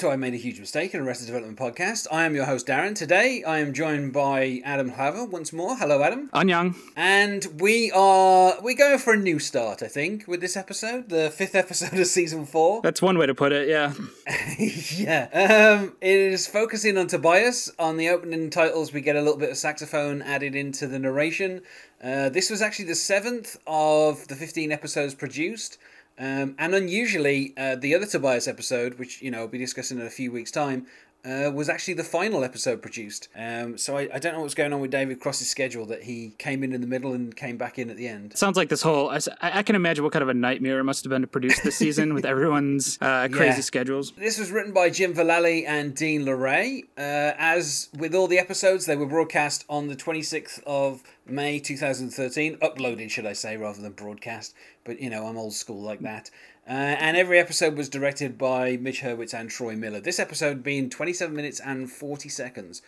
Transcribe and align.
To 0.00 0.08
I 0.08 0.16
Made 0.16 0.32
a 0.32 0.38
Huge 0.38 0.58
Mistake, 0.58 0.94
an 0.94 1.02
Arrested 1.02 1.26
Development 1.26 1.58
podcast. 1.58 2.06
I 2.10 2.24
am 2.24 2.34
your 2.34 2.46
host, 2.46 2.66
Darren. 2.66 2.94
Today 2.94 3.44
I 3.44 3.58
am 3.58 3.74
joined 3.74 4.14
by 4.14 4.62
Adam 4.64 4.88
Haver 4.88 5.26
once 5.26 5.52
more. 5.52 5.76
Hello, 5.76 6.02
Adam. 6.02 6.30
Annyeong. 6.32 6.74
And 6.96 7.46
we 7.60 7.92
are 7.92 8.54
we're 8.62 8.78
going 8.78 8.98
for 8.98 9.12
a 9.12 9.18
new 9.18 9.38
start, 9.38 9.82
I 9.82 9.88
think, 9.88 10.26
with 10.26 10.40
this 10.40 10.56
episode, 10.56 11.10
the 11.10 11.28
fifth 11.28 11.54
episode 11.54 12.00
of 12.00 12.06
season 12.06 12.46
four. 12.46 12.80
That's 12.80 13.02
one 13.02 13.18
way 13.18 13.26
to 13.26 13.34
put 13.34 13.52
it, 13.52 13.68
yeah. 13.68 13.92
yeah. 14.96 15.80
Um, 15.82 15.94
it 16.00 16.16
is 16.16 16.46
focusing 16.46 16.96
on 16.96 17.06
Tobias. 17.06 17.70
On 17.78 17.98
the 17.98 18.08
opening 18.08 18.48
titles, 18.48 18.94
we 18.94 19.02
get 19.02 19.16
a 19.16 19.20
little 19.20 19.38
bit 19.38 19.50
of 19.50 19.58
saxophone 19.58 20.22
added 20.22 20.54
into 20.54 20.86
the 20.86 20.98
narration. 20.98 21.60
Uh, 22.02 22.30
this 22.30 22.48
was 22.48 22.62
actually 22.62 22.86
the 22.86 22.94
seventh 22.94 23.58
of 23.66 24.26
the 24.28 24.34
15 24.34 24.72
episodes 24.72 25.14
produced. 25.14 25.76
Um, 26.20 26.54
and 26.58 26.74
unusually, 26.74 27.54
uh, 27.56 27.76
the 27.76 27.94
other 27.94 28.04
Tobias 28.04 28.46
episode, 28.46 28.98
which 28.98 29.22
you 29.22 29.30
know 29.30 29.38
we'll 29.38 29.48
be 29.48 29.58
discussing 29.58 29.98
in 29.98 30.06
a 30.06 30.10
few 30.10 30.30
weeks' 30.30 30.50
time, 30.50 30.86
uh, 31.24 31.50
was 31.52 31.68
actually 31.68 31.94
the 31.94 32.04
final 32.04 32.44
episode 32.44 32.80
produced. 32.80 33.28
Um, 33.36 33.76
so 33.76 33.96
I, 33.96 34.08
I 34.12 34.18
don't 34.18 34.34
know 34.34 34.40
what's 34.40 34.54
going 34.54 34.72
on 34.72 34.80
with 34.80 34.90
David 34.90 35.20
Cross's 35.20 35.48
schedule 35.48 35.86
that 35.86 36.04
he 36.04 36.34
came 36.38 36.62
in 36.62 36.72
in 36.72 36.80
the 36.80 36.86
middle 36.86 37.12
and 37.12 37.34
came 37.34 37.56
back 37.56 37.78
in 37.78 37.90
at 37.90 37.96
the 37.96 38.08
end. 38.08 38.36
Sounds 38.36 38.56
like 38.56 38.68
this 38.68 38.82
whole. 38.82 39.10
I, 39.10 39.20
I 39.40 39.62
can 39.62 39.76
imagine 39.76 40.04
what 40.04 40.12
kind 40.12 40.22
of 40.22 40.28
a 40.28 40.34
nightmare 40.34 40.78
it 40.78 40.84
must 40.84 41.04
have 41.04 41.10
been 41.10 41.22
to 41.22 41.26
produce 41.26 41.60
this 41.60 41.76
season 41.76 42.14
with 42.14 42.24
everyone's 42.26 42.98
uh, 43.00 43.28
crazy 43.30 43.56
yeah. 43.56 43.60
schedules. 43.60 44.12
This 44.12 44.38
was 44.38 44.50
written 44.50 44.72
by 44.72 44.90
Jim 44.90 45.14
Vallely 45.14 45.64
and 45.66 45.94
Dean 45.94 46.24
Lorey. 46.24 46.84
Uh, 46.96 47.32
as 47.38 47.88
with 47.96 48.14
all 48.14 48.26
the 48.26 48.38
episodes, 48.38 48.86
they 48.86 48.96
were 48.96 49.06
broadcast 49.06 49.64
on 49.68 49.88
the 49.88 49.96
26th 49.96 50.62
of 50.64 51.02
May 51.26 51.58
2013. 51.58 52.56
Uploaded, 52.56 53.10
should 53.10 53.26
I 53.26 53.34
say, 53.34 53.56
rather 53.56 53.80
than 53.80 53.92
broadcast. 53.92 54.54
But, 54.84 55.00
you 55.00 55.10
know, 55.10 55.26
I'm 55.26 55.36
old 55.36 55.52
school 55.52 55.80
like 55.80 56.00
that. 56.00 56.30
Uh, 56.68 56.72
and 56.72 57.16
every 57.16 57.38
episode 57.38 57.76
was 57.76 57.88
directed 57.88 58.38
by 58.38 58.76
Mitch 58.76 59.00
Hurwitz 59.00 59.34
and 59.34 59.50
Troy 59.50 59.76
Miller. 59.76 60.00
This 60.00 60.18
episode 60.18 60.62
being 60.62 60.88
27 60.88 61.34
minutes 61.34 61.60
and 61.60 61.90
40 61.90 62.28
seconds, 62.28 62.82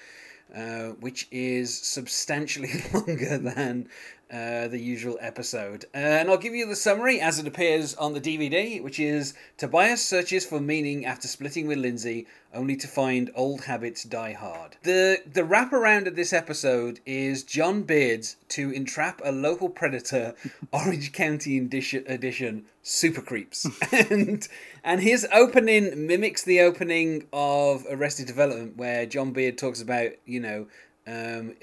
uh, 0.54 0.90
which 1.00 1.26
is 1.30 1.76
substantially 1.76 2.70
longer 2.94 3.38
than 3.38 3.88
uh, 4.32 4.66
the 4.68 4.78
usual 4.78 5.18
episode. 5.20 5.84
Uh, 5.94 5.98
and 5.98 6.30
I'll 6.30 6.38
give 6.38 6.54
you 6.54 6.66
the 6.66 6.74
summary 6.74 7.20
as 7.20 7.38
it 7.38 7.46
appears 7.46 7.94
on 7.96 8.14
the 8.14 8.20
DVD, 8.20 8.82
which 8.82 8.98
is 8.98 9.34
Tobias 9.58 10.02
searches 10.02 10.46
for 10.46 10.58
meaning 10.58 11.04
after 11.04 11.28
splitting 11.28 11.66
with 11.66 11.76
Lindsay, 11.76 12.26
only 12.54 12.76
to 12.76 12.88
find 12.88 13.30
old 13.34 13.64
habits 13.64 14.04
die 14.04 14.32
hard. 14.32 14.76
The 14.82 15.22
the 15.30 15.42
wraparound 15.42 16.06
of 16.06 16.16
this 16.16 16.32
episode 16.32 17.00
is 17.04 17.42
John 17.42 17.82
Beard's 17.82 18.36
to 18.48 18.70
entrap 18.70 19.20
a 19.24 19.32
local 19.32 19.68
predator, 19.68 20.34
Orange 20.72 21.12
County 21.12 21.58
edition, 21.58 22.64
Super 22.82 23.22
Creeps, 23.22 23.66
and 23.92 24.48
and 24.82 25.00
his 25.02 25.26
opening 25.32 26.06
mimics 26.06 26.42
the 26.42 26.60
opening 26.60 27.26
of 27.32 27.86
Arrested 27.90 28.26
Development, 28.26 28.76
where 28.76 29.04
John 29.06 29.32
Beard 29.32 29.58
talks 29.58 29.82
about 29.82 30.12
you 30.24 30.40
know 30.40 30.66
um, 31.06 31.54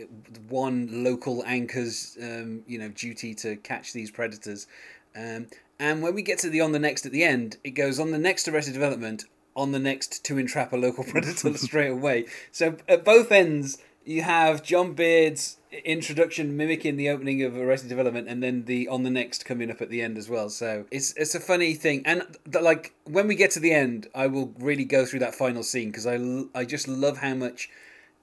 one 0.47 1.03
local 1.03 1.43
anchor's 1.45 2.17
um, 2.21 2.63
you 2.67 2.77
know 2.77 2.89
duty 2.89 3.33
to 3.35 3.55
catch 3.57 3.93
these 3.93 4.11
predators. 4.11 4.67
Um, 5.15 5.47
and 5.79 6.01
when 6.01 6.13
we 6.13 6.21
get 6.21 6.39
to 6.39 6.49
the 6.49 6.61
on 6.61 6.73
the 6.73 6.79
next 6.79 7.05
at 7.05 7.11
the 7.11 7.23
end, 7.23 7.57
it 7.63 7.71
goes 7.71 7.99
on 7.99 8.11
the 8.11 8.17
next 8.17 8.47
Arrested 8.47 8.73
Development, 8.73 9.25
on 9.55 9.71
the 9.71 9.79
next 9.79 10.23
to 10.25 10.37
entrap 10.37 10.73
a 10.73 10.77
local 10.77 11.03
predator 11.09 11.53
straight 11.57 11.91
away. 11.91 12.25
So 12.51 12.77
at 12.87 13.05
both 13.05 13.31
ends, 13.31 13.77
you 14.05 14.23
have 14.23 14.63
John 14.63 14.93
Beard's 14.93 15.57
introduction 15.85 16.57
mimicking 16.57 16.97
the 16.97 17.09
opening 17.09 17.43
of 17.43 17.55
Arrested 17.55 17.89
Development, 17.89 18.27
and 18.27 18.43
then 18.43 18.65
the 18.65 18.87
on 18.87 19.03
the 19.03 19.09
next 19.09 19.45
coming 19.45 19.71
up 19.71 19.81
at 19.81 19.89
the 19.89 20.01
end 20.01 20.17
as 20.17 20.27
well. 20.27 20.49
So 20.49 20.85
it's 20.91 21.13
it's 21.13 21.35
a 21.35 21.39
funny 21.39 21.75
thing, 21.75 22.01
and 22.05 22.23
the, 22.45 22.59
like 22.59 22.93
when 23.05 23.27
we 23.27 23.35
get 23.35 23.51
to 23.51 23.59
the 23.59 23.71
end, 23.71 24.07
I 24.13 24.27
will 24.27 24.53
really 24.59 24.85
go 24.85 25.05
through 25.05 25.19
that 25.19 25.35
final 25.35 25.63
scene 25.63 25.91
because 25.91 26.07
I 26.07 26.43
I 26.53 26.65
just 26.65 26.87
love 26.87 27.19
how 27.19 27.35
much 27.35 27.69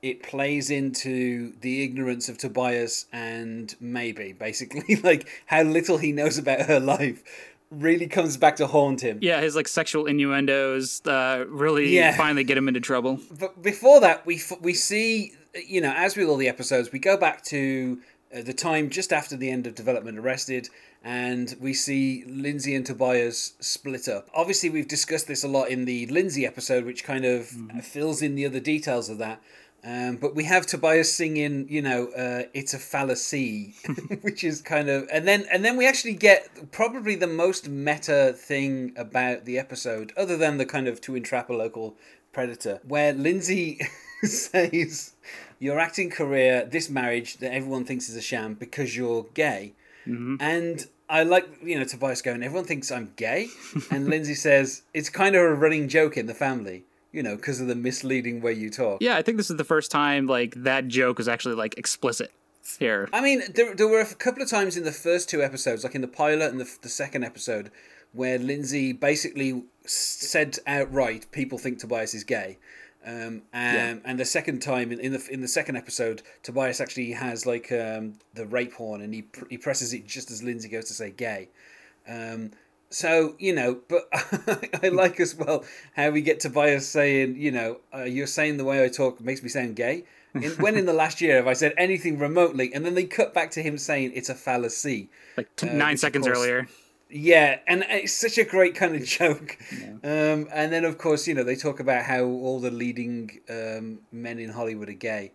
it 0.03 0.23
plays 0.23 0.71
into 0.71 1.53
the 1.61 1.83
ignorance 1.83 2.29
of 2.29 2.39
Tobias 2.39 3.07
and 3.12 3.75
maybe 3.81 4.33
basically 4.33 4.97
like 5.03 5.29
how 5.47 5.62
little 5.62 5.99
he 5.99 6.12
knows 6.12 6.39
about 6.39 6.62
her 6.62 6.81
life 6.81 7.23
really 7.71 8.06
comes 8.06 8.37
back 8.37 8.56
to 8.56 8.67
haunt 8.67 9.01
him. 9.01 9.19
Yeah, 9.21 9.41
his 9.41 9.56
like 9.56 9.69
sexual 9.69 10.06
innuendos 10.06 11.05
uh, 11.06 11.45
really 11.49 11.95
yeah. 11.95 12.17
finally 12.17 12.45
get 12.45 12.56
him 12.56 12.69
into 12.69 12.81
trouble. 12.81 13.21
But 13.39 13.62
before 13.62 14.01
that, 14.01 14.25
we 14.27 14.41
we 14.61 14.75
see 14.75 15.33
you 15.67 15.81
know 15.81 15.93
as 15.97 16.17
with 16.17 16.29
all 16.29 16.37
the 16.37 16.49
episodes, 16.49 16.93
we 16.93 16.99
go 16.99 17.17
back 17.17 17.43
to 17.45 17.99
uh, 18.35 18.43
the 18.43 18.53
time 18.53 18.91
just 18.91 19.12
after 19.12 19.37
the 19.37 19.51
end 19.51 19.67
of 19.67 19.75
Development 19.75 20.19
Arrested. 20.19 20.69
And 21.05 21.55
we 21.61 21.73
see 21.73 22.25
Lindsay 22.27 22.75
and 22.75 22.85
Tobias 22.85 23.55
split 23.61 24.09
up. 24.09 24.29
Obviously, 24.35 24.71
we've 24.71 24.89
discussed 24.89 25.29
this 25.29 25.45
a 25.45 25.49
lot 25.49 25.69
in 25.69 25.85
the 25.85 26.06
Lindsay 26.06 26.45
episode, 26.45 26.85
which 26.85 27.05
kind 27.05 27.25
of 27.25 27.43
mm-hmm. 27.51 27.79
fills 27.79 28.23
in 28.23 28.35
the 28.35 28.45
other 28.45 28.59
details 28.59 29.09
of 29.09 29.19
that. 29.19 29.41
Um, 29.87 30.17
but 30.17 30.35
we 30.35 30.45
have 30.45 30.67
Tobias 30.67 31.13
singing, 31.13 31.69
you 31.69 31.81
know, 31.81 32.09
uh, 32.09 32.43
"It's 32.53 32.75
a 32.75 32.79
fallacy," 32.79 33.75
which 34.23 34.43
is 34.43 34.61
kind 34.61 34.89
of, 34.89 35.09
and 35.13 35.29
then 35.29 35.47
and 35.51 35.65
then 35.65 35.77
we 35.77 35.87
actually 35.87 36.15
get 36.15 36.73
probably 36.73 37.15
the 37.15 37.29
most 37.29 37.69
meta 37.69 38.35
thing 38.37 38.93
about 38.97 39.45
the 39.45 39.59
episode, 39.61 40.13
other 40.17 40.37
than 40.37 40.59
the 40.59 40.67
kind 40.67 40.89
of 40.89 41.01
to 41.03 41.15
entrap 41.15 41.49
a 41.51 41.53
local 41.53 41.97
predator, 42.33 42.81
where 42.83 43.13
Lindsay 43.13 43.79
says, 44.25 45.13
"Your 45.61 45.79
acting 45.79 46.11
career, 46.11 46.65
this 46.65 46.91
marriage 46.91 47.37
that 47.37 47.55
everyone 47.55 47.85
thinks 47.85 48.09
is 48.09 48.17
a 48.17 48.23
sham 48.23 48.55
because 48.55 48.97
you're 48.97 49.27
gay," 49.35 49.75
mm-hmm. 50.05 50.37
and 50.41 50.85
I 51.09 51.23
like 51.23 51.47
you 51.63 51.79
know 51.79 51.85
Tobias 51.85 52.23
going, 52.23 52.43
"Everyone 52.43 52.67
thinks 52.67 52.91
I'm 52.91 53.13
gay," 53.15 53.51
and 53.93 54.09
Lindsay 54.09 54.35
says, 54.35 54.83
"It's 54.93 55.11
kind 55.11 55.37
of 55.37 55.43
a 55.43 55.55
running 55.55 55.87
joke 55.89 56.17
in 56.17 56.27
the 56.27 56.35
family." 56.35 56.83
You 57.16 57.22
know, 57.22 57.34
because 57.34 57.60
of 57.60 57.66
the 57.66 57.75
misleading 57.75 58.43
way 58.43 58.53
you 58.53 58.69
talk. 58.69 58.99
Yeah, 59.00 59.16
I 59.16 59.22
think 59.22 59.38
this 59.38 59.50
is 59.50 59.56
the 59.56 59.65
first 59.65 59.91
time 59.91 60.27
like 60.27 60.54
that 60.56 60.87
joke 60.87 61.16
was 61.16 61.28
actually 61.28 61.54
like 61.54 61.77
explicit 61.78 62.31
here. 62.78 63.09
I 63.10 63.22
mean, 63.22 63.43
there, 63.54 63.75
there 63.75 63.88
were 63.88 64.00
a 64.00 64.15
couple 64.15 64.43
of 64.43 64.50
times 64.50 64.77
in 64.77 64.84
the 64.84 64.93
first 64.93 65.31
two 65.31 65.43
episodes, 65.43 65.82
like 65.82 65.94
in 65.94 66.03
the 66.03 66.09
pilot 66.09 66.50
and 66.50 66.60
the, 66.60 66.71
the 66.82 66.91
second 66.91 67.25
episode, 67.25 67.71
where 68.12 68.38
Lindsay 68.38 68.93
basically 68.93 69.65
said 69.87 70.59
outright, 70.66 71.26
"People 71.32 71.56
think 71.56 71.78
Tobias 71.78 72.15
is 72.15 72.22
gay." 72.22 72.59
Um, 73.05 73.43
and, 73.53 74.00
yeah. 74.03 74.10
and 74.10 74.19
the 74.19 74.25
second 74.25 74.60
time 74.60 74.93
in, 74.93 74.99
in, 75.00 75.12
the 75.12 75.26
in 75.31 75.41
the 75.41 75.49
second 75.49 75.76
episode, 75.76 76.22
Tobias 76.43 76.82
actually 76.82 77.12
has 77.12 77.47
like 77.47 77.72
um, 77.72 78.19
the 78.34 78.44
rape 78.44 78.75
horn, 78.75 79.00
and 79.00 79.15
he 79.15 79.22
pr- 79.22 79.47
he 79.49 79.56
presses 79.56 79.94
it 79.94 80.06
just 80.06 80.31
as 80.31 80.43
Lindsay 80.43 80.69
goes 80.69 80.84
to 80.87 80.93
say 80.93 81.12
"gay." 81.12 81.49
Um, 82.06 82.50
so 82.91 83.35
you 83.39 83.55
know, 83.55 83.81
but 83.89 84.09
I 84.83 84.89
like 84.89 85.21
as 85.21 85.35
well 85.35 85.65
how 85.95 86.11
we 86.11 86.23
get 86.23 86.41
Tobias 86.41 86.89
saying, 86.89 87.37
you 87.37 87.51
know, 87.51 87.81
uh, 87.95 88.05
you're 88.05 88.27
saying 88.27 88.57
the 88.57 88.65
way 88.65 88.85
I 88.85 88.89
talk 88.89 89.21
makes 89.21 89.43
me 89.43 89.49
sound 89.49 89.77
gay. 89.77 90.05
In, 90.35 90.51
when 90.53 90.77
in 90.77 90.87
the 90.87 90.93
last 91.05 91.21
year 91.21 91.37
have 91.37 91.47
I 91.47 91.55
said 91.55 91.75
anything 91.77 92.19
remotely? 92.19 92.73
And 92.73 92.85
then 92.85 92.95
they 92.95 93.05
cut 93.05 93.35
back 93.35 93.51
to 93.53 93.63
him 93.63 93.79
saying 93.79 94.13
it's 94.15 94.29
a 94.29 94.35
fallacy, 94.35 95.11
like 95.37 95.55
t- 95.57 95.69
uh, 95.69 95.73
nine 95.73 95.97
seconds 95.97 96.27
course, 96.27 96.39
earlier. 96.39 96.69
Yeah, 97.09 97.61
and 97.69 97.85
it's 97.89 98.13
such 98.13 98.37
a 98.37 98.45
great 98.45 98.75
kind 98.75 98.97
of 98.97 99.05
joke. 99.05 99.59
Yeah. 99.73 99.91
Um, 100.03 100.49
and 100.53 100.73
then 100.73 100.85
of 100.85 100.99
course, 100.99 101.27
you 101.27 101.35
know, 101.35 101.45
they 101.45 101.57
talk 101.57 101.81
about 101.81 102.05
how 102.05 102.25
all 102.25 102.61
the 102.61 102.71
leading 102.71 103.31
um, 103.49 104.01
men 104.13 104.39
in 104.39 104.51
Hollywood 104.51 104.89
are 104.89 104.95
gay. 104.95 105.33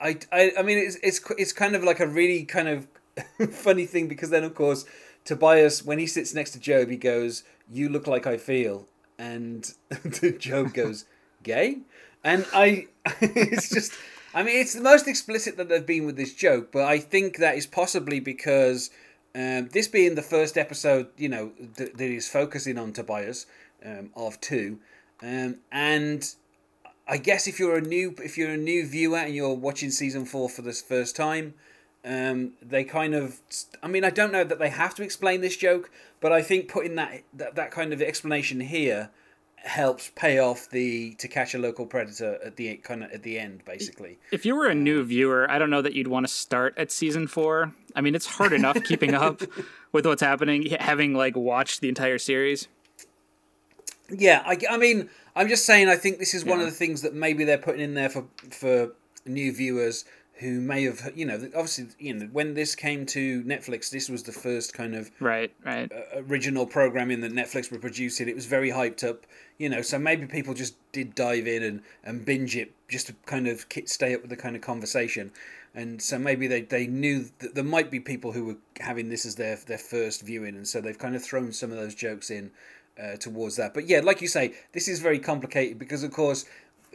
I, 0.00 0.18
I, 0.32 0.52
I 0.58 0.62
mean, 0.62 0.78
it's 0.78 0.96
it's 1.02 1.20
it's 1.38 1.52
kind 1.52 1.76
of 1.76 1.84
like 1.84 2.00
a 2.00 2.06
really 2.06 2.44
kind 2.44 2.68
of 2.68 2.88
funny 3.50 3.86
thing 3.86 4.08
because 4.08 4.30
then 4.30 4.44
of 4.44 4.54
course 4.54 4.84
Tobias, 5.30 5.84
when 5.84 6.00
he 6.00 6.08
sits 6.08 6.34
next 6.34 6.50
to 6.50 6.58
Job, 6.58 6.88
he 6.88 6.96
goes, 6.96 7.44
"You 7.70 7.88
look 7.88 8.08
like 8.08 8.26
I 8.26 8.36
feel," 8.36 8.88
and 9.16 9.72
Job 10.40 10.74
goes, 10.74 11.04
"Gay," 11.44 11.78
and 12.24 12.44
I, 12.52 12.88
it's 13.20 13.70
just, 13.70 13.92
I 14.34 14.42
mean, 14.42 14.56
it's 14.56 14.74
the 14.74 14.82
most 14.82 15.06
explicit 15.06 15.56
that 15.56 15.68
they've 15.68 15.86
been 15.86 16.04
with 16.04 16.16
this 16.16 16.34
joke, 16.34 16.72
but 16.72 16.82
I 16.82 16.98
think 16.98 17.36
that 17.36 17.54
is 17.54 17.68
possibly 17.68 18.18
because 18.18 18.90
um, 19.36 19.68
this 19.68 19.86
being 19.86 20.16
the 20.16 20.22
first 20.22 20.58
episode, 20.58 21.06
you 21.16 21.28
know, 21.28 21.52
th- 21.76 21.92
that 21.92 22.10
is 22.10 22.28
focusing 22.28 22.76
on 22.76 22.92
Tobias 22.92 23.46
um, 23.86 24.10
of 24.16 24.40
two, 24.40 24.80
um, 25.22 25.58
and 25.70 26.34
I 27.06 27.18
guess 27.18 27.46
if 27.46 27.60
you're 27.60 27.76
a 27.76 27.80
new 27.80 28.16
if 28.18 28.36
you're 28.36 28.50
a 28.50 28.56
new 28.56 28.84
viewer 28.84 29.18
and 29.18 29.32
you're 29.32 29.54
watching 29.54 29.92
season 29.92 30.24
four 30.24 30.48
for 30.48 30.62
this 30.62 30.82
first 30.82 31.14
time, 31.14 31.54
um, 32.04 32.52
they 32.62 32.84
kind 32.84 33.14
of 33.14 33.38
i 33.82 33.88
mean 33.88 34.04
i 34.04 34.10
don't 34.10 34.32
know 34.32 34.44
that 34.44 34.58
they 34.58 34.70
have 34.70 34.94
to 34.94 35.02
explain 35.02 35.40
this 35.40 35.56
joke 35.56 35.90
but 36.20 36.32
i 36.32 36.40
think 36.40 36.68
putting 36.68 36.94
that 36.94 37.22
that, 37.34 37.54
that 37.56 37.70
kind 37.70 37.92
of 37.92 38.00
explanation 38.00 38.60
here 38.60 39.10
helps 39.62 40.10
pay 40.14 40.38
off 40.38 40.70
the 40.70 41.14
to 41.14 41.28
catch 41.28 41.54
a 41.54 41.58
local 41.58 41.84
predator 41.84 42.38
at 42.44 42.56
the 42.56 42.76
kind 42.76 43.04
of 43.04 43.10
at 43.12 43.22
the 43.22 43.38
end 43.38 43.62
basically. 43.64 44.18
If 44.32 44.46
you 44.46 44.56
were 44.56 44.66
a 44.66 44.74
new 44.74 45.04
viewer 45.04 45.50
i 45.50 45.58
don't 45.58 45.70
know 45.70 45.82
that 45.82 45.94
you'd 45.94 46.08
want 46.08 46.26
to 46.26 46.32
start 46.32 46.74
at 46.76 46.90
season 46.90 47.26
four. 47.26 47.74
I 47.94 48.00
mean 48.00 48.14
it's 48.14 48.26
hard 48.26 48.52
enough 48.52 48.82
keeping 48.84 49.14
up 49.14 49.42
with 49.92 50.06
what's 50.06 50.22
happening 50.22 50.64
having 50.80 51.14
like 51.14 51.36
watched 51.36 51.80
the 51.80 51.88
entire 51.88 52.18
series. 52.18 52.68
Yeah 54.08 54.42
i, 54.46 54.56
I 54.70 54.76
mean 54.78 55.10
i'm 55.36 55.48
just 55.48 55.66
saying 55.66 55.88
i 55.88 55.96
think 55.96 56.18
this 56.18 56.32
is 56.32 56.44
yeah. 56.44 56.50
one 56.50 56.60
of 56.60 56.66
the 56.66 56.72
things 56.72 57.02
that 57.02 57.14
maybe 57.14 57.44
they're 57.44 57.58
putting 57.58 57.82
in 57.82 57.94
there 57.94 58.08
for 58.08 58.24
for 58.50 58.92
new 59.26 59.52
viewers 59.52 60.06
who 60.40 60.60
may 60.60 60.84
have 60.84 61.12
you 61.14 61.26
know 61.26 61.34
obviously 61.54 61.86
you 61.98 62.14
know 62.14 62.26
when 62.32 62.54
this 62.54 62.74
came 62.74 63.06
to 63.06 63.42
Netflix, 63.44 63.90
this 63.90 64.08
was 64.08 64.22
the 64.22 64.32
first 64.32 64.72
kind 64.74 64.94
of 64.94 65.10
right 65.20 65.52
right 65.64 65.90
original 66.16 66.66
programming 66.66 67.20
that 67.20 67.32
Netflix 67.32 67.70
were 67.70 67.78
producing. 67.78 68.28
It 68.28 68.34
was 68.34 68.46
very 68.46 68.70
hyped 68.70 69.08
up, 69.08 69.26
you 69.58 69.68
know. 69.68 69.82
So 69.82 69.98
maybe 69.98 70.26
people 70.26 70.54
just 70.54 70.74
did 70.92 71.14
dive 71.14 71.46
in 71.46 71.62
and, 71.62 71.82
and 72.02 72.24
binge 72.24 72.56
it 72.56 72.72
just 72.88 73.06
to 73.08 73.14
kind 73.26 73.46
of 73.46 73.66
stay 73.84 74.14
up 74.14 74.22
with 74.22 74.30
the 74.30 74.36
kind 74.36 74.56
of 74.56 74.62
conversation. 74.62 75.30
And 75.74 76.02
so 76.02 76.18
maybe 76.18 76.48
they, 76.48 76.62
they 76.62 76.88
knew 76.88 77.26
that 77.38 77.54
there 77.54 77.62
might 77.62 77.90
be 77.90 78.00
people 78.00 78.32
who 78.32 78.44
were 78.44 78.56
having 78.80 79.08
this 79.08 79.24
as 79.24 79.36
their 79.36 79.56
their 79.66 79.78
first 79.78 80.22
viewing, 80.22 80.56
and 80.56 80.66
so 80.66 80.80
they've 80.80 80.98
kind 80.98 81.14
of 81.14 81.22
thrown 81.22 81.52
some 81.52 81.70
of 81.70 81.76
those 81.76 81.94
jokes 81.94 82.30
in 82.30 82.50
uh, 83.00 83.16
towards 83.16 83.56
that. 83.56 83.74
But 83.74 83.86
yeah, 83.86 84.00
like 84.00 84.20
you 84.20 84.28
say, 84.28 84.54
this 84.72 84.88
is 84.88 85.00
very 85.00 85.18
complicated 85.18 85.78
because 85.78 86.02
of 86.02 86.12
course 86.12 86.44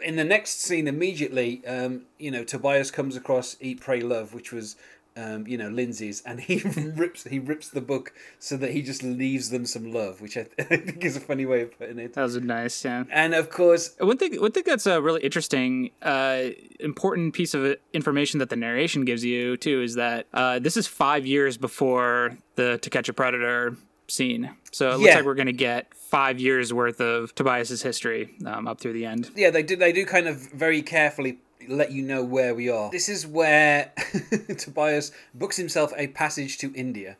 in 0.03 0.15
the 0.15 0.23
next 0.23 0.61
scene 0.61 0.87
immediately, 0.87 1.65
um, 1.65 2.03
you 2.19 2.31
know, 2.31 2.43
Tobias 2.43 2.91
comes 2.91 3.15
across 3.15 3.55
Eat, 3.59 3.79
Pray, 3.79 4.01
Love, 4.01 4.33
which 4.33 4.51
was, 4.51 4.75
um, 5.17 5.47
you 5.47 5.57
know, 5.57 5.69
Lindsay's, 5.69 6.21
and 6.25 6.41
he 6.41 6.57
rips 6.95 7.23
he 7.23 7.39
rips 7.39 7.69
the 7.69 7.81
book 7.81 8.13
so 8.39 8.57
that 8.57 8.71
he 8.71 8.81
just 8.81 9.03
leaves 9.03 9.49
them 9.49 9.65
some 9.65 9.91
love, 9.93 10.21
which 10.21 10.37
I, 10.37 10.43
th- 10.43 10.53
I 10.71 10.77
think 10.77 11.03
is 11.03 11.15
a 11.15 11.21
funny 11.21 11.45
way 11.45 11.61
of 11.61 11.77
putting 11.77 11.99
it. 11.99 12.13
That 12.13 12.23
was 12.23 12.35
nice, 12.37 12.83
yeah. 12.83 13.05
And 13.09 13.33
of 13.33 13.49
course, 13.49 13.95
one 13.99 14.17
thing 14.17 14.39
one 14.41 14.51
thing 14.51 14.63
that's 14.65 14.85
a 14.85 15.01
really 15.01 15.21
interesting, 15.21 15.91
uh, 16.01 16.49
important 16.79 17.33
piece 17.33 17.53
of 17.53 17.77
information 17.93 18.39
that 18.39 18.49
the 18.49 18.57
narration 18.57 19.05
gives 19.05 19.23
you 19.23 19.57
too 19.57 19.81
is 19.81 19.95
that 19.95 20.27
uh, 20.33 20.59
this 20.59 20.75
is 20.75 20.87
five 20.87 21.25
years 21.25 21.57
before 21.57 22.37
the 22.55 22.77
To 22.79 22.89
Catch 22.89 23.09
a 23.09 23.13
Predator 23.13 23.77
scene. 24.07 24.51
So 24.71 24.89
it 24.89 24.93
looks 24.93 25.05
yeah. 25.05 25.15
like 25.15 25.25
we're 25.25 25.35
going 25.35 25.45
to 25.47 25.53
get 25.53 25.93
five 25.93 26.39
years 26.39 26.73
worth 26.73 26.99
of 26.99 27.33
Tobias's 27.35 27.81
history 27.81 28.35
um, 28.45 28.67
up 28.67 28.79
through 28.79 28.93
the 28.93 29.05
end. 29.05 29.31
Yeah, 29.35 29.49
they 29.49 29.63
do. 29.63 29.75
They 29.75 29.91
do 29.91 30.05
kind 30.05 30.27
of 30.27 30.37
very 30.51 30.81
carefully 30.81 31.39
let 31.67 31.91
you 31.91 32.03
know 32.03 32.23
where 32.23 32.53
we 32.53 32.69
are. 32.69 32.91
This 32.91 33.09
is 33.09 33.25
where 33.25 33.91
Tobias 34.57 35.11
books 35.33 35.57
himself 35.57 35.93
a 35.97 36.07
passage 36.07 36.57
to 36.59 36.73
India. 36.73 37.17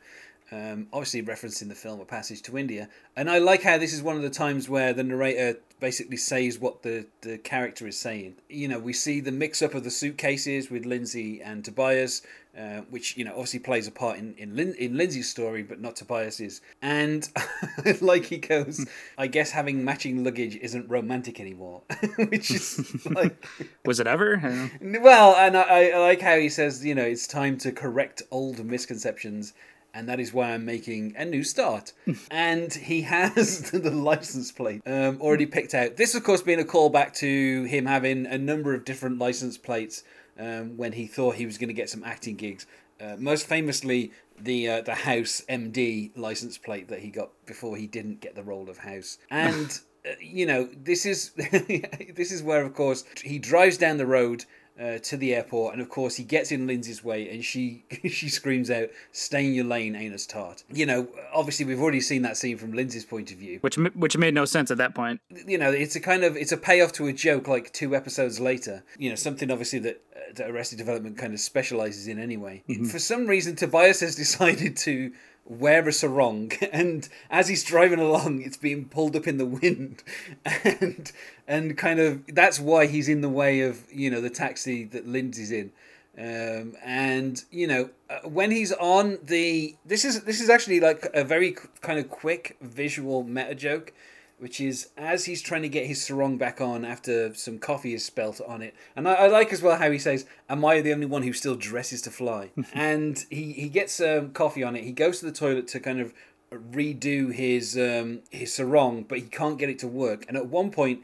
Um, 0.52 0.88
obviously 0.94 1.24
referencing 1.24 1.70
the 1.70 1.76
film 1.76 2.00
A 2.00 2.06
Passage 2.06 2.44
to 2.44 2.58
India. 2.58 2.88
And 3.16 3.32
I 3.32 3.40
like 3.40 3.64
how 3.64 3.80
this 3.80 3.94
is 3.94 4.04
one 4.04 4.16
of 4.16 4.22
the 4.22 4.30
times 4.30 4.70
where 4.70 4.94
the 4.94 5.04
narrator 5.04 5.60
basically 5.80 6.18
says 6.18 6.60
what 6.60 6.84
the, 6.84 7.08
the 7.22 7.40
character 7.40 7.88
is 7.88 8.00
saying. 8.00 8.36
You 8.48 8.68
know, 8.68 8.78
we 8.78 8.94
see 8.94 9.20
the 9.20 9.32
mix 9.32 9.64
up 9.64 9.74
of 9.74 9.84
the 9.84 9.90
suitcases 9.90 10.70
with 10.70 10.86
Lindsay 10.86 11.42
and 11.42 11.66
Tobias, 11.66 12.22
uh, 12.58 12.82
which, 12.90 13.18
you 13.18 13.26
know, 13.26 13.32
obviously 13.32 13.60
plays 13.60 13.88
a 13.88 13.92
part 13.92 14.18
in, 14.18 14.34
in, 14.38 14.56
Lin- 14.56 14.76
in 14.80 14.98
Lindsay's 14.98 15.30
story, 15.30 15.64
but 15.64 15.82
not 15.82 15.96
Tobias's. 15.96 16.62
And 16.82 17.28
like 18.02 18.26
he 18.26 18.38
goes, 18.38 18.86
I 19.18 19.28
guess 19.28 19.52
having 19.52 19.84
matching 19.84 20.24
luggage 20.24 20.56
isn't 20.58 20.90
romantic 20.90 21.40
anymore, 21.40 21.82
which 22.18 22.52
is 22.52 23.06
like. 23.06 23.46
Was 23.86 24.00
it 24.00 24.08
ever? 24.08 24.72
Well, 24.82 25.36
and 25.36 25.58
I, 25.58 25.90
I 25.90 25.98
like 26.00 26.22
how 26.22 26.38
he 26.38 26.50
says, 26.50 26.86
you 26.86 26.96
know, 26.96 27.04
it's 27.04 27.28
time 27.28 27.58
to 27.60 27.72
correct 27.72 28.22
old 28.32 28.64
misconceptions 28.66 29.54
and 29.96 30.10
that 30.10 30.20
is 30.20 30.34
why 30.34 30.52
I'm 30.52 30.66
making 30.66 31.16
a 31.18 31.26
new 31.26 31.44
start. 31.44 31.94
and 32.32 32.72
he 32.74 33.02
has 33.04 33.72
the 33.72 33.90
license 33.90 34.52
plate 34.52 34.82
um, 34.86 35.20
already 35.22 35.46
picked 35.46 35.74
out. 35.74 35.96
This, 35.96 36.14
of 36.14 36.24
course, 36.24 36.42
being 36.42 36.60
a 36.60 36.66
callback 36.66 37.16
to 37.16 37.64
him 37.64 37.86
having 37.86 38.26
a 38.26 38.38
number 38.38 38.74
of 38.74 38.86
different 38.86 39.18
license 39.18 39.58
plates 39.58 40.04
um, 40.38 40.78
when 40.78 40.92
he 40.92 41.08
thought 41.08 41.36
he 41.36 41.46
was 41.46 41.58
going 41.58 41.70
to 41.70 41.74
get 41.74 41.90
some 41.90 42.04
acting 42.04 42.36
gigs. 42.36 42.68
Uh, 43.00 43.16
most 43.18 43.48
famously, 43.48 44.12
the 44.40 44.70
uh, 44.70 44.82
the 44.82 44.94
House 44.94 45.42
MD 45.50 46.12
license 46.18 46.58
plate 46.58 46.88
that 46.90 47.00
he 47.00 47.10
got 47.10 47.30
before 47.46 47.78
he 47.78 47.88
didn't 47.88 48.22
get 48.22 48.36
the 48.36 48.44
role 48.44 48.70
of 48.70 48.78
House, 48.78 49.18
and 49.30 49.80
uh, 50.06 50.12
you 50.22 50.46
know 50.46 50.70
this 50.78 51.06
is 51.06 51.32
this 51.32 52.32
is 52.32 52.42
where, 52.42 52.64
of 52.64 52.74
course, 52.74 53.04
he 53.22 53.38
drives 53.38 53.78
down 53.78 53.98
the 53.98 54.06
road 54.06 54.46
uh, 54.80 54.98
to 55.00 55.18
the 55.18 55.34
airport, 55.34 55.74
and 55.74 55.82
of 55.82 55.90
course 55.90 56.16
he 56.16 56.24
gets 56.24 56.52
in 56.52 56.68
Lindsay's 56.68 57.04
way, 57.04 57.30
and 57.30 57.44
she 57.44 57.86
she 58.10 58.30
screams 58.30 58.70
out, 58.70 58.90
"Stay 59.12 59.46
in 59.46 59.54
your 59.54 59.66
lane, 59.66 59.96
anus 59.96 60.26
tart." 60.26 60.64
You 60.72 60.86
know, 60.86 61.08
obviously 61.34 61.66
we've 61.66 61.82
already 61.82 62.02
seen 62.02 62.22
that 62.24 62.38
scene 62.38 62.58
from 62.58 62.74
Lindsay's 62.74 63.06
point 63.06 63.32
of 63.32 63.38
view, 63.38 63.60
which 63.62 63.78
which 63.78 64.18
made 64.18 64.34
no 64.34 64.46
sense 64.46 64.72
at 64.72 64.78
that 64.78 64.94
point. 64.94 65.22
You 65.30 65.58
know, 65.58 65.72
it's 65.72 65.96
a 65.96 66.00
kind 66.00 66.24
of 66.24 66.36
it's 66.36 66.52
a 66.52 66.58
payoff 66.58 66.92
to 66.94 67.08
a 67.08 67.14
joke 67.14 67.48
like 67.48 67.72
two 67.74 67.96
episodes 67.96 68.40
later. 68.40 68.84
You 68.98 69.10
know, 69.10 69.16
something 69.16 69.50
obviously 69.52 69.80
that, 69.80 70.02
uh, 70.16 70.34
that 70.36 70.50
Arrested 70.50 70.78
Development 70.78 71.18
kind 71.18 71.34
of 71.34 71.40
specializes 71.40 72.08
in 72.08 72.20
anyway. 72.20 72.64
Mm-hmm. 72.70 72.86
For 72.86 73.00
some 73.00 73.28
reason, 73.28 73.56
Tobias 73.56 74.02
has 74.02 74.16
decided 74.26 74.78
to 74.78 75.12
wear 75.46 75.88
a 75.88 75.94
sarong? 75.94 76.52
And 76.72 77.08
as 77.30 77.48
he's 77.48 77.64
driving 77.64 78.00
along 78.00 78.42
it's 78.42 78.58
being 78.58 78.86
pulled 78.86 79.16
up 79.16 79.28
in 79.28 79.38
the 79.38 79.46
wind. 79.46 80.04
And 80.64 81.12
and 81.48 81.78
kind 81.78 82.00
of 82.00 82.24
that's 82.28 82.60
why 82.60 82.88
he's 82.88 83.08
in 83.08 83.22
the 83.22 83.30
way 83.30 83.62
of 83.62 83.84
you 83.92 84.10
know 84.10 84.22
the 84.22 84.30
taxi 84.30 84.84
that 84.86 85.08
Lindsay's 85.08 85.52
in. 85.52 85.72
Um, 86.18 86.76
and 86.84 87.44
you 87.52 87.68
know 87.68 87.90
uh, 88.10 88.28
when 88.28 88.52
he's 88.52 88.72
on 88.72 89.20
the 89.22 89.76
this 89.86 90.06
is 90.06 90.24
this 90.24 90.40
is 90.40 90.50
actually 90.50 90.80
like 90.80 91.10
a 91.14 91.24
very 91.24 91.56
kind 91.82 92.00
of 92.00 92.10
quick 92.10 92.58
visual 92.62 93.24
meta 93.24 93.54
joke 93.54 93.94
which 94.38 94.60
is 94.60 94.90
as 94.98 95.26
he's 95.26 95.42
trying 95.42 95.62
to 95.62 95.70
get 95.70 95.86
his 95.86 96.04
sarong 96.04 96.38
back 96.38 96.60
on 96.60 96.84
after 96.84 97.34
some 97.34 97.58
coffee 97.58 97.94
is 97.94 98.04
spelt 98.04 98.42
on 98.48 98.62
it. 98.62 98.76
And 98.96 99.08
I, 99.08 99.14
I 99.14 99.28
like 99.28 99.54
as 99.54 99.62
well 99.62 99.78
how 99.78 99.92
he 99.92 100.00
says, 100.00 100.26
Am 100.50 100.66
I 100.66 100.82
the 100.82 100.94
only 100.94 101.06
one 101.06 101.24
who 101.24 101.34
still 101.34 101.56
dresses 101.56 102.02
to 102.04 102.12
fly? 102.12 102.52
and 102.74 103.26
he, 103.30 103.54
he 103.54 103.70
gets 103.70 104.00
um, 104.02 104.32
coffee 104.32 104.64
on 104.64 104.76
it. 104.76 104.84
He 104.84 104.92
goes 104.92 105.20
to 105.20 105.26
the 105.26 105.32
toilet 105.32 105.68
to 105.70 105.80
kind 105.80 106.00
of 106.00 106.14
redo 106.52 107.34
his 107.34 107.78
um, 107.78 108.22
his 108.30 108.54
sarong, 108.54 109.04
but 109.04 109.20
he 109.20 109.26
can't 109.26 109.58
get 109.58 109.70
it 109.70 109.80
to 109.80 109.88
work. 109.88 110.26
And 110.28 110.38
at 110.38 110.48
one 110.48 110.72
point, 110.72 111.02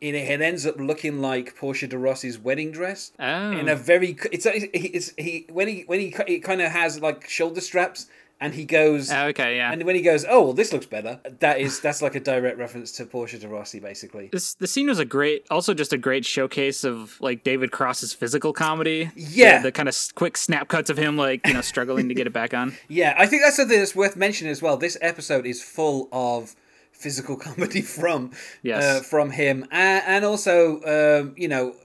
it, 0.00 0.14
it 0.14 0.40
ends 0.40 0.66
up 0.66 0.76
looking 0.78 1.20
like 1.20 1.56
Portia 1.56 1.86
de 1.86 1.96
Rossi's 1.96 2.38
wedding 2.38 2.72
dress 2.72 3.12
oh. 3.20 3.52
in 3.52 3.68
a 3.68 3.76
very 3.76 4.16
it's 4.32 4.46
it's 4.46 5.12
he 5.16 5.46
when 5.50 5.68
he 5.68 5.82
when 5.86 6.00
he 6.00 6.14
it 6.26 6.40
kind 6.40 6.60
of 6.60 6.72
has 6.72 7.00
like 7.00 7.28
shoulder 7.28 7.60
straps 7.60 8.06
and 8.42 8.54
he 8.54 8.64
goes 8.64 9.10
oh, 9.12 9.26
okay 9.26 9.56
yeah. 9.56 9.72
and 9.72 9.84
when 9.84 9.94
he 9.94 10.02
goes 10.02 10.24
oh 10.28 10.42
well 10.42 10.52
this 10.52 10.72
looks 10.72 10.84
better 10.84 11.20
that 11.38 11.60
is 11.60 11.78
that's 11.80 12.02
like 12.02 12.16
a 12.16 12.20
direct 12.20 12.58
reference 12.58 12.90
to 12.90 13.06
Portia 13.06 13.38
de 13.38 13.48
Rossi 13.48 13.78
basically. 13.78 14.28
This 14.32 14.54
the 14.54 14.66
scene 14.66 14.88
was 14.88 14.98
a 14.98 15.04
great 15.04 15.46
also 15.48 15.74
just 15.74 15.92
a 15.92 15.98
great 15.98 16.24
showcase 16.24 16.82
of 16.82 17.20
like 17.20 17.44
David 17.44 17.70
Cross's 17.70 18.12
physical 18.12 18.52
comedy. 18.52 19.10
Yeah. 19.14 19.58
the, 19.58 19.64
the 19.64 19.72
kind 19.72 19.88
of 19.88 19.96
quick 20.16 20.36
snap 20.36 20.68
cuts 20.68 20.90
of 20.90 20.96
him 20.96 21.16
like 21.16 21.46
you 21.46 21.54
know 21.54 21.60
struggling 21.60 22.08
to 22.08 22.14
get 22.14 22.26
it 22.26 22.32
back 22.32 22.52
on. 22.52 22.74
Yeah 22.88 23.14
I 23.16 23.26
think 23.26 23.42
that's 23.42 23.56
something 23.56 23.78
that's 23.78 23.94
worth 23.94 24.16
mentioning 24.16 24.50
as 24.50 24.60
well. 24.60 24.76
This 24.76 24.98
episode 25.00 25.46
is 25.46 25.62
full 25.62 26.08
of 26.12 26.56
physical 26.90 27.36
comedy 27.48 27.80
from 27.80 28.32
yes. 28.62 28.82
uh, 28.82 29.02
from 29.02 29.30
him. 29.30 29.66
And, 29.70 30.02
and 30.06 30.24
also 30.24 30.82
um, 30.82 31.34
you 31.36 31.48
know 31.48 31.76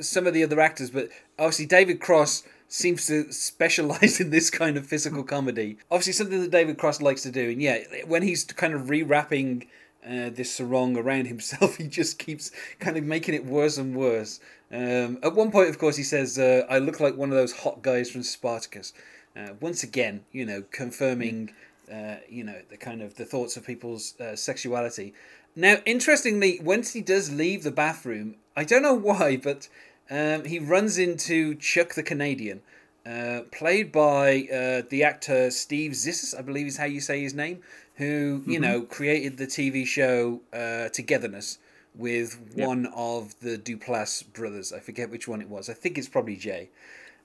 some 0.00 0.26
of 0.26 0.34
the 0.34 0.42
other 0.44 0.60
actors 0.60 0.90
but 0.90 1.08
obviously 1.38 1.66
David 1.66 2.00
Cross 2.00 2.44
seems 2.74 3.06
to 3.06 3.32
specialize 3.32 4.20
in 4.20 4.30
this 4.30 4.50
kind 4.50 4.76
of 4.76 4.86
physical 4.86 5.22
comedy. 5.22 5.78
Obviously, 5.90 6.12
something 6.12 6.40
that 6.40 6.50
David 6.50 6.76
Cross 6.76 7.00
likes 7.00 7.22
to 7.22 7.30
do. 7.30 7.50
And 7.50 7.62
yeah, 7.62 7.78
when 8.06 8.22
he's 8.22 8.44
kind 8.44 8.74
of 8.74 8.82
rewrapping 8.82 9.66
uh, 10.04 10.30
this 10.30 10.52
sarong 10.52 10.96
around 10.96 11.26
himself, 11.28 11.76
he 11.76 11.86
just 11.86 12.18
keeps 12.18 12.50
kind 12.80 12.96
of 12.96 13.04
making 13.04 13.34
it 13.34 13.46
worse 13.46 13.78
and 13.78 13.94
worse. 13.94 14.40
Um, 14.72 15.18
at 15.22 15.34
one 15.34 15.52
point, 15.52 15.68
of 15.68 15.78
course, 15.78 15.96
he 15.96 16.02
says, 16.02 16.38
uh, 16.38 16.66
"I 16.68 16.78
look 16.78 16.98
like 16.98 17.16
one 17.16 17.30
of 17.30 17.36
those 17.36 17.52
hot 17.52 17.82
guys 17.82 18.10
from 18.10 18.24
Spartacus." 18.24 18.92
Uh, 19.36 19.50
once 19.60 19.82
again, 19.82 20.24
you 20.32 20.44
know, 20.44 20.64
confirming, 20.70 21.52
uh, 21.92 22.16
you 22.28 22.44
know, 22.44 22.60
the 22.70 22.76
kind 22.76 23.02
of 23.02 23.14
the 23.16 23.24
thoughts 23.24 23.56
of 23.56 23.64
people's 23.64 24.18
uh, 24.20 24.34
sexuality. 24.34 25.14
Now, 25.56 25.76
interestingly, 25.86 26.60
once 26.60 26.92
he 26.92 27.00
does 27.00 27.32
leave 27.32 27.62
the 27.62 27.70
bathroom, 27.70 28.36
I 28.56 28.64
don't 28.64 28.82
know 28.82 28.94
why, 29.10 29.36
but 29.36 29.68
um, 30.10 30.44
he 30.44 30.58
runs 30.58 30.98
into 30.98 31.54
Chuck 31.54 31.94
the 31.94 32.02
Canadian, 32.02 32.60
uh, 33.06 33.40
played 33.50 33.92
by 33.92 34.48
uh, 34.52 34.82
the 34.88 35.02
actor 35.04 35.50
Steve 35.50 35.92
Zissou, 35.92 36.38
I 36.38 36.42
believe 36.42 36.66
is 36.66 36.76
how 36.76 36.84
you 36.84 37.00
say 37.00 37.20
his 37.22 37.34
name, 37.34 37.60
who 37.96 38.42
you 38.46 38.54
mm-hmm. 38.54 38.62
know 38.62 38.82
created 38.82 39.36
the 39.36 39.46
TV 39.46 39.86
show 39.86 40.40
uh, 40.52 40.88
Togetherness 40.88 41.58
with 41.94 42.40
yep. 42.54 42.66
one 42.66 42.86
of 42.94 43.38
the 43.40 43.56
Duplass 43.56 44.24
brothers. 44.32 44.72
I 44.72 44.80
forget 44.80 45.10
which 45.10 45.28
one 45.28 45.40
it 45.40 45.48
was. 45.48 45.68
I 45.68 45.74
think 45.74 45.96
it's 45.96 46.08
probably 46.08 46.36
Jay. 46.36 46.70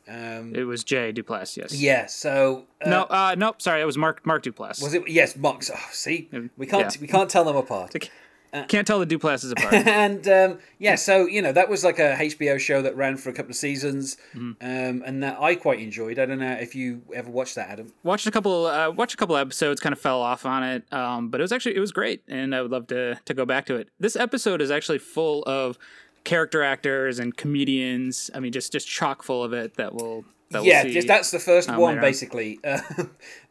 Um, 0.07 0.55
it 0.55 0.63
was 0.63 0.83
Jay 0.83 1.13
Duplass, 1.13 1.57
yes. 1.57 1.73
Yeah. 1.73 2.07
So 2.07 2.65
uh, 2.81 2.89
no, 2.89 3.03
uh, 3.03 3.35
nope. 3.37 3.61
Sorry, 3.61 3.81
it 3.81 3.85
was 3.85 3.97
Mark 3.97 4.25
Mark 4.25 4.43
Duplass. 4.43 4.81
Was 4.81 4.93
it? 4.93 5.07
Yes, 5.07 5.35
Mark. 5.35 5.63
Oh, 5.71 5.79
see, 5.91 6.29
we 6.57 6.65
can't 6.65 6.95
yeah. 6.95 7.01
we 7.01 7.07
can't 7.07 7.29
tell 7.29 7.43
them 7.43 7.55
apart. 7.55 7.93
Uh, 8.51 8.63
Can't 8.65 8.87
tell 8.87 8.99
the 8.99 9.05
Duplasses 9.05 9.51
apart. 9.51 9.73
and 9.87 10.27
um, 10.27 10.59
yeah, 10.79 10.95
so 10.95 11.25
you 11.25 11.41
know 11.41 11.51
that 11.51 11.69
was 11.69 11.83
like 11.83 11.99
a 11.99 12.15
HBO 12.15 12.59
show 12.59 12.81
that 12.81 12.95
ran 12.95 13.17
for 13.17 13.29
a 13.29 13.33
couple 13.33 13.51
of 13.51 13.55
seasons, 13.55 14.17
mm-hmm. 14.33 14.51
um, 14.61 15.03
and 15.05 15.23
that 15.23 15.39
I 15.39 15.55
quite 15.55 15.79
enjoyed. 15.79 16.19
I 16.19 16.25
don't 16.25 16.39
know 16.39 16.53
if 16.53 16.75
you 16.75 17.01
ever 17.13 17.29
watched 17.29 17.55
that, 17.55 17.69
Adam. 17.69 17.93
Watched 18.03 18.27
a 18.27 18.31
couple. 18.31 18.65
Uh, 18.65 18.89
watched 18.91 19.13
a 19.13 19.17
couple 19.17 19.37
episodes. 19.37 19.79
Kind 19.79 19.93
of 19.93 19.99
fell 19.99 20.21
off 20.21 20.45
on 20.45 20.63
it, 20.63 20.91
um, 20.91 21.29
but 21.29 21.39
it 21.39 21.43
was 21.43 21.51
actually 21.51 21.75
it 21.75 21.79
was 21.79 21.91
great, 21.91 22.23
and 22.27 22.55
I 22.55 22.61
would 22.61 22.71
love 22.71 22.87
to 22.87 23.15
to 23.23 23.33
go 23.33 23.45
back 23.45 23.65
to 23.67 23.75
it. 23.75 23.89
This 23.99 24.15
episode 24.15 24.61
is 24.61 24.71
actually 24.71 24.99
full 24.99 25.43
of 25.43 25.77
character 26.23 26.63
actors 26.63 27.19
and 27.19 27.35
comedians. 27.35 28.31
I 28.33 28.39
mean, 28.39 28.51
just 28.51 28.71
just 28.71 28.87
chock 28.87 29.23
full 29.23 29.43
of 29.43 29.53
it 29.53 29.75
that 29.75 29.93
will 29.93 30.25
that 30.51 30.63
yeah, 30.63 30.83
we'll 30.83 31.05
that's 31.05 31.29
the 31.31 31.39
first 31.39 31.69
um, 31.69 31.77
one 31.77 32.01
basically. 32.01 32.59
Uh, 32.69 32.81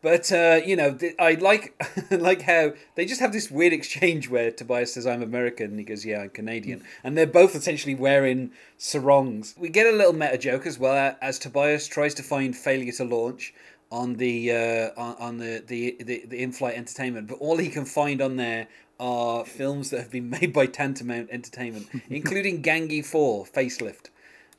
but 0.03 0.31
uh, 0.31 0.61
you 0.65 0.77
know, 0.77 0.97
I 1.19 1.35
like 1.35 1.75
like 2.11 2.43
how 2.43 2.73
they 2.95 3.05
just 3.05 3.21
have 3.21 3.33
this 3.33 3.51
weird 3.51 3.73
exchange 3.73 4.29
where 4.29 4.51
Tobias 4.51 4.95
says, 4.95 5.07
"I'm 5.07 5.23
American," 5.23 5.71
and 5.71 5.79
he 5.79 5.85
goes, 5.85 6.05
"Yeah, 6.05 6.21
I'm 6.23 6.31
Canadian," 6.31 6.85
and 7.03 7.17
they're 7.17 7.27
both 7.27 7.55
essentially 7.55 7.95
wearing 7.95 8.53
sarongs. 8.77 9.55
We 9.59 9.69
get 9.71 9.87
a 9.87 9.97
little 9.97 10.13
meta 10.13 10.39
joke 10.39 10.67
as 10.67 10.79
well 10.79 11.17
as 11.21 11.39
Tobias 11.39 11.89
tries 11.89 12.15
to 12.15 12.23
find 12.23 12.57
failure 12.57 12.93
to 12.93 13.05
launch 13.05 13.55
on 13.91 14.15
the 14.15 14.53
uh, 14.53 15.01
on, 15.01 15.17
on 15.17 15.39
the, 15.39 15.65
the 15.67 15.97
the 16.01 16.25
the 16.27 16.43
in-flight 16.43 16.77
entertainment, 16.77 17.29
but 17.29 17.37
all 17.37 17.57
he 17.57 17.69
can 17.69 17.85
find 17.85 18.21
on 18.21 18.37
there 18.37 18.69
are 19.01 19.45
films 19.45 19.91
that 19.91 20.01
have 20.01 20.11
been 20.11 20.31
made 20.41 20.53
by 20.53 20.67
Tantamount 20.67 21.31
Entertainment, 21.31 21.89
including 22.09 22.63
Gangie 22.63 23.05
Four 23.05 23.45
Facelift. 23.47 24.11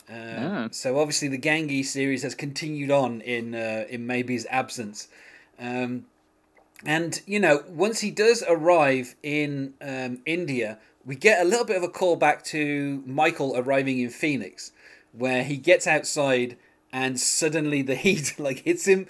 Uh, 0.09 0.15
Ah. 0.15 0.67
So 0.71 0.99
obviously 0.99 1.27
the 1.27 1.37
Gangie 1.37 1.85
series 1.85 2.23
has 2.23 2.35
continued 2.35 2.91
on 2.91 3.21
in 3.21 3.53
uh, 3.55 3.85
in 3.89 4.07
Maybe's 4.07 4.45
absence, 4.49 5.07
um, 5.59 6.05
and 6.85 7.21
you 7.25 7.39
know 7.39 7.63
once 7.69 7.99
he 7.99 8.11
does 8.11 8.43
arrive 8.47 9.15
in 9.21 9.73
um, 9.81 10.19
India, 10.25 10.79
we 11.05 11.15
get 11.15 11.41
a 11.41 11.45
little 11.45 11.65
bit 11.65 11.77
of 11.77 11.83
a 11.83 11.89
callback 11.89 12.43
to 12.45 13.03
Michael 13.05 13.53
arriving 13.55 13.99
in 13.99 14.09
Phoenix, 14.09 14.71
where 15.11 15.43
he 15.43 15.57
gets 15.57 15.85
outside 15.87 16.57
and 16.91 17.19
suddenly 17.19 17.81
the 17.81 17.95
heat 17.95 18.35
like 18.39 18.59
hits 18.59 18.85
him. 18.87 19.07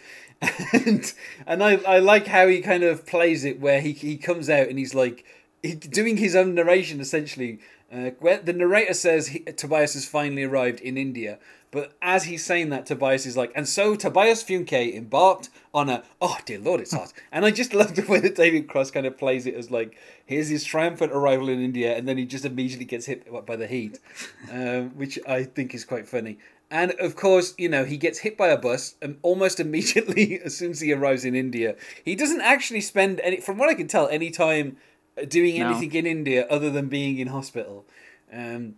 And 0.74 1.14
and 1.46 1.64
I, 1.64 1.76
I 1.88 2.00
like 2.00 2.28
how 2.28 2.48
he 2.48 2.62
kind 2.62 2.84
of 2.84 3.06
plays 3.06 3.44
it 3.44 3.60
where 3.60 3.82
he, 3.82 3.92
he 3.92 4.16
comes 4.18 4.50
out 4.50 4.68
and 4.70 4.80
he's 4.80 4.96
like 4.96 5.26
he, 5.62 5.76
doing 5.76 6.16
his 6.18 6.34
own 6.36 6.56
narration 6.56 7.02
essentially 7.02 7.60
uh, 7.92 8.12
where 8.20 8.38
the 8.38 8.54
narrator 8.54 8.94
says 8.94 9.28
he, 9.28 9.40
Tobias 9.40 9.94
has 9.94 10.06
finally 10.06 10.44
arrived 10.44 10.80
in 10.80 10.98
India, 10.98 11.40
but 11.72 11.94
as 12.02 12.24
he's 12.24 12.44
saying 12.44 12.70
that, 12.70 12.86
Tobias 12.86 13.26
is 13.26 13.38
like, 13.38 13.52
and 13.56 13.68
so 13.68 13.96
Tobias 13.96 14.44
Funke 14.44 14.96
embarked 14.96 15.50
on 15.74 15.90
a, 15.90 16.04
oh 16.22 16.38
dear 16.46 16.60
lord, 16.60 16.82
it's 16.82 16.94
hot. 16.94 17.14
and 17.32 17.46
I 17.46 17.52
just 17.52 17.74
love 17.80 17.96
the 17.96 18.04
way 18.04 18.20
that 18.20 18.36
David 18.36 18.68
Cross 18.68 18.92
kind 18.92 19.06
of 19.06 19.18
plays 19.18 19.46
it 19.46 19.56
as 19.56 19.70
like, 19.70 19.98
here's 20.26 20.50
his 20.50 20.64
triumphant 20.64 21.12
arrival 21.12 21.50
in 21.50 21.62
India, 21.62 21.96
and 21.96 22.08
then 22.08 22.18
he 22.18 22.26
just 22.26 22.46
immediately 22.46 22.86
gets 22.86 23.06
hit 23.06 23.28
by 23.46 23.56
the 23.56 23.68
heat, 23.68 24.00
um, 24.52 24.90
which 24.92 25.20
I 25.28 25.44
think 25.44 25.74
is 25.74 25.86
quite 25.86 26.08
funny. 26.08 26.40
And 26.72 26.92
of 27.00 27.16
course, 27.16 27.56
you 27.58 27.70
know, 27.70 27.84
he 27.84 27.98
gets 27.98 28.20
hit 28.20 28.38
by 28.38 28.50
a 28.50 28.58
bus 28.58 28.96
and 29.02 29.18
almost 29.22 29.60
immediately 29.66 30.40
as 30.40 30.56
soon 30.56 30.72
as 30.72 30.82
he 30.82 30.94
arrives 30.94 31.26
in 31.26 31.36
India. 31.36 31.76
He 32.04 32.16
doesn't 32.16 32.42
actually 32.42 32.82
spend 32.82 33.20
any, 33.22 33.38
from 33.42 33.58
what 33.58 33.70
I 33.70 33.74
can 33.74 33.88
tell, 33.88 34.08
any 34.10 34.30
time 34.30 34.78
doing 35.28 35.60
No. 35.60 35.70
anything 35.70 35.94
in 35.94 36.06
India 36.06 36.46
other 36.50 36.70
than 36.70 36.88
being 36.88 37.18
in 37.18 37.28
hospital. 37.28 37.86
Um, 38.32 38.76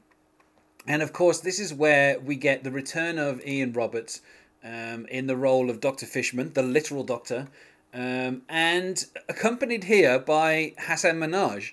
and 0.87 1.01
of 1.01 1.13
course, 1.13 1.39
this 1.39 1.59
is 1.59 1.73
where 1.73 2.19
we 2.19 2.35
get 2.35 2.63
the 2.63 2.71
return 2.71 3.19
of 3.19 3.45
Ian 3.45 3.73
Roberts 3.73 4.21
um, 4.63 5.05
in 5.07 5.27
the 5.27 5.35
role 5.35 5.69
of 5.69 5.79
Dr. 5.79 6.05
Fishman, 6.05 6.53
the 6.53 6.63
literal 6.63 7.03
doctor, 7.03 7.47
um, 7.93 8.43
and 8.49 9.05
accompanied 9.27 9.83
here 9.85 10.17
by 10.19 10.73
Hasan 10.87 11.19
Minhaj, 11.19 11.71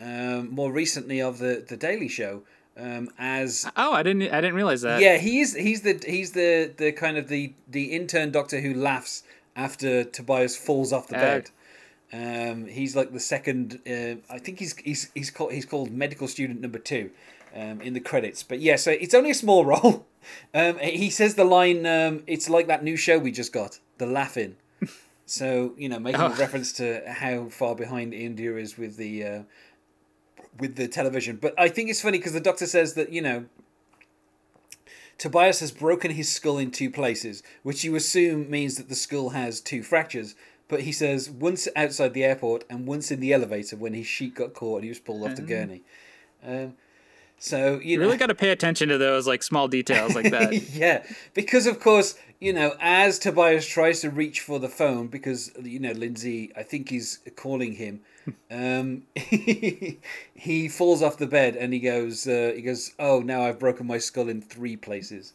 um, 0.00 0.50
more 0.50 0.72
recently 0.72 1.20
of 1.20 1.38
the, 1.38 1.64
the 1.68 1.76
Daily 1.76 2.08
Show. 2.08 2.42
Um, 2.76 3.10
as 3.18 3.66
Oh, 3.76 3.92
I 3.92 4.04
didn't. 4.04 4.22
I 4.32 4.40
didn't 4.40 4.54
realize 4.54 4.82
that. 4.82 5.00
yeah, 5.00 5.16
he's 5.18 5.56
he's 5.56 5.80
the 5.82 6.00
he's 6.06 6.30
the, 6.30 6.72
the 6.76 6.92
kind 6.92 7.16
of 7.18 7.26
the, 7.26 7.52
the 7.66 7.86
intern 7.86 8.30
doctor 8.30 8.60
who 8.60 8.72
laughs 8.72 9.24
after 9.56 10.04
Tobias 10.04 10.56
falls 10.56 10.92
off 10.92 11.08
the 11.08 11.16
Uh, 11.16 11.20
bed. 11.20 11.50
Um, 12.12 12.66
he's 12.66 12.96
like 12.96 13.12
the 13.12 13.20
second. 13.20 13.80
Uh, 13.86 14.16
I 14.32 14.38
think 14.38 14.58
he's 14.58 14.76
he's 14.76 15.10
he's 15.14 15.30
called 15.30 15.52
he's 15.52 15.66
called 15.66 15.90
medical 15.90 16.26
student 16.28 16.60
number 16.60 16.78
two 16.78 17.10
um, 17.54 17.80
in 17.82 17.92
the 17.92 18.00
credits. 18.00 18.42
But 18.42 18.60
yeah, 18.60 18.76
so 18.76 18.90
it's 18.92 19.14
only 19.14 19.30
a 19.30 19.34
small 19.34 19.64
role. 19.74 20.06
Um, 20.54 20.78
he 20.78 21.10
says 21.10 21.34
the 21.34 21.44
line, 21.44 21.84
um, 21.86 22.22
"It's 22.26 22.48
like 22.48 22.66
that 22.66 22.82
new 22.82 22.96
show 22.96 23.18
we 23.18 23.30
just 23.30 23.52
got, 23.52 23.78
the 23.98 24.06
laughing." 24.06 24.56
so 25.26 25.74
you 25.76 25.88
know, 25.90 25.98
making 25.98 26.20
a 26.22 26.26
Oh. 26.28 26.34
reference 26.36 26.72
to 26.74 27.02
how 27.06 27.48
far 27.50 27.74
behind 27.74 28.14
India 28.14 28.56
is 28.56 28.78
with 28.78 28.96
the 28.96 29.24
uh, 29.24 29.42
with 30.58 30.76
the 30.76 30.88
television. 30.88 31.36
But 31.36 31.54
I 31.58 31.68
think 31.68 31.90
it's 31.90 32.00
funny 32.00 32.16
because 32.18 32.32
the 32.32 32.40
doctor 32.40 32.66
says 32.66 32.94
that 32.94 33.12
you 33.12 33.20
know 33.20 33.44
Tobias 35.18 35.60
has 35.60 35.72
broken 35.72 36.12
his 36.12 36.30
skull 36.32 36.58
in 36.58 36.70
two 36.70 36.90
places, 36.90 37.42
which 37.62 37.84
you 37.84 37.96
assume 37.96 38.48
means 38.50 38.76
that 38.76 38.88
the 38.88 38.94
skull 38.94 39.30
has 39.30 39.60
two 39.60 39.82
fractures. 39.82 40.34
But 40.68 40.82
he 40.82 40.92
says 40.92 41.30
once 41.30 41.66
outside 41.74 42.12
the 42.14 42.24
airport 42.24 42.64
and 42.68 42.86
once 42.86 43.10
in 43.10 43.20
the 43.20 43.32
elevator 43.32 43.76
when 43.76 43.94
his 43.94 44.06
sheet 44.06 44.34
got 44.34 44.52
caught 44.52 44.76
and 44.76 44.84
he 44.84 44.90
was 44.90 44.98
pulled 44.98 45.28
off 45.28 45.36
the 45.36 45.42
gurney. 45.42 45.82
Um, 46.46 46.74
so 47.38 47.74
you, 47.74 47.92
You 47.92 47.98
know, 47.98 48.06
really 48.06 48.18
got 48.18 48.26
to 48.26 48.34
pay 48.34 48.50
attention 48.50 48.88
to 48.88 48.98
those 48.98 49.26
like 49.26 49.42
small 49.42 49.68
details 49.68 50.14
like 50.14 50.30
that. 50.30 50.52
yeah, 50.72 51.04
because 51.34 51.66
of 51.66 51.80
course, 51.80 52.16
you 52.40 52.52
know, 52.52 52.74
as 52.80 53.18
Tobias 53.18 53.66
tries 53.66 54.00
to 54.00 54.10
reach 54.10 54.40
for 54.40 54.58
the 54.58 54.68
phone, 54.68 55.06
because 55.06 55.52
you 55.62 55.78
know 55.78 55.92
Lindsay, 55.92 56.52
I 56.56 56.64
think 56.64 56.90
he's 56.90 57.20
calling 57.36 57.74
him. 57.74 58.00
Um, 58.50 59.04
he 59.14 60.68
falls 60.68 61.00
off 61.00 61.16
the 61.16 61.26
bed 61.26 61.56
and 61.56 61.72
he 61.72 61.80
goes, 61.80 62.28
uh, 62.28 62.52
he 62.54 62.60
goes, 62.60 62.92
oh, 62.98 63.20
now 63.20 63.40
I've 63.40 63.58
broken 63.58 63.86
my 63.86 63.96
skull 63.96 64.28
in 64.28 64.42
three 64.42 64.76
places, 64.76 65.32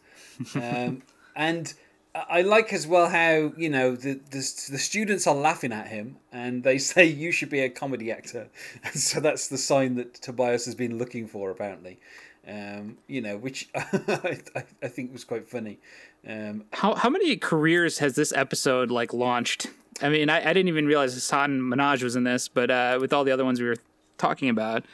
um, 0.54 1.02
and 1.36 1.74
I 2.16 2.44
like 2.44 2.72
as 2.74 2.86
well 2.86 3.10
how 3.10 3.54
you 3.58 3.70
know 3.70 3.96
the, 3.96 4.20
the 4.30 4.38
the 4.72 4.78
students 4.78 5.26
are 5.26 5.34
laughing 5.34 5.72
at 5.72 5.88
him 5.88 6.18
and 6.32 6.64
they 6.64 6.78
say 6.92 7.06
you 7.06 7.32
should 7.32 7.50
be 7.50 7.62
a 7.62 7.70
comedy 7.70 8.12
actor, 8.12 8.50
and 8.84 8.96
so 8.96 9.20
that's 9.20 9.48
the 9.48 9.58
sign 9.58 9.96
that 9.96 10.16
Tobias 10.16 10.66
has 10.66 10.76
been 10.76 10.98
looking 10.98 11.28
for 11.28 11.50
apparently, 11.50 12.00
um, 12.48 12.98
you 13.08 13.22
know, 13.22 13.38
which 13.38 13.70
I, 13.76 14.40
I, 14.56 14.64
I 14.84 14.88
think 14.88 15.12
was 15.12 15.24
quite 15.24 15.48
funny. 15.48 15.80
Um, 16.28 16.66
how 16.74 16.94
how 16.96 17.10
many 17.10 17.36
careers 17.36 17.98
has 17.98 18.16
this 18.16 18.32
episode 18.34 18.92
like 18.92 19.14
launched? 19.14 19.68
I 20.02 20.10
mean, 20.10 20.30
I, 20.30 20.50
I 20.50 20.54
didn't 20.54 20.70
even 20.70 20.86
realize 20.86 21.14
Hasan 21.14 21.62
Minhaj 21.62 22.04
was 22.04 22.16
in 22.16 22.24
this, 22.24 22.48
but 22.48 22.70
uh, 22.70 22.98
with 23.00 23.14
all 23.14 23.24
the 23.24 23.32
other 23.32 23.46
ones 23.46 23.60
we 23.60 23.68
were 23.68 23.78
talking 24.18 24.50
about, 24.50 24.86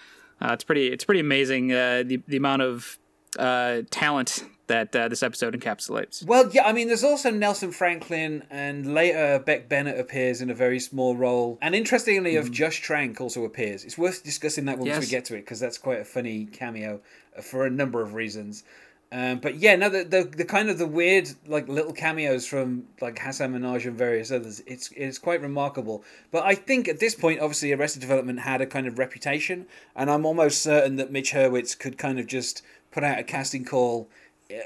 uh, 0.42 0.52
it's 0.54 0.64
pretty 0.64 0.88
it's 0.88 1.04
pretty 1.04 1.20
amazing 1.20 1.74
uh, 1.74 2.04
the 2.06 2.22
the 2.28 2.38
amount 2.38 2.62
of 2.62 2.98
uh, 3.38 3.82
talent 3.90 4.46
that 4.70 4.96
uh, 4.96 5.08
this 5.10 5.22
episode 5.22 5.54
encapsulates. 5.54 6.26
well, 6.26 6.50
yeah, 6.52 6.64
I 6.66 6.72
mean, 6.72 6.88
there's 6.88 7.04
also 7.04 7.30
Nelson 7.30 7.72
Franklin, 7.72 8.44
and 8.50 8.94
later 8.94 9.40
Beck 9.46 9.68
Bennett 9.68 10.00
appears 10.00 10.42
in 10.42 10.50
a 10.50 10.54
very 10.54 10.80
small 10.80 11.16
role, 11.16 11.58
and 11.62 11.76
interestingly, 11.76 12.38
of 12.38 12.52
Josh 12.52 12.80
Trank 12.80 13.20
also 13.20 13.44
appears. 13.44 13.84
It's 13.84 13.98
worth 13.98 14.24
discussing 14.24 14.66
that 14.66 14.80
once 14.80 14.98
we 14.98 15.08
get 15.08 15.26
to 15.26 15.36
it 15.36 15.42
because 15.42 15.60
that's 15.60 15.78
quite 15.78 16.00
a 16.00 16.06
funny 16.06 16.46
cameo 16.46 17.02
uh, 17.38 17.42
for 17.42 17.66
a 17.66 17.70
number 17.70 18.02
of 18.02 18.14
reasons. 18.14 18.64
Um, 19.12 19.40
but 19.40 19.56
yeah, 19.56 19.76
no, 19.76 19.90
the, 19.90 20.04
the 20.04 20.24
the 20.24 20.46
kind 20.46 20.70
of 20.70 20.78
the 20.78 20.86
weird 20.86 21.30
like 21.48 21.68
little 21.68 21.94
cameos 21.94 22.46
from 22.46 22.84
like 23.02 23.18
Hasan 23.18 23.54
Minhaj 23.54 23.86
and 23.86 23.98
various 23.98 24.32
others, 24.32 24.62
it's 24.68 24.92
it's 24.96 25.18
quite 25.18 25.42
remarkable. 25.42 26.04
But 26.32 26.44
I 26.44 26.54
think 26.54 26.88
at 26.88 27.00
this 27.00 27.16
point, 27.16 27.40
obviously, 27.40 27.74
Arrested 27.74 28.02
Development 28.02 28.42
had 28.42 28.62
a 28.62 28.68
kind 28.68 28.86
of 28.86 29.00
reputation, 29.00 29.66
and 29.96 30.12
I'm 30.12 30.28
almost 30.28 30.62
certain 30.62 30.98
that 30.98 31.12
Mitch 31.12 31.34
Hurwitz 31.34 31.78
could 31.78 31.98
kind 31.98 32.20
of 32.20 32.28
just 32.28 32.62
put 32.92 33.04
out 33.04 33.18
a 33.18 33.24
casting 33.24 33.66
call, 33.66 34.10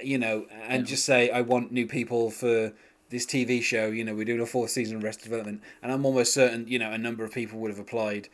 you 0.01 0.17
know, 0.17 0.45
and 0.67 0.85
just 0.85 1.05
say, 1.05 1.29
"I 1.29 1.41
want 1.41 1.71
new 1.71 1.87
people 1.87 2.31
for." 2.31 2.73
This 3.09 3.27
TV 3.27 3.61
show, 3.61 3.89
you 3.89 4.03
know, 4.03 4.15
we're 4.15 4.25
doing 4.25 4.39
a 4.39 4.45
fourth 4.47 4.71
season 4.71 4.97
of 4.97 5.03
Arrested 5.03 5.25
Development, 5.25 5.61
and 5.83 5.91
I'm 5.91 6.03
almost 6.03 6.33
certain, 6.33 6.67
you 6.67 6.79
know, 6.79 6.89
a 6.89 6.97
number 6.97 7.23
of 7.23 7.31
people 7.31 7.59
would 7.59 7.69
have 7.69 7.77
applied 7.77 8.27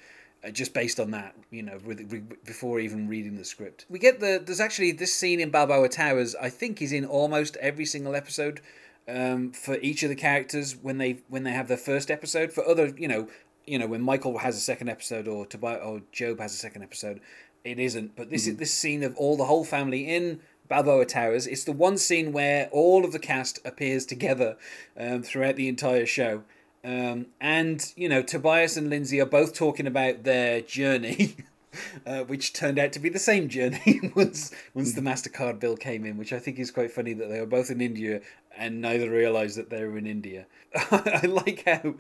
uh, 0.44 0.52
just 0.52 0.74
based 0.74 1.00
on 1.00 1.12
that, 1.12 1.36
you 1.52 1.64
know, 1.64 1.78
with, 1.86 2.00
with, 2.10 2.46
before 2.46 2.80
even 2.80 3.08
reading 3.08 3.36
the 3.36 3.44
script. 3.44 3.86
We 3.90 4.00
get 4.00 4.20
the 4.20 4.42
there's 4.44 4.60
actually 4.60 4.94
this 4.94 5.14
scene 5.14 5.40
in 5.40 5.50
Balboa 5.50 5.90
Towers. 5.90 6.36
I 6.36 6.50
think 6.50 6.82
is 6.82 6.92
in 6.92 7.06
almost 7.06 7.58
every 7.58 7.86
single 7.86 8.16
episode 8.16 8.62
um, 9.08 9.52
for 9.52 9.76
each 9.82 10.04
of 10.04 10.10
the 10.10 10.16
characters 10.16 10.76
when 10.76 10.98
they 10.98 11.20
when 11.28 11.44
they 11.44 11.52
have 11.52 11.68
their 11.68 11.78
first 11.78 12.10
episode. 12.10 12.54
For 12.54 12.66
other, 12.68 12.94
you 12.98 13.08
know, 13.08 13.28
you 13.66 13.78
know 13.78 13.88
when 13.88 14.02
Michael 14.02 14.38
has 14.40 14.56
a 14.56 14.62
second 14.62 14.90
episode 14.90 15.28
or 15.28 15.46
Tobias 15.46 15.82
or 15.84 16.02
Job 16.12 16.40
has 16.40 16.54
a 16.54 16.58
second 16.58 16.84
episode, 16.84 17.20
it 17.64 17.80
isn't. 17.80 18.16
But 18.16 18.30
this 18.30 18.48
is 18.48 18.58
this 18.58 18.74
scene 18.74 19.04
of 19.04 19.16
all 19.18 19.36
the 19.36 19.46
whole 19.46 19.66
family 19.66 20.08
in 20.08 20.40
Balboa 20.70 21.06
Towers. 21.06 21.48
It's 21.48 21.64
the 21.64 21.72
one 21.72 21.98
scene 21.98 22.32
where 22.32 22.70
all 22.72 23.04
of 23.04 23.12
the 23.12 23.20
cast 23.20 23.60
appears 23.66 24.06
together 24.06 24.56
um, 24.98 25.24
throughout 25.24 25.56
the 25.56 25.68
entire 25.68 26.06
show. 26.06 26.44
Um, 26.84 27.26
and 27.42 27.92
you 27.98 28.08
know, 28.08 28.22
Tobias 28.22 28.78
and 28.78 28.90
Lindsay 28.90 29.20
are 29.20 29.26
both 29.26 29.54
talking 29.54 29.88
about 29.88 30.24
their 30.24 30.62
journey, 30.62 31.36
uh, 32.06 32.24
which 32.24 32.54
turned 32.54 32.80
out 32.80 32.92
to 32.94 33.00
be 33.00 33.10
the 33.10 33.20
same 33.20 33.50
journey 33.50 34.00
once 34.16 34.52
once 34.74 34.94
the 34.94 35.02
Mastercard 35.02 35.60
bill 35.60 35.78
came 35.78 36.06
in, 36.06 36.18
which 36.18 36.34
I 36.34 36.40
think 36.40 36.60
is 36.60 36.72
quite 36.72 36.92
funny 36.92 37.14
that 37.14 37.30
they 37.30 37.40
were 37.40 37.46
both 37.46 37.70
in 37.70 37.82
India 37.82 38.22
and 38.58 38.82
neither 38.82 39.10
realised 39.10 39.58
that 39.58 39.70
they 39.70 39.84
were 39.84 39.98
in 39.98 40.08
India. 40.08 40.46
I 40.92 41.26
like 41.26 41.64
how 41.66 41.96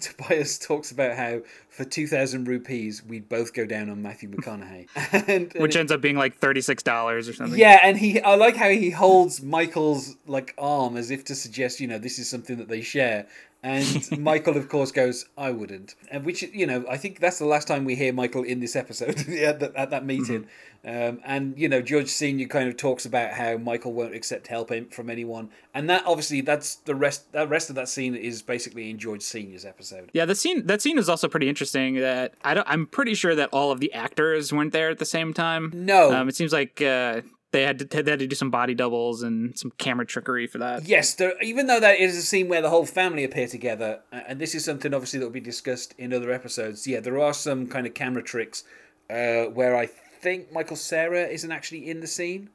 Tobias 0.00 0.58
talks 0.58 0.90
about 0.90 1.16
how 1.16 1.40
for 1.68 1.84
two 1.84 2.06
thousand 2.06 2.46
rupees 2.46 3.04
we'd 3.04 3.28
both 3.28 3.52
go 3.54 3.66
down 3.66 3.90
on 3.90 4.02
Matthew 4.02 4.30
McConaughey, 4.30 4.88
and, 5.12 5.28
and 5.28 5.52
Which 5.54 5.76
ends 5.76 5.90
up 5.90 6.00
being 6.00 6.16
like 6.16 6.36
thirty 6.36 6.60
six 6.60 6.82
dollars 6.82 7.28
or 7.28 7.32
something. 7.32 7.58
yeah, 7.58 7.80
and 7.82 7.98
he 7.98 8.20
I 8.20 8.36
like 8.36 8.56
how 8.56 8.68
he 8.68 8.90
holds 8.90 9.42
Michael's 9.42 10.16
like 10.26 10.54
arm 10.58 10.96
as 10.96 11.10
if 11.10 11.24
to 11.26 11.34
suggest, 11.34 11.80
you 11.80 11.86
know, 11.88 11.98
this 11.98 12.18
is 12.18 12.28
something 12.28 12.56
that 12.58 12.68
they 12.68 12.80
share. 12.82 13.26
And 13.62 14.18
Michael, 14.18 14.56
of 14.56 14.68
course, 14.68 14.90
goes, 14.90 15.26
"I 15.38 15.52
wouldn't," 15.52 15.94
and 16.10 16.24
which 16.24 16.42
you 16.42 16.66
know, 16.66 16.84
I 16.90 16.96
think 16.96 17.20
that's 17.20 17.38
the 17.38 17.46
last 17.46 17.68
time 17.68 17.84
we 17.84 17.94
hear 17.94 18.12
Michael 18.12 18.42
in 18.42 18.58
this 18.60 18.74
episode 18.74 19.28
at, 19.28 19.60
that, 19.60 19.76
at 19.76 19.90
that 19.90 20.04
meeting. 20.04 20.48
Um, 20.84 21.20
and 21.24 21.56
you 21.56 21.68
know, 21.68 21.80
George 21.80 22.08
Senior 22.08 22.48
kind 22.48 22.68
of 22.68 22.76
talks 22.76 23.06
about 23.06 23.34
how 23.34 23.56
Michael 23.56 23.92
won't 23.92 24.16
accept 24.16 24.48
help 24.48 24.72
from 24.92 25.10
anyone, 25.10 25.50
and 25.74 25.88
that 25.88 26.02
obviously 26.04 26.40
that's 26.40 26.74
the 26.74 26.96
rest. 26.96 27.30
That 27.32 27.48
rest 27.48 27.70
of 27.70 27.76
that 27.76 27.88
scene 27.88 28.16
is 28.16 28.42
basically 28.42 28.90
in 28.90 28.98
George 28.98 29.22
Senior's 29.22 29.64
episode. 29.64 30.10
Yeah, 30.12 30.24
the 30.24 30.34
scene 30.34 30.66
that 30.66 30.82
scene 30.82 30.98
is 30.98 31.08
also 31.08 31.28
pretty 31.28 31.48
interesting. 31.48 32.00
That 32.00 32.34
I 32.42 32.54
don't, 32.54 32.66
I'm 32.68 32.86
pretty 32.86 33.14
sure 33.14 33.36
that 33.36 33.50
all 33.52 33.70
of 33.70 33.78
the 33.78 33.92
actors 33.92 34.52
weren't 34.52 34.72
there 34.72 34.90
at 34.90 34.98
the 34.98 35.04
same 35.04 35.32
time. 35.32 35.70
No, 35.72 36.12
um, 36.12 36.28
it 36.28 36.34
seems 36.34 36.52
like 36.52 36.82
uh, 36.82 37.20
they 37.52 37.62
had 37.62 37.78
to 37.78 37.84
they 37.84 38.10
had 38.10 38.18
to 38.18 38.26
do 38.26 38.34
some 38.34 38.50
body 38.50 38.74
doubles 38.74 39.22
and 39.22 39.56
some 39.58 39.70
camera 39.78 40.06
trickery 40.06 40.46
for 40.46 40.58
that. 40.58 40.86
Yes, 40.86 41.14
there, 41.14 41.40
even 41.42 41.66
though 41.66 41.80
that 41.80 42.00
is 42.00 42.16
a 42.16 42.22
scene 42.22 42.48
where 42.48 42.62
the 42.62 42.70
whole 42.70 42.86
family 42.86 43.24
appear 43.24 43.46
together, 43.46 44.00
and 44.10 44.40
this 44.40 44.54
is 44.54 44.64
something 44.64 44.92
obviously 44.92 45.20
that 45.20 45.26
will 45.26 45.32
be 45.32 45.40
discussed 45.40 45.94
in 45.98 46.12
other 46.12 46.32
episodes. 46.32 46.86
Yeah, 46.86 47.00
there 47.00 47.20
are 47.20 47.34
some 47.34 47.68
kind 47.68 47.86
of 47.86 47.94
camera 47.94 48.22
tricks 48.22 48.64
uh, 49.10 49.44
where 49.44 49.76
I 49.76 49.86
think 49.86 50.50
Michael 50.52 50.76
Cera 50.76 51.26
isn't 51.26 51.52
actually 51.52 51.88
in 51.88 52.00
the 52.00 52.06
scene, 52.06 52.48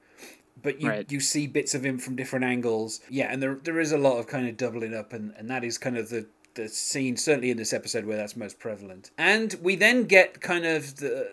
but 0.61 0.81
you 0.81 0.89
right. 0.89 1.11
you 1.11 1.19
see 1.19 1.45
bits 1.47 1.75
of 1.75 1.85
him 1.85 1.99
from 1.99 2.15
different 2.15 2.45
angles. 2.45 2.99
Yeah, 3.09 3.31
and 3.31 3.41
there 3.41 3.59
there 3.63 3.79
is 3.79 3.91
a 3.91 3.97
lot 3.97 4.17
of 4.17 4.27
kind 4.27 4.47
of 4.47 4.57
doubling 4.57 4.95
up, 4.95 5.13
and 5.13 5.33
and 5.37 5.49
that 5.49 5.63
is 5.63 5.77
kind 5.77 5.97
of 5.97 6.09
the 6.09 6.27
the 6.55 6.67
scene 6.67 7.15
certainly 7.15 7.51
in 7.51 7.57
this 7.57 7.71
episode 7.71 8.05
where 8.05 8.17
that's 8.17 8.35
most 8.35 8.59
prevalent. 8.59 9.11
And 9.17 9.55
we 9.61 9.75
then 9.75 10.05
get 10.05 10.41
kind 10.41 10.65
of 10.65 10.97
the 10.97 11.29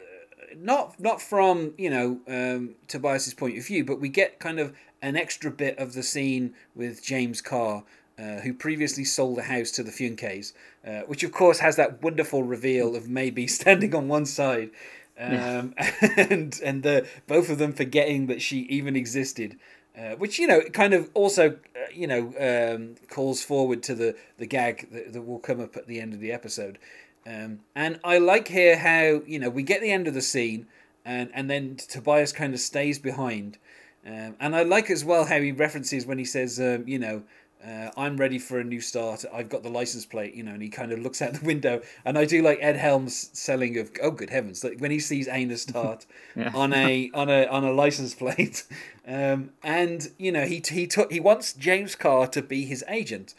not 0.56 0.98
not 1.00 1.20
from 1.20 1.74
you 1.78 1.90
know 1.90 2.20
um, 2.28 2.74
Tobias's 2.88 3.34
point 3.34 3.58
of 3.58 3.66
view, 3.66 3.84
but 3.84 4.00
we 4.00 4.08
get 4.08 4.38
kind 4.38 4.58
of 4.58 4.74
an 5.02 5.16
extra 5.16 5.50
bit 5.50 5.78
of 5.78 5.92
the 5.92 6.02
scene 6.02 6.54
with 6.74 7.02
James 7.02 7.40
Carr. 7.40 7.84
Uh, 8.16 8.38
who 8.42 8.54
previously 8.54 9.02
sold 9.02 9.36
the 9.36 9.42
house 9.42 9.72
to 9.72 9.82
the 9.82 9.90
Funkes, 9.90 10.52
uh, 10.86 11.00
which 11.08 11.24
of 11.24 11.32
course 11.32 11.58
has 11.58 11.74
that 11.74 12.00
wonderful 12.00 12.44
reveal 12.44 12.94
of 12.94 13.08
maybe 13.08 13.44
standing 13.48 13.92
on 13.92 14.06
one 14.06 14.24
side 14.24 14.70
um, 15.18 15.74
and 16.16 16.60
and 16.62 16.82
the 16.82 17.06
both 17.26 17.50
of 17.50 17.58
them 17.58 17.72
forgetting 17.72 18.26
that 18.26 18.42
she 18.42 18.60
even 18.60 18.96
existed, 18.96 19.58
uh, 19.96 20.14
which 20.16 20.38
you 20.38 20.46
know 20.46 20.60
kind 20.72 20.94
of 20.94 21.10
also 21.14 21.50
uh, 21.50 21.90
you 21.92 22.06
know 22.06 22.34
um, 22.38 22.96
calls 23.08 23.42
forward 23.42 23.82
to 23.84 23.94
the 23.94 24.16
the 24.38 24.46
gag 24.46 24.90
that, 24.90 25.12
that, 25.12 25.22
will 25.22 25.38
come 25.38 25.60
up 25.60 25.76
at 25.76 25.86
the 25.86 26.00
end 26.00 26.12
of 26.14 26.20
the 26.20 26.32
episode. 26.32 26.78
Um, 27.26 27.60
and 27.74 27.98
I 28.04 28.18
like 28.18 28.48
here 28.48 28.76
how 28.76 29.22
you 29.26 29.38
know 29.38 29.50
we 29.50 29.62
get 29.62 29.80
the 29.80 29.90
end 29.90 30.06
of 30.08 30.14
the 30.14 30.22
scene, 30.22 30.66
and 31.04 31.30
and 31.34 31.50
then 31.50 31.76
Tobias 31.76 32.32
kind 32.32 32.54
of 32.54 32.60
stays 32.60 32.98
behind. 32.98 33.58
Um, 34.06 34.36
and 34.38 34.54
I 34.54 34.62
like 34.62 34.90
as 34.90 35.04
well 35.04 35.24
how 35.24 35.40
he 35.40 35.50
references 35.50 36.04
when 36.04 36.18
he 36.18 36.26
says, 36.26 36.60
um, 36.60 36.86
you 36.86 36.98
know, 36.98 37.22
uh, 37.66 37.90
I'm 37.96 38.18
ready 38.18 38.38
for 38.38 38.58
a 38.58 38.64
new 38.64 38.80
start. 38.80 39.24
I've 39.32 39.48
got 39.48 39.62
the 39.62 39.70
license 39.70 40.04
plate, 40.04 40.34
you 40.34 40.42
know, 40.42 40.52
and 40.52 40.62
he 40.62 40.68
kind 40.68 40.92
of 40.92 40.98
looks 40.98 41.22
out 41.22 41.32
the 41.32 41.44
window. 41.44 41.80
And 42.04 42.18
I 42.18 42.26
do 42.26 42.42
like 42.42 42.58
Ed 42.60 42.76
Helms' 42.76 43.30
selling 43.32 43.78
of, 43.78 43.90
oh, 44.02 44.10
good 44.10 44.28
heavens, 44.30 44.62
like 44.62 44.78
when 44.78 44.90
he 44.90 45.00
sees 45.00 45.28
Aina 45.28 45.56
Start 45.64 46.04
yeah. 46.36 46.52
on 46.54 46.74
a 46.74 47.10
on 47.14 47.30
a 47.30 47.46
on 47.46 47.64
a 47.64 47.72
license 47.72 48.14
plate, 48.14 48.64
um, 49.08 49.50
and 49.62 50.10
you 50.18 50.30
know 50.30 50.44
he 50.44 50.62
he 50.68 50.86
took 50.86 51.10
he 51.10 51.20
wants 51.20 51.54
James 51.54 51.94
Carr 51.94 52.26
to 52.28 52.42
be 52.42 52.66
his 52.66 52.84
agent, 52.86 53.34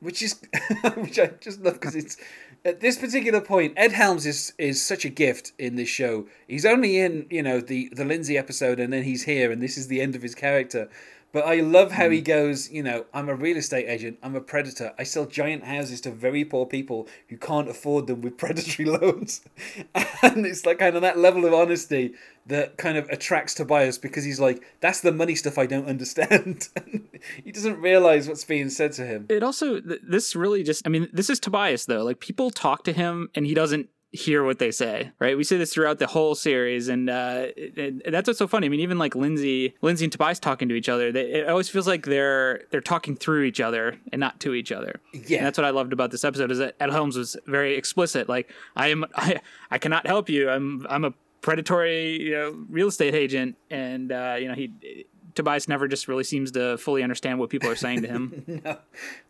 which 0.00 0.20
is 0.20 0.38
which 0.96 1.18
I 1.18 1.28
just 1.40 1.62
love 1.62 1.74
because 1.74 1.96
it's 1.96 2.18
at 2.64 2.80
this 2.80 2.98
particular 2.98 3.40
point, 3.40 3.74
Ed 3.76 3.92
Helms 3.92 4.26
is 4.26 4.52
is 4.58 4.84
such 4.84 5.04
a 5.04 5.08
gift 5.08 5.52
in 5.58 5.76
this 5.76 5.88
show. 5.88 6.26
He's 6.46 6.66
only 6.66 6.98
in 6.98 7.26
you 7.30 7.42
know 7.42 7.60
the 7.60 7.88
the 7.92 8.04
Lindsay 8.04 8.38
episode, 8.38 8.78
and 8.78 8.92
then 8.92 9.04
he's 9.04 9.24
here, 9.24 9.50
and 9.50 9.62
this 9.62 9.76
is 9.76 9.88
the 9.88 10.00
end 10.00 10.14
of 10.14 10.22
his 10.22 10.34
character. 10.34 10.88
But 11.32 11.46
I 11.46 11.60
love 11.60 11.92
how 11.92 12.10
he 12.10 12.18
hmm. 12.18 12.24
goes, 12.24 12.70
you 12.70 12.82
know, 12.82 13.06
I'm 13.14 13.28
a 13.30 13.34
real 13.34 13.56
estate 13.56 13.86
agent, 13.88 14.18
I'm 14.22 14.36
a 14.36 14.40
predator. 14.40 14.92
I 14.98 15.04
sell 15.04 15.24
giant 15.24 15.64
houses 15.64 16.02
to 16.02 16.10
very 16.10 16.44
poor 16.44 16.66
people 16.66 17.08
who 17.28 17.38
can't 17.38 17.70
afford 17.70 18.06
them 18.06 18.20
with 18.20 18.36
predatory 18.36 18.86
loans. 18.98 19.40
and 19.94 20.44
it's 20.46 20.66
like 20.66 20.78
kind 20.78 20.94
of 20.94 21.02
that 21.02 21.18
level 21.18 21.46
of 21.46 21.54
honesty 21.54 22.14
that 22.46 22.76
kind 22.76 22.96
of 22.98 23.08
attracts 23.08 23.54
Tobias 23.54 23.98
because 23.98 24.24
he's 24.24 24.40
like, 24.40 24.62
that's 24.80 25.00
the 25.00 25.12
money 25.12 25.34
stuff 25.34 25.58
I 25.58 25.66
don't 25.66 25.86
understand. 25.86 26.68
he 27.44 27.52
doesn't 27.52 27.80
realize 27.80 28.28
what's 28.28 28.44
being 28.44 28.68
said 28.70 28.92
to 28.92 29.06
him. 29.06 29.26
It 29.28 29.42
also, 29.42 29.80
this 29.80 30.34
really 30.34 30.62
just, 30.62 30.86
I 30.86 30.90
mean, 30.90 31.08
this 31.12 31.30
is 31.30 31.38
Tobias 31.38 31.86
though. 31.86 32.02
Like 32.02 32.20
people 32.20 32.50
talk 32.50 32.84
to 32.84 32.92
him 32.92 33.30
and 33.34 33.46
he 33.46 33.54
doesn't 33.54 33.88
hear 34.12 34.44
what 34.44 34.58
they 34.58 34.70
say, 34.70 35.10
right? 35.18 35.36
We 35.36 35.44
see 35.44 35.56
this 35.56 35.72
throughout 35.72 35.98
the 35.98 36.06
whole 36.06 36.34
series, 36.34 36.88
and, 36.88 37.08
uh, 37.08 37.46
and 37.76 38.02
that's 38.06 38.26
what's 38.26 38.38
so 38.38 38.46
funny. 38.46 38.66
I 38.66 38.68
mean, 38.68 38.80
even 38.80 38.98
like 38.98 39.14
Lindsay, 39.14 39.74
Lindsay 39.80 40.04
and 40.04 40.12
Tobias 40.12 40.38
talking 40.38 40.68
to 40.68 40.74
each 40.74 40.88
other, 40.88 41.10
they, 41.10 41.32
it 41.32 41.48
always 41.48 41.70
feels 41.70 41.86
like 41.86 42.04
they're 42.04 42.64
they're 42.70 42.82
talking 42.82 43.16
through 43.16 43.44
each 43.44 43.60
other 43.60 43.96
and 44.12 44.20
not 44.20 44.38
to 44.40 44.52
each 44.52 44.70
other. 44.70 45.00
Yeah, 45.12 45.38
and 45.38 45.46
that's 45.46 45.56
what 45.56 45.64
I 45.64 45.70
loved 45.70 45.94
about 45.94 46.10
this 46.10 46.24
episode 46.24 46.50
is 46.50 46.58
that 46.58 46.76
Ed 46.78 46.90
Helms 46.90 47.16
was 47.16 47.36
very 47.46 47.74
explicit. 47.74 48.28
Like, 48.28 48.50
I 48.76 48.88
am, 48.88 49.06
I, 49.14 49.40
I 49.70 49.78
cannot 49.78 50.06
help 50.06 50.28
you. 50.28 50.50
I'm, 50.50 50.86
I'm 50.90 51.06
a 51.06 51.14
predatory, 51.42 52.22
you 52.22 52.30
know, 52.32 52.64
real 52.70 52.88
estate 52.88 53.14
agent, 53.14 53.56
and 53.70 54.10
uh, 54.10 54.36
you 54.38 54.48
know 54.48 54.54
he 54.54 55.06
Tobias 55.34 55.68
never 55.68 55.88
just 55.88 56.08
really 56.08 56.24
seems 56.24 56.50
to 56.52 56.76
fully 56.78 57.02
understand 57.02 57.38
what 57.38 57.50
people 57.50 57.70
are 57.70 57.76
saying 57.76 58.02
to 58.02 58.08
him. 58.08 58.62
no. 58.64 58.78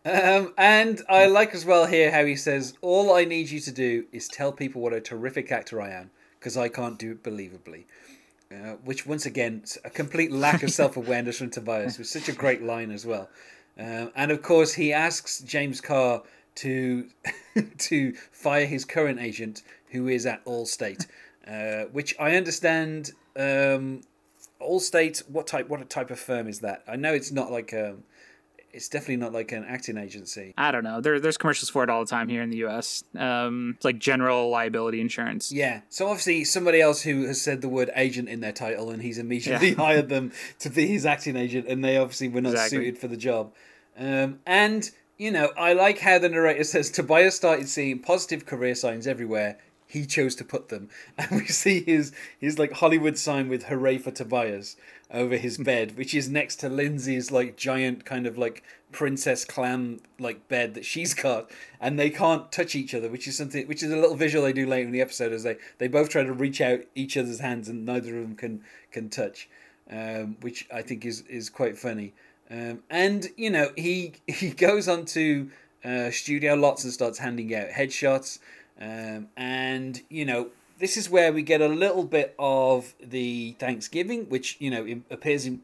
Um, 0.05 0.55
and 0.59 1.01
I 1.09 1.27
like 1.27 1.55
as 1.55 1.65
well 1.65 1.87
here 1.87 2.11
how 2.11 2.25
he 2.25 2.37
says, 2.37 2.75
All 2.81 3.15
I 3.15 3.25
need 3.25 3.51
you 3.51 3.61
to 3.61 3.73
do 3.73 4.05
is 4.13 4.29
tell 4.29 4.53
people 4.53 4.83
what 4.83 4.93
a 4.93 5.01
terrific 5.01 5.53
actor 5.53 5.81
I 5.81 5.91
am, 5.91 6.11
because 6.39 6.57
I 6.57 6.69
can't 6.69 6.99
do 6.99 7.13
it 7.13 7.23
believably. 7.23 7.85
Uh, 8.51 8.77
which, 8.85 9.07
once 9.07 9.25
again, 9.25 9.65
a 9.85 9.91
complete 9.91 10.31
lack 10.31 10.63
of 10.63 10.71
self 10.81 10.97
awareness 10.97 11.39
from 11.39 11.51
Tobias 11.51 11.99
was 11.99 12.11
such 12.11 12.29
a 12.29 12.33
great 12.33 12.63
line 12.63 12.91
as 12.91 13.07
well. 13.07 13.29
Um, 13.79 14.13
and 14.15 14.31
of 14.31 14.43
course, 14.43 14.75
he 14.75 14.93
asks 14.93 15.41
James 15.41 15.81
Carr 15.81 16.23
to 16.57 17.09
to 17.79 18.13
fire 18.33 18.67
his 18.67 18.85
current 18.85 19.21
agent, 19.21 19.63
who 19.91 20.09
is 20.09 20.27
at 20.27 20.45
Allstate, 20.45 21.07
uh, 21.47 21.85
which 21.93 22.15
I 22.19 22.37
understand 22.37 23.13
um, 23.37 24.03
Allstate, 24.61 25.29
what 25.29 25.47
type? 25.47 25.69
What 25.69 25.89
type 25.91 26.11
of 26.11 26.19
firm 26.19 26.49
is 26.49 26.61
that? 26.61 26.83
I 26.87 26.97
know 26.97 27.13
it's 27.13 27.33
not 27.33 27.51
like 27.51 27.75
um, 27.75 28.05
it's 28.73 28.89
definitely 28.89 29.17
not 29.17 29.33
like 29.33 29.53
an 29.53 29.65
acting 29.65 29.99
agency. 29.99 30.55
I 30.57 30.71
don't 30.71 30.85
know. 30.85 31.01
There, 31.01 31.21
there's 31.21 31.37
commercials 31.37 31.69
for 31.69 31.85
it 31.85 31.91
all 31.91 32.05
the 32.05 32.11
time 32.11 32.29
here 32.29 32.43
in 32.43 32.51
the 32.51 32.59
U.S. 32.59 33.05
Um, 33.17 33.75
it's 33.77 33.85
like 33.85 33.99
general 33.99 34.51
liability 34.51 35.01
insurance. 35.01 35.53
Yeah. 35.53 35.83
So 35.89 36.07
obviously 36.07 36.45
somebody 36.45 36.81
else 36.81 37.03
who 37.03 37.27
has 37.27 37.41
said 37.41 37.61
the 37.61 37.69
word 37.69 37.91
agent 37.95 38.29
in 38.29 38.41
their 38.41 38.53
title, 38.53 38.91
and 38.91 39.03
he's 39.03 39.19
immediately 39.19 39.71
yeah. 39.71 39.75
hired 39.77 40.09
them 40.09 40.33
to 40.61 40.71
be 40.71 40.87
his 40.87 41.05
acting 41.05 41.37
agent, 41.37 41.67
and 41.69 41.85
they 41.85 41.97
obviously 41.97 42.29
were 42.29 42.41
not 42.41 42.53
exactly. 42.53 42.79
suited 42.79 42.99
for 42.99 43.09
the 43.09 43.17
job. 43.17 43.53
Um, 43.99 44.41
and 44.47 44.91
you 45.19 45.31
know, 45.31 45.53
I 45.57 45.75
like 45.75 45.99
how 45.99 46.19
the 46.19 46.29
narrator 46.29 46.65
says 46.65 46.91
Tobias 46.91 47.37
started 47.37 47.69
seeing 47.69 47.99
positive 47.99 48.47
career 48.47 48.75
signs 48.75 49.07
everywhere 49.07 49.59
he 49.93 50.07
chose 50.07 50.35
to 50.37 50.45
put 50.45 50.71
them. 50.71 50.89
And 51.19 51.31
we 51.33 51.47
see 51.47 51.83
his 51.83 52.13
his 52.39 52.59
like 52.59 52.73
Hollywood 52.73 53.19
sign 53.19 53.49
with 53.49 53.65
"Hooray 53.65 53.99
for 53.99 54.11
Tobias" 54.11 54.77
over 55.11 55.37
his 55.37 55.59
bed, 55.71 55.99
which 55.99 56.15
is 56.15 56.31
next 56.31 56.57
to 56.57 56.71
Lindsay's 56.71 57.31
like 57.31 57.57
giant 57.57 58.07
kind 58.07 58.27
of 58.27 58.39
like 58.39 58.63
princess 58.91 59.45
clan 59.45 60.01
like 60.19 60.49
bed 60.49 60.75
that 60.75 60.87
she's 60.87 61.13
got, 61.13 61.51
and 61.79 61.99
they 61.99 62.09
can't 62.09 62.51
touch 62.51 62.75
each 62.75 62.95
other, 62.95 63.11
which 63.11 63.29
is 63.29 63.37
something 63.37 63.67
which 63.69 63.83
is 63.83 63.93
a 63.93 63.97
little 63.97 64.17
visual 64.17 64.45
they 64.45 64.55
do 64.55 64.67
later 64.67 64.87
in 64.87 64.93
the 64.93 65.03
episode 65.03 65.33
as 65.33 65.43
they 65.43 65.59
they 65.77 65.89
both 65.89 66.09
try 66.09 66.23
to 66.23 66.33
reach 66.33 66.63
out 66.63 66.81
each 66.95 67.19
other's 67.19 67.41
hands 67.41 67.69
and 67.69 67.85
neither 67.85 68.17
of 68.17 68.23
them 68.23 68.35
can 68.35 68.63
can 68.91 69.11
touch, 69.11 69.49
um, 69.91 70.37
which 70.41 70.67
I 70.73 70.81
think 70.81 71.05
is 71.05 71.21
is 71.23 71.51
quite 71.51 71.77
funny. 71.77 72.15
Um, 72.51 72.83
and 72.89 73.29
you 73.37 73.51
know 73.51 73.73
he 73.77 74.15
he 74.27 74.51
goes 74.51 74.89
onto 74.89 75.51
uh, 75.85 76.11
studio 76.11 76.55
lots 76.55 76.85
and 76.85 76.93
starts 76.93 77.19
handing 77.19 77.55
out 77.55 77.69
headshots. 77.69 78.39
Um, 78.81 79.29
and, 79.37 80.01
you 80.09 80.25
know, 80.25 80.49
this 80.79 80.97
is 80.97 81.09
where 81.09 81.33
we 81.33 81.43
get 81.43 81.61
a 81.61 81.69
little 81.69 82.05
bit 82.05 82.35
of 82.39 82.95
the 83.01 83.55
Thanksgiving, 83.59 84.29
which, 84.29 84.57
you 84.59 84.71
know, 84.71 85.03
appears 85.11 85.47
in 85.47 85.63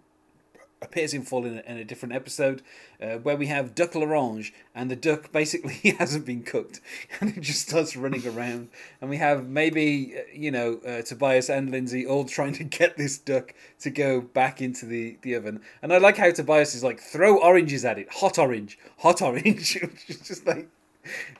appears 0.80 1.12
in 1.12 1.22
full 1.22 1.44
in 1.44 1.58
a, 1.58 1.60
in 1.70 1.78
a 1.78 1.84
different 1.84 2.14
episode 2.14 2.62
uh, 3.02 3.16
where 3.16 3.36
we 3.36 3.46
have 3.46 3.74
duck 3.74 3.94
l'orange 3.94 4.52
and 4.74 4.90
the 4.90 4.96
duck 4.96 5.32
basically 5.32 5.90
hasn't 5.98 6.24
been 6.24 6.42
cooked. 6.42 6.80
And 7.20 7.36
it 7.36 7.40
just 7.40 7.68
starts 7.68 7.96
running 7.96 8.26
around. 8.26 8.68
And 9.00 9.10
we 9.10 9.16
have 9.16 9.48
maybe 9.48 10.14
uh, 10.16 10.20
you 10.32 10.50
know 10.50 10.80
uh, 10.86 11.02
tobias 11.02 11.50
and 11.50 11.70
lindsay 11.70 12.06
all 12.06 12.24
trying 12.24 12.52
to 12.54 12.64
get 12.64 12.96
this 12.96 13.18
duck 13.18 13.54
to 13.80 13.90
go 13.90 14.20
back 14.20 14.60
into 14.60 14.86
the, 14.86 15.16
the 15.22 15.34
oven. 15.34 15.60
And 15.82 15.92
i 15.92 15.98
like 15.98 16.16
how 16.16 16.30
tobias 16.30 16.74
is 16.74 16.84
like 16.84 17.00
throw 17.00 17.38
oranges 17.38 17.84
at 17.84 17.98
it. 17.98 18.08
Hot 18.14 18.38
orange. 18.38 18.78
Hot 18.98 19.20
orange. 19.22 19.76
It's 20.06 20.28
just 20.28 20.46
like 20.46 20.68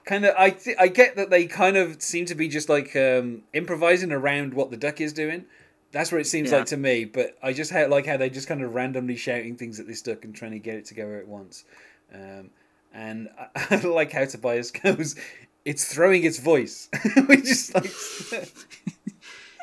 kind 0.04 0.24
of 0.24 0.34
I 0.38 0.50
th- 0.50 0.76
I 0.78 0.88
get 0.88 1.16
that 1.16 1.30
they 1.30 1.46
kind 1.46 1.76
of 1.76 2.02
seem 2.02 2.26
to 2.26 2.34
be 2.34 2.48
just 2.48 2.68
like 2.68 2.94
um, 2.96 3.42
improvising 3.52 4.12
around 4.12 4.54
what 4.54 4.70
the 4.70 4.76
duck 4.76 5.00
is 5.00 5.12
doing. 5.12 5.44
That's 5.90 6.12
what 6.12 6.20
it 6.20 6.26
seems 6.26 6.50
yeah. 6.50 6.58
like 6.58 6.66
to 6.66 6.76
me. 6.76 7.04
But 7.04 7.36
I 7.42 7.52
just 7.52 7.72
ha- 7.72 7.86
like 7.86 8.06
how 8.06 8.16
they're 8.16 8.28
just 8.28 8.48
kind 8.48 8.62
of 8.62 8.74
randomly 8.74 9.16
shouting 9.16 9.56
things 9.56 9.80
at 9.80 9.86
this 9.86 10.02
duck 10.02 10.24
and 10.24 10.34
trying 10.34 10.52
to 10.52 10.58
get 10.58 10.76
it 10.76 10.86
to 10.86 10.94
go 10.94 11.06
where 11.06 11.20
it 11.20 11.28
wants. 11.28 11.64
Um, 12.12 12.50
and 12.92 13.28
I, 13.38 13.66
I 13.70 13.76
like 13.80 14.12
how 14.12 14.24
Tobias 14.24 14.70
goes. 14.82 15.16
It's 15.64 15.92
throwing 15.92 16.24
its 16.24 16.38
voice. 16.38 16.88
we 17.28 17.36
just 17.38 17.74
like 17.74 17.92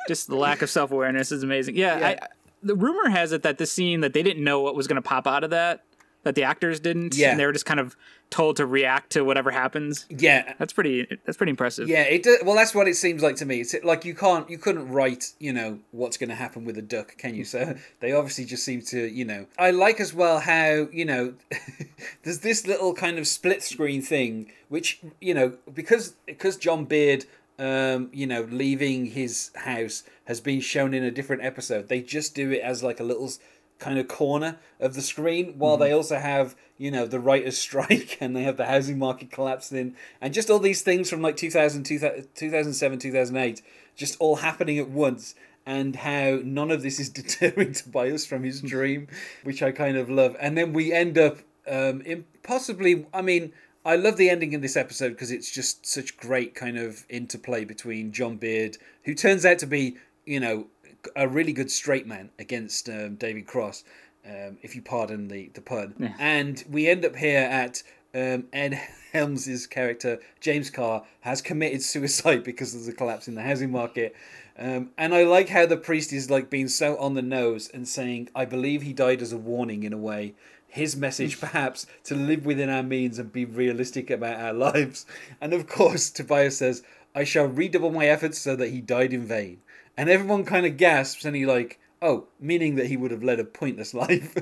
just 0.07 0.27
the 0.27 0.35
lack 0.35 0.61
of 0.61 0.69
self 0.69 0.91
awareness 0.91 1.31
is 1.31 1.43
amazing. 1.43 1.75
Yeah, 1.75 1.99
yeah. 1.99 2.07
I, 2.07 2.27
the 2.61 2.75
rumor 2.75 3.09
has 3.09 3.31
it 3.31 3.43
that 3.43 3.57
the 3.57 3.65
scene 3.65 4.01
that 4.01 4.13
they 4.13 4.23
didn't 4.23 4.43
know 4.43 4.61
what 4.61 4.75
was 4.75 4.87
going 4.87 5.01
to 5.01 5.07
pop 5.07 5.27
out 5.27 5.43
of 5.43 5.51
that 5.51 5.83
that 6.25 6.35
the 6.35 6.43
actors 6.43 6.79
didn't. 6.79 7.15
Yeah. 7.15 7.31
and 7.31 7.39
they 7.39 7.45
were 7.45 7.53
just 7.53 7.65
kind 7.65 7.79
of 7.79 7.95
told 8.31 8.57
to 8.57 8.65
react 8.65 9.11
to 9.11 9.23
whatever 9.23 9.51
happens. 9.51 10.05
Yeah, 10.09 10.53
That's 10.57 10.73
pretty. 10.73 11.05
That's 11.25 11.37
pretty 11.37 11.51
impressive. 11.51 11.87
Yeah, 11.87 12.01
it 12.01 12.23
does, 12.23 12.39
well 12.43 12.55
that's 12.55 12.75
what 12.75 12.87
it 12.87 12.95
seems 12.95 13.21
like 13.23 13.37
to 13.37 13.45
me. 13.45 13.61
It's 13.61 13.75
like 13.83 14.03
you 14.03 14.15
can't 14.15 14.49
you 14.49 14.57
couldn't 14.57 14.89
write, 14.89 15.33
you 15.39 15.53
know, 15.53 15.79
what's 15.91 16.17
going 16.17 16.29
to 16.29 16.35
happen 16.35 16.65
with 16.65 16.77
a 16.77 16.81
duck, 16.81 17.15
can 17.17 17.35
you? 17.35 17.45
So 17.45 17.75
they 18.01 18.11
obviously 18.11 18.45
just 18.45 18.65
seem 18.65 18.81
to, 18.83 19.05
you 19.05 19.23
know. 19.23 19.45
I 19.57 19.71
like 19.71 19.99
as 19.99 20.13
well 20.13 20.39
how, 20.39 20.87
you 20.91 21.05
know, 21.05 21.35
there's 22.23 22.39
this 22.39 22.67
little 22.67 22.93
kind 22.93 23.17
of 23.17 23.27
split 23.27 23.63
screen 23.63 24.01
thing 24.01 24.51
which, 24.67 24.99
you 25.21 25.33
know, 25.33 25.53
because 25.73 26.15
because 26.25 26.57
John 26.57 26.85
Beard 26.85 27.25
um, 27.57 28.09
you 28.11 28.27
know, 28.27 28.41
leaving 28.49 29.05
his 29.05 29.51
house 29.55 30.03
has 30.25 30.41
been 30.41 30.59
shown 30.59 30.93
in 30.93 31.03
a 31.03 31.11
different 31.11 31.43
episode. 31.43 31.87
They 31.87 32.01
just 32.01 32.35
do 32.35 32.51
it 32.51 32.61
as 32.61 32.83
like 32.83 32.99
a 32.99 33.03
little 33.03 33.31
kind 33.79 33.99
of 33.99 34.07
corner 34.07 34.57
of 34.79 34.93
the 34.93 35.01
screen 35.01 35.53
while 35.57 35.77
they 35.77 35.91
also 35.91 36.17
have 36.17 36.55
you 36.77 36.89
know 36.89 37.05
the 37.05 37.19
writers 37.19 37.57
strike 37.67 38.17
and 38.21 38.35
they 38.35 38.43
have 38.43 38.57
the 38.57 38.65
housing 38.65 38.97
market 38.97 39.31
collapsing 39.31 39.95
and 40.21 40.33
just 40.33 40.49
all 40.49 40.59
these 40.59 40.81
things 40.81 41.09
from 41.09 41.21
like 41.21 41.37
2000, 41.37 41.83
2007 41.83 42.99
2008 42.99 43.61
just 43.95 44.17
all 44.19 44.37
happening 44.37 44.77
at 44.77 44.89
once 44.89 45.35
and 45.65 45.95
how 45.97 46.39
none 46.43 46.71
of 46.71 46.83
this 46.83 46.99
is 46.99 47.09
deterring 47.21 47.73
Tobias 47.73 48.25
from 48.25 48.43
his 48.43 48.61
dream 48.61 49.07
which 49.43 49.61
I 49.63 49.71
kind 49.71 49.97
of 49.97 50.09
love. 50.09 50.35
And 50.39 50.57
then 50.57 50.73
we 50.73 50.93
end 50.93 51.17
up 51.17 51.39
um 51.67 52.01
in 52.01 52.25
possibly 52.43 53.07
I 53.13 53.21
mean 53.21 53.51
I 53.85 53.95
love 53.97 54.17
the 54.17 54.31
ending 54.31 54.55
of 54.55 54.63
this 54.63 54.75
episode 54.75 55.09
because 55.09 55.29
it's 55.29 55.51
just 55.51 55.85
such 55.85 56.17
great 56.17 56.55
kind 56.55 56.77
of 56.77 57.05
interplay 57.07 57.65
between 57.65 58.11
John 58.11 58.37
Beard, 58.37 58.79
who 59.03 59.13
turns 59.13 59.45
out 59.45 59.59
to 59.59 59.67
be, 59.67 59.97
you 60.25 60.39
know, 60.39 60.65
a 61.15 61.27
really 61.27 61.53
good 61.53 61.71
straight 61.71 62.07
man 62.07 62.29
against 62.39 62.89
um, 62.89 63.15
David 63.15 63.47
Cross, 63.47 63.83
um, 64.25 64.57
if 64.61 64.75
you 64.75 64.81
pardon 64.81 65.27
the, 65.27 65.49
the 65.53 65.61
pun. 65.61 65.93
And 66.19 66.63
we 66.69 66.87
end 66.87 67.05
up 67.05 67.15
here 67.15 67.41
at 67.41 67.83
um, 68.13 68.45
Ed 68.53 68.79
Helms' 69.11 69.67
character, 69.67 70.19
James 70.39 70.69
Carr, 70.69 71.03
has 71.21 71.41
committed 71.41 71.81
suicide 71.83 72.43
because 72.45 72.73
of 72.73 72.85
the 72.85 72.93
collapse 72.93 73.27
in 73.27 73.35
the 73.35 73.41
housing 73.41 73.71
market. 73.71 74.15
Um, 74.57 74.91
and 74.97 75.13
I 75.13 75.23
like 75.23 75.49
how 75.49 75.65
the 75.65 75.77
priest 75.77 76.13
is 76.13 76.29
like 76.29 76.49
being 76.49 76.69
so 76.69 76.97
on 76.97 77.13
the 77.13 77.21
nose 77.21 77.69
and 77.73 77.87
saying, 77.87 78.29
I 78.33 78.45
believe 78.45 78.81
he 78.81 78.93
died 78.93 79.21
as 79.21 79.33
a 79.33 79.37
warning 79.37 79.83
in 79.83 79.91
a 79.91 79.97
way 79.97 80.33
his 80.75 80.97
message 80.97 81.39
perhaps 81.39 81.87
to 82.03 82.15
live 82.15 82.45
within 82.45 82.69
our 82.69 82.83
means 82.83 83.17
and 83.17 83.31
be 83.31 83.45
realistic 83.45 84.09
about 84.09 84.39
our 84.39 84.53
lives. 84.71 85.05
And 85.39 85.53
of 85.53 85.67
course, 85.67 86.09
Tobias 86.09 86.57
says, 86.57 86.83
I 87.15 87.23
shall 87.23 87.45
redouble 87.45 87.91
my 87.91 88.07
efforts 88.07 88.37
so 88.37 88.57
that 88.57 88.69
he 88.69 88.81
died 88.81 89.13
in 89.13 89.25
vain. 89.25 89.61
And 89.97 90.09
everyone 90.09 90.45
kind 90.45 90.65
of 90.65 90.77
gasps 90.77 91.25
and 91.25 91.35
he 91.35 91.45
like, 91.45 91.79
oh, 92.01 92.25
meaning 92.39 92.75
that 92.75 92.87
he 92.87 92.97
would 92.97 93.11
have 93.11 93.23
led 93.23 93.39
a 93.39 93.45
pointless 93.45 93.93
life. 94.05 94.33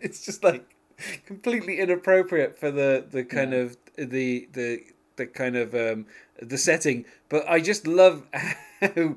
it's 0.00 0.24
just 0.24 0.44
like 0.44 0.76
completely 1.24 1.80
inappropriate 1.80 2.58
for 2.58 2.70
the 2.70 3.06
the 3.10 3.24
kind 3.24 3.54
of 3.54 3.76
the 3.96 4.48
the 4.52 4.82
the 5.16 5.26
kind 5.26 5.56
of 5.56 5.74
um 5.74 6.04
the 6.42 6.58
setting 6.58 7.06
but 7.30 7.42
i 7.48 7.58
just 7.58 7.86
love 7.86 8.26
how 8.82 9.14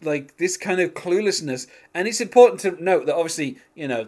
like 0.00 0.36
this 0.36 0.56
kind 0.56 0.80
of 0.80 0.94
cluelessness 0.94 1.66
and 1.92 2.06
it's 2.06 2.20
important 2.20 2.60
to 2.60 2.80
note 2.82 3.06
that 3.06 3.16
obviously 3.16 3.58
you 3.74 3.88
know 3.88 4.06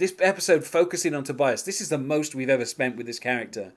this 0.00 0.14
episode 0.20 0.64
focusing 0.64 1.14
on 1.14 1.24
Tobias, 1.24 1.62
this 1.62 1.80
is 1.80 1.90
the 1.90 1.98
most 1.98 2.34
we've 2.34 2.48
ever 2.48 2.64
spent 2.64 2.96
with 2.96 3.06
this 3.06 3.18
character 3.18 3.72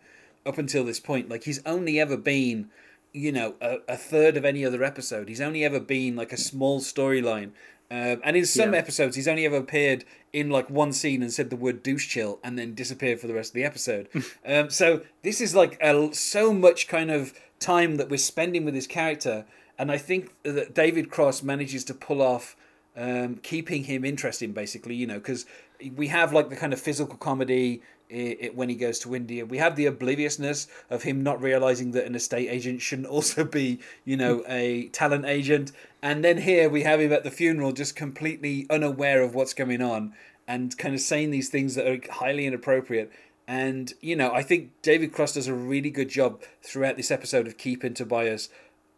up 0.46 0.58
until 0.58 0.86
this 0.86 1.00
point. 1.00 1.30
Like 1.30 1.44
he's 1.44 1.62
only 1.66 2.00
ever 2.00 2.16
been, 2.16 2.70
you 3.14 3.32
know, 3.32 3.56
a, 3.62 3.78
a 3.88 3.96
third 3.98 4.36
of 4.38 4.44
any 4.46 4.66
other 4.66 4.84
episode. 4.84 5.30
He's 5.30 5.42
only 5.42 5.64
ever 5.64 5.80
been 5.80 6.16
like 6.16 6.34
a 6.34 6.38
small 6.38 6.80
storyline. 6.82 7.52
Um, 7.92 8.22
and 8.24 8.36
in 8.36 8.46
some 8.46 8.74
Yeah. 8.74 8.80
episodes, 8.80 9.16
he's 9.16 9.28
only 9.28 9.46
ever 9.46 9.58
appeared 9.58 10.04
in 10.32 10.50
like 10.50 10.68
one 10.70 10.94
scene 10.94 11.22
and 11.22 11.32
said 11.32 11.52
the 11.52 11.56
word 11.56 11.84
douche 11.84 12.08
chill 12.10 12.40
and 12.44 12.58
then 12.58 12.74
disappeared 12.74 13.20
for 13.20 13.28
the 13.28 13.36
rest 13.36 13.52
of 13.52 13.54
the 13.56 13.64
episode. 13.64 14.08
um, 14.46 14.70
so 14.72 15.02
this 15.22 15.40
is 15.40 15.54
like 15.54 15.78
a, 15.82 16.14
so 16.14 16.52
much 16.54 16.88
kind 16.88 17.12
of 17.12 17.34
time 17.60 17.98
that 17.98 18.10
we're 18.10 18.18
spending 18.18 18.66
with 18.66 18.74
this 18.74 18.88
character. 18.88 19.46
And 19.78 19.92
I 19.92 19.98
think 20.00 20.34
that 20.44 20.74
David 20.74 21.12
Cross 21.12 21.44
manages 21.44 21.84
to 21.86 21.94
pull 21.94 22.22
off 22.22 22.56
um, 22.98 23.36
keeping 23.44 23.84
him 23.84 24.04
interesting, 24.06 24.54
basically, 24.54 24.96
you 24.96 25.06
know, 25.06 25.16
because 25.20 25.46
we 25.96 26.08
have 26.08 26.34
like 26.34 26.50
the 26.50 26.56
kind 26.56 26.74
of 26.74 26.80
physical 26.82 27.16
comedy 27.18 27.82
i 28.14 28.38
i 28.44 28.50
when 28.54 28.70
he 28.70 28.76
goes 28.76 29.00
to 29.00 29.16
India. 29.16 29.46
We 29.46 29.58
have 29.58 29.76
the 29.76 29.86
obliviousness 29.86 30.68
of 30.90 31.04
him 31.04 31.24
not 31.24 31.42
realizing 31.42 31.92
that 31.92 32.06
an 32.06 32.16
estate 32.16 32.50
agent 32.50 32.82
shouldn't 32.82 33.08
also 33.08 33.44
be, 33.44 33.80
you 34.06 34.18
know, 34.18 34.44
a 34.48 34.90
talent 34.90 35.26
agent. 35.26 35.72
And 36.02 36.24
then 36.24 36.38
here 36.40 36.70
we 36.70 36.84
have 36.84 37.00
him 37.00 37.14
at 37.14 37.24
the 37.24 37.32
funeral, 37.32 37.72
just 37.72 37.96
completely 37.96 38.68
unaware 38.70 39.22
of 39.22 39.34
what's 39.36 39.54
going 39.54 39.82
on 39.82 40.14
and 40.48 40.78
kind 40.78 40.94
of 40.94 41.02
saying 41.02 41.32
these 41.32 41.50
things 41.50 41.76
that 41.76 41.88
are 41.88 42.00
highly 42.12 42.46
inappropriate. 42.46 43.12
And, 43.48 43.94
you 44.02 44.16
know, 44.16 44.32
I 44.32 44.42
think 44.42 44.72
David 44.82 45.12
Cross 45.12 45.34
does 45.34 45.48
a 45.48 45.54
really 45.54 45.90
good 45.90 46.10
job 46.10 46.42
throughout 46.62 46.98
this 46.98 47.12
episode 47.12 47.48
of 47.48 47.58
keeping 47.58 47.94
Tobias, 47.94 48.50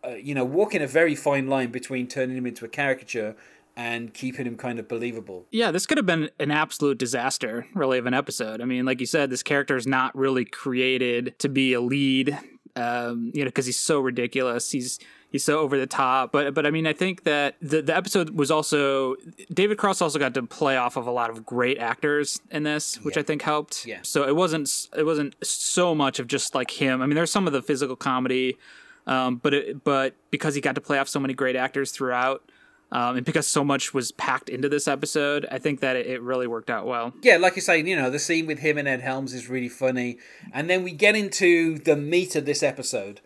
uh, 0.03 0.15
you 0.15 0.35
know, 0.35 0.45
walking 0.45 0.81
a 0.81 0.87
very 0.87 1.15
fine 1.15 1.47
line 1.47 1.71
between 1.71 2.07
turning 2.07 2.37
him 2.37 2.45
into 2.45 2.65
a 2.65 2.69
caricature 2.69 3.35
and 3.75 4.13
keeping 4.13 4.45
him 4.45 4.55
kind 4.55 4.79
of 4.79 4.87
believable. 4.87 5.45
Yeah, 5.51 5.71
this 5.71 5.85
could 5.85 5.97
have 5.97 6.05
been 6.05 6.29
an 6.39 6.51
absolute 6.51 6.97
disaster, 6.97 7.67
really, 7.73 7.97
of 7.97 8.05
an 8.05 8.13
episode. 8.13 8.61
I 8.61 8.65
mean, 8.65 8.85
like 8.85 8.99
you 8.99 9.05
said, 9.05 9.29
this 9.29 9.43
character 9.43 9.75
is 9.75 9.85
not 9.85 10.15
really 10.15 10.45
created 10.45 11.37
to 11.39 11.49
be 11.49 11.73
a 11.73 11.81
lead, 11.81 12.37
um, 12.75 13.31
you 13.33 13.43
know, 13.43 13.49
because 13.49 13.65
he's 13.65 13.79
so 13.79 13.99
ridiculous. 13.99 14.71
He's 14.71 14.99
he's 15.29 15.43
so 15.43 15.59
over 15.59 15.77
the 15.77 15.87
top. 15.87 16.31
But 16.31 16.53
but 16.53 16.65
I 16.65 16.71
mean, 16.71 16.87
I 16.87 16.93
think 16.93 17.23
that 17.23 17.55
the 17.61 17.81
the 17.81 17.95
episode 17.95 18.31
was 18.31 18.49
also 18.49 19.15
David 19.53 19.77
Cross 19.77 20.01
also 20.01 20.19
got 20.19 20.33
to 20.35 20.43
play 20.43 20.77
off 20.77 20.95
of 20.95 21.07
a 21.07 21.11
lot 21.11 21.29
of 21.29 21.45
great 21.45 21.77
actors 21.77 22.39
in 22.51 22.63
this, 22.63 22.95
which 23.03 23.17
I 23.17 23.23
think 23.23 23.41
helped. 23.41 23.85
Yeah. 23.85 23.99
So 24.03 24.27
it 24.27 24.35
wasn't 24.35 24.87
it 24.95 25.03
wasn't 25.03 25.35
so 25.45 25.93
much 25.93 26.19
of 26.19 26.27
just 26.27 26.55
like 26.55 26.71
him. 26.71 27.01
I 27.01 27.05
mean, 27.05 27.15
there's 27.15 27.31
some 27.31 27.47
of 27.47 27.53
the 27.53 27.61
physical 27.61 27.97
comedy, 27.97 28.57
um, 29.05 29.35
but 29.37 29.53
it, 29.53 29.83
but 29.83 30.15
because 30.31 30.55
he 30.55 30.61
got 30.61 30.75
to 30.75 30.81
play 30.81 30.97
off 30.97 31.09
so 31.09 31.19
many 31.19 31.33
great 31.33 31.55
actors 31.57 31.91
throughout. 31.91 32.49
Um, 32.91 33.17
and 33.17 33.25
because 33.25 33.47
so 33.47 33.63
much 33.63 33.93
was 33.93 34.11
packed 34.11 34.47
into 34.47 34.69
this 34.69 34.87
episode, 34.87 35.45
I 35.51 35.57
think 35.57 35.79
that 35.81 35.95
it, 35.95 36.07
it 36.07 36.21
really 36.21 36.47
worked 36.47 36.69
out 36.69 36.85
well. 36.85 37.13
Yeah, 37.21 37.37
like 37.37 37.55
you 37.55 37.61
say, 37.61 37.81
you 37.81 37.95
know, 37.95 38.09
the 38.09 38.19
scene 38.19 38.45
with 38.45 38.59
him 38.59 38.77
and 38.77 38.87
Ed 38.87 39.01
Helms 39.01 39.33
is 39.33 39.49
really 39.49 39.69
funny. 39.69 40.17
And 40.53 40.69
then 40.69 40.83
we 40.83 40.91
get 40.91 41.15
into 41.15 41.79
the 41.79 41.95
meat 41.95 42.35
of 42.35 42.45
this 42.45 42.63
episode. 42.63 43.21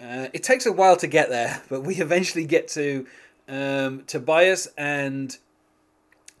Uh, 0.00 0.28
it 0.32 0.42
takes 0.42 0.66
a 0.66 0.72
while 0.72 0.96
to 0.96 1.06
get 1.06 1.30
there, 1.30 1.62
but 1.70 1.82
we 1.82 1.96
eventually 1.96 2.44
get 2.44 2.68
to 2.68 3.06
um, 3.48 4.02
Tobias 4.06 4.68
and 4.76 5.36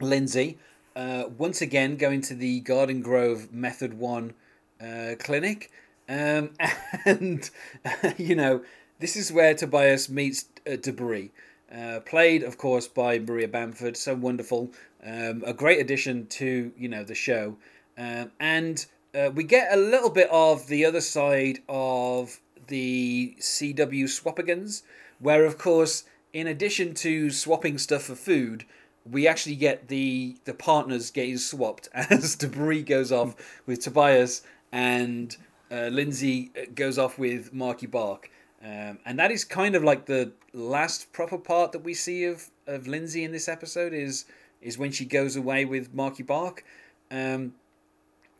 Lindsay 0.00 0.58
uh, 0.96 1.24
once 1.38 1.60
again 1.60 1.96
going 1.96 2.20
to 2.22 2.34
the 2.34 2.60
Garden 2.60 3.00
Grove 3.00 3.52
Method 3.52 3.94
1 3.94 4.34
uh, 4.80 5.14
clinic. 5.18 5.70
Um, 6.08 6.50
and, 7.04 7.48
you 8.18 8.34
know, 8.34 8.62
this 8.98 9.16
is 9.16 9.32
where 9.32 9.54
Tobias 9.54 10.08
meets 10.08 10.46
uh, 10.66 10.72
DeBrie. 10.72 11.30
Uh, 11.72 12.00
played, 12.00 12.42
of 12.42 12.58
course, 12.58 12.86
by 12.86 13.18
Maria 13.18 13.48
Bamford, 13.48 13.96
so 13.96 14.14
wonderful, 14.14 14.70
um, 15.04 15.42
a 15.46 15.52
great 15.52 15.80
addition 15.80 16.26
to 16.26 16.72
you 16.76 16.88
know 16.88 17.04
the 17.04 17.14
show, 17.14 17.56
um, 17.98 18.30
and 18.38 18.86
uh, 19.14 19.30
we 19.34 19.44
get 19.44 19.72
a 19.72 19.76
little 19.76 20.10
bit 20.10 20.28
of 20.30 20.66
the 20.68 20.84
other 20.84 21.00
side 21.00 21.60
of 21.68 22.40
the 22.68 23.34
CW 23.40 24.04
Swapagans, 24.04 24.82
where 25.18 25.44
of 25.44 25.58
course, 25.58 26.04
in 26.32 26.46
addition 26.46 26.94
to 26.94 27.30
swapping 27.30 27.78
stuff 27.78 28.04
for 28.04 28.14
food, 28.14 28.64
we 29.10 29.26
actually 29.26 29.56
get 29.56 29.88
the 29.88 30.36
the 30.44 30.54
partners 30.54 31.10
getting 31.10 31.38
swapped 31.38 31.88
as 31.94 32.36
DeBrie 32.36 32.84
goes 32.84 33.12
off 33.12 33.34
with 33.66 33.80
Tobias 33.80 34.42
and 34.72 35.36
uh, 35.70 35.88
Lindsay 35.88 36.50
goes 36.74 36.98
off 36.98 37.18
with 37.18 37.52
Marky 37.52 37.86
Bark. 37.86 38.30
Um, 38.64 38.98
and 39.04 39.18
that 39.18 39.30
is 39.30 39.44
kind 39.44 39.76
of 39.76 39.84
like 39.84 40.06
the 40.06 40.32
last 40.54 41.12
proper 41.12 41.36
part 41.36 41.72
that 41.72 41.84
we 41.84 41.92
see 41.92 42.24
of, 42.24 42.48
of 42.66 42.86
Lindsay 42.86 43.22
in 43.22 43.32
this 43.32 43.48
episode 43.48 43.92
is 43.92 44.24
is 44.62 44.78
when 44.78 44.90
she 44.90 45.04
goes 45.04 45.36
away 45.36 45.66
with 45.66 45.92
Marky 45.92 46.22
Bark. 46.22 46.64
Um, 47.10 47.52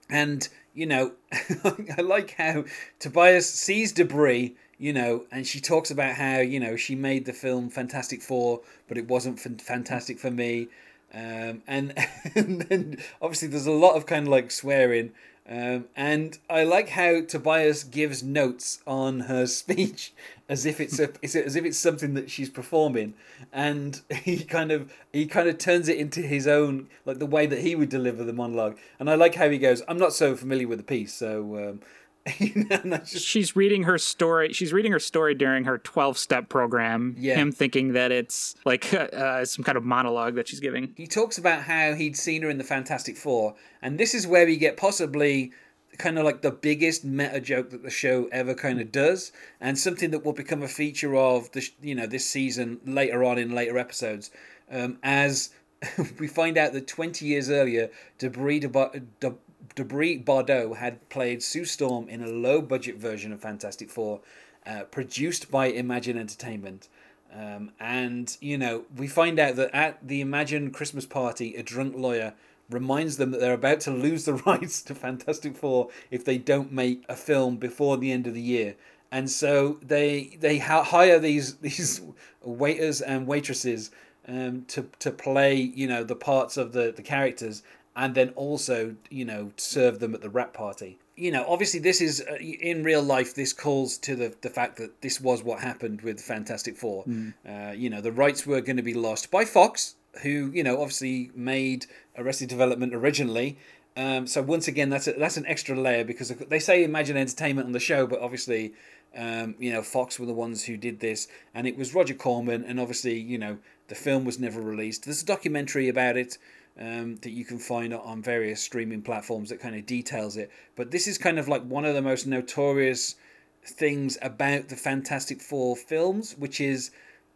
and, 0.08 0.48
you 0.74 0.86
know, 0.86 1.12
I 1.64 2.00
like 2.00 2.32
how 2.32 2.64
Tobias 2.98 3.48
sees 3.48 3.92
DeBrie, 3.92 4.54
you 4.78 4.92
know, 4.94 5.24
and 5.30 5.46
she 5.46 5.60
talks 5.60 5.90
about 5.90 6.14
how, 6.14 6.38
you 6.38 6.58
know, 6.58 6.76
she 6.76 6.94
made 6.94 7.26
the 7.26 7.34
film 7.34 7.68
Fantastic 7.68 8.22
Four, 8.22 8.62
but 8.88 8.96
it 8.96 9.06
wasn't 9.06 9.38
fantastic 9.38 10.18
for 10.18 10.30
me. 10.30 10.68
Um, 11.12 11.62
and, 11.66 11.94
and 12.34 12.62
then 12.62 12.98
obviously 13.20 13.48
there's 13.48 13.66
a 13.66 13.72
lot 13.72 13.96
of 13.96 14.06
kind 14.06 14.26
of 14.26 14.30
like 14.30 14.50
swearing. 14.50 15.12
Um, 15.46 15.84
and 15.94 16.38
I 16.48 16.64
like 16.64 16.90
how 16.90 17.20
Tobias 17.20 17.84
gives 17.84 18.22
notes 18.22 18.80
on 18.86 19.20
her 19.20 19.46
speech 19.60 20.12
as 20.48 20.64
if 20.64 20.80
it's 20.80 20.98
a, 20.98 21.10
as 21.22 21.56
if 21.56 21.64
it's 21.64 21.78
something 21.78 22.14
that 22.14 22.30
she's 22.30 22.48
performing, 22.48 23.14
and 23.52 24.00
he 24.10 24.42
kind 24.44 24.72
of 24.72 24.92
he 25.12 25.26
kind 25.26 25.48
of 25.48 25.58
turns 25.58 25.88
it 25.88 25.98
into 25.98 26.22
his 26.22 26.46
own 26.46 26.88
like 27.04 27.18
the 27.18 27.26
way 27.26 27.46
that 27.46 27.60
he 27.60 27.74
would 27.74 27.90
deliver 27.90 28.24
the 28.24 28.32
monologue. 28.32 28.78
And 28.98 29.10
I 29.10 29.16
like 29.16 29.34
how 29.34 29.50
he 29.50 29.58
goes, 29.58 29.82
"I'm 29.86 29.98
not 29.98 30.14
so 30.14 30.34
familiar 30.34 30.68
with 30.68 30.78
the 30.78 30.84
piece, 30.84 31.12
so 31.12 31.56
um, 31.56 31.80
You 32.38 32.64
know, 32.64 32.76
and 32.82 32.92
that's 32.92 33.12
just- 33.12 33.26
she's 33.26 33.54
reading 33.54 33.82
her 33.84 33.98
story. 33.98 34.52
She's 34.52 34.72
reading 34.72 34.92
her 34.92 34.98
story 34.98 35.34
during 35.34 35.64
her 35.64 35.78
12 35.78 36.16
step 36.16 36.48
program. 36.48 37.14
Yeah. 37.18 37.34
Him 37.36 37.52
thinking 37.52 37.92
that 37.92 38.12
it's 38.12 38.54
like 38.64 38.92
uh, 38.94 39.44
some 39.44 39.62
kind 39.64 39.76
of 39.76 39.84
monologue 39.84 40.34
that 40.36 40.48
she's 40.48 40.60
giving. 40.60 40.94
he 40.96 41.06
talks 41.06 41.36
about 41.38 41.62
how 41.62 41.92
he'd 41.94 42.16
seen 42.16 42.42
her 42.42 42.48
in 42.50 42.58
the 42.58 42.64
Fantastic 42.64 43.16
Four, 43.16 43.54
and 43.82 43.98
this 43.98 44.14
is 44.14 44.26
where 44.26 44.46
we 44.46 44.56
get 44.56 44.76
possibly 44.76 45.52
kind 45.98 46.18
of 46.18 46.24
like 46.24 46.42
the 46.42 46.50
biggest 46.50 47.04
meta 47.04 47.40
joke 47.40 47.70
that 47.70 47.82
the 47.84 47.90
show 47.90 48.26
ever 48.32 48.52
kind 48.54 48.80
of 48.80 48.90
does, 48.90 49.30
and 49.60 49.78
something 49.78 50.10
that 50.10 50.24
will 50.24 50.32
become 50.32 50.62
a 50.62 50.68
feature 50.68 51.14
of 51.14 51.52
the 51.52 51.60
sh- 51.60 51.72
you 51.82 51.94
know 51.94 52.06
this 52.06 52.24
season 52.28 52.80
later 52.86 53.22
on 53.22 53.38
in 53.38 53.54
later 53.54 53.76
episodes, 53.78 54.30
um, 54.70 54.98
as 55.02 55.50
we 56.18 56.26
find 56.26 56.56
out 56.56 56.72
that 56.72 56.88
twenty 56.88 57.26
years 57.26 57.50
earlier, 57.50 57.90
DeBrie 58.18 58.60
De- 58.60 59.02
De- 59.20 59.36
DeBrie 59.76 60.24
Bardeaux 60.24 60.76
had 60.76 61.08
played 61.08 61.42
Sue 61.42 61.64
Storm 61.64 62.08
in 62.08 62.22
a 62.22 62.28
low 62.28 62.62
budget 62.62 62.96
version 62.96 63.32
of 63.32 63.40
Fantastic 63.40 63.90
Four, 63.90 64.20
uh, 64.66 64.84
produced 64.84 65.50
by 65.50 65.66
Imagine 65.66 66.16
Entertainment. 66.16 66.88
Um, 67.32 67.72
and, 67.80 68.36
you 68.40 68.56
know, 68.56 68.84
we 68.96 69.08
find 69.08 69.40
out 69.40 69.56
that 69.56 69.74
at 69.74 70.06
the 70.06 70.20
Imagine 70.20 70.70
Christmas 70.70 71.06
party, 71.06 71.56
a 71.56 71.62
drunk 71.62 71.96
lawyer 71.96 72.34
reminds 72.70 73.16
them 73.16 73.30
that 73.32 73.40
they're 73.40 73.52
about 73.52 73.80
to 73.80 73.90
lose 73.90 74.24
the 74.24 74.34
rights 74.46 74.80
to 74.82 74.94
Fantastic 74.94 75.56
Four 75.56 75.88
if 76.10 76.24
they 76.24 76.38
don't 76.38 76.72
make 76.72 77.04
a 77.08 77.16
film 77.16 77.56
before 77.56 77.96
the 77.96 78.12
end 78.12 78.26
of 78.26 78.34
the 78.34 78.40
year. 78.40 78.76
And 79.10 79.30
so 79.30 79.78
they 79.82 80.36
they 80.40 80.58
hire 80.58 81.18
these 81.18 81.56
these 81.58 82.00
waiters 82.42 83.00
and 83.00 83.26
waitresses 83.26 83.90
um, 84.26 84.64
to 84.68 84.88
to 84.98 85.10
play 85.10 85.54
you 85.54 85.86
know 85.86 86.02
the 86.02 86.16
parts 86.16 86.56
of 86.56 86.72
the 86.72 86.92
the 86.94 87.02
characters 87.02 87.62
and 87.96 88.14
then 88.14 88.30
also 88.30 88.96
you 89.10 89.24
know 89.24 89.52
serve 89.56 90.00
them 90.00 90.14
at 90.14 90.20
the 90.20 90.30
rap 90.30 90.52
party. 90.52 90.98
You 91.16 91.30
know 91.30 91.44
obviously 91.48 91.80
this 91.80 92.00
is 92.00 92.22
uh, 92.28 92.36
in 92.36 92.82
real 92.82 93.02
life 93.02 93.34
this 93.34 93.52
calls 93.52 93.98
to 93.98 94.16
the 94.16 94.34
the 94.42 94.50
fact 94.50 94.76
that 94.78 95.00
this 95.00 95.20
was 95.20 95.42
what 95.42 95.60
happened 95.60 96.02
with 96.02 96.20
fantastic 96.20 96.76
four. 96.76 97.04
Uh, 97.48 97.72
you 97.72 97.90
know 97.90 98.00
the 98.00 98.12
rights 98.12 98.46
were 98.46 98.60
going 98.60 98.76
to 98.76 98.82
be 98.82 98.94
lost 98.94 99.30
by 99.30 99.44
fox 99.44 99.94
who 100.22 100.50
you 100.52 100.62
know 100.62 100.80
obviously 100.80 101.30
made 101.34 101.86
arrested 102.16 102.48
development 102.48 102.94
originally. 102.94 103.56
Um, 103.96 104.26
so 104.26 104.42
once 104.42 104.66
again 104.66 104.90
that's 104.90 105.06
a, 105.06 105.12
that's 105.12 105.36
an 105.36 105.46
extra 105.46 105.78
layer 105.78 106.04
because 106.04 106.30
they 106.30 106.58
say 106.58 106.82
imagine 106.82 107.16
entertainment 107.16 107.66
on 107.66 107.72
the 107.72 107.80
show 107.80 108.08
but 108.08 108.20
obviously 108.20 108.74
um, 109.16 109.54
you 109.60 109.72
know 109.72 109.82
fox 109.82 110.18
were 110.18 110.26
the 110.26 110.34
ones 110.34 110.64
who 110.64 110.76
did 110.76 110.98
this. 110.98 111.28
And 111.54 111.68
it 111.68 111.76
was 111.76 111.94
roger 111.94 112.14
corman 112.14 112.64
and 112.64 112.80
obviously 112.80 113.20
you 113.20 113.38
know 113.38 113.58
the 113.86 113.94
film 113.94 114.24
was 114.24 114.40
never 114.40 114.60
released. 114.60 115.04
There's 115.04 115.22
a 115.22 115.26
documentary 115.26 115.88
about 115.88 116.16
it 116.16 116.38
um, 116.78 117.16
that 117.16 117.30
you 117.30 117.44
can 117.44 117.58
find 117.58 117.94
on 117.94 118.22
various 118.22 118.60
streaming 118.60 119.02
platforms 119.02 119.50
that 119.50 119.60
kind 119.60 119.76
of 119.76 119.86
details 119.86 120.36
it. 120.36 120.50
But 120.76 120.90
this 120.90 121.06
is 121.06 121.18
kind 121.18 121.38
of 121.38 121.48
like 121.48 121.62
one 121.62 121.84
of 121.84 121.94
the 121.94 122.02
most 122.02 122.26
notorious 122.26 123.16
things 123.64 124.18
about 124.20 124.68
the 124.68 124.76
Fantastic 124.76 125.40
Four 125.40 125.76
films, 125.76 126.34
which 126.38 126.60
is 126.60 126.90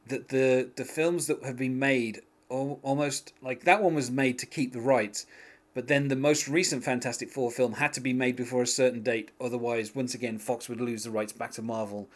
that 0.08 0.28
the 0.28 0.70
the 0.76 0.84
films 0.84 1.26
that 1.26 1.44
have 1.44 1.56
been 1.56 1.78
made 1.78 2.22
al- 2.50 2.80
almost 2.82 3.32
like 3.42 3.64
that 3.64 3.82
one 3.82 3.94
was 3.94 4.10
made 4.10 4.38
to 4.38 4.46
keep 4.46 4.72
the 4.72 4.80
rights. 4.80 5.26
But 5.74 5.86
then 5.86 6.08
the 6.08 6.16
most 6.16 6.48
recent 6.48 6.82
Fantastic 6.82 7.30
Four 7.30 7.50
film 7.52 7.74
had 7.74 7.92
to 7.92 8.00
be 8.00 8.12
made 8.12 8.34
before 8.34 8.62
a 8.62 8.66
certain 8.66 9.02
date, 9.02 9.30
otherwise, 9.40 9.94
once 9.94 10.14
again, 10.14 10.38
Fox 10.38 10.68
would 10.68 10.80
lose 10.80 11.04
the 11.04 11.10
rights 11.10 11.32
back 11.32 11.52
to 11.52 11.62
Marvel. 11.62 12.08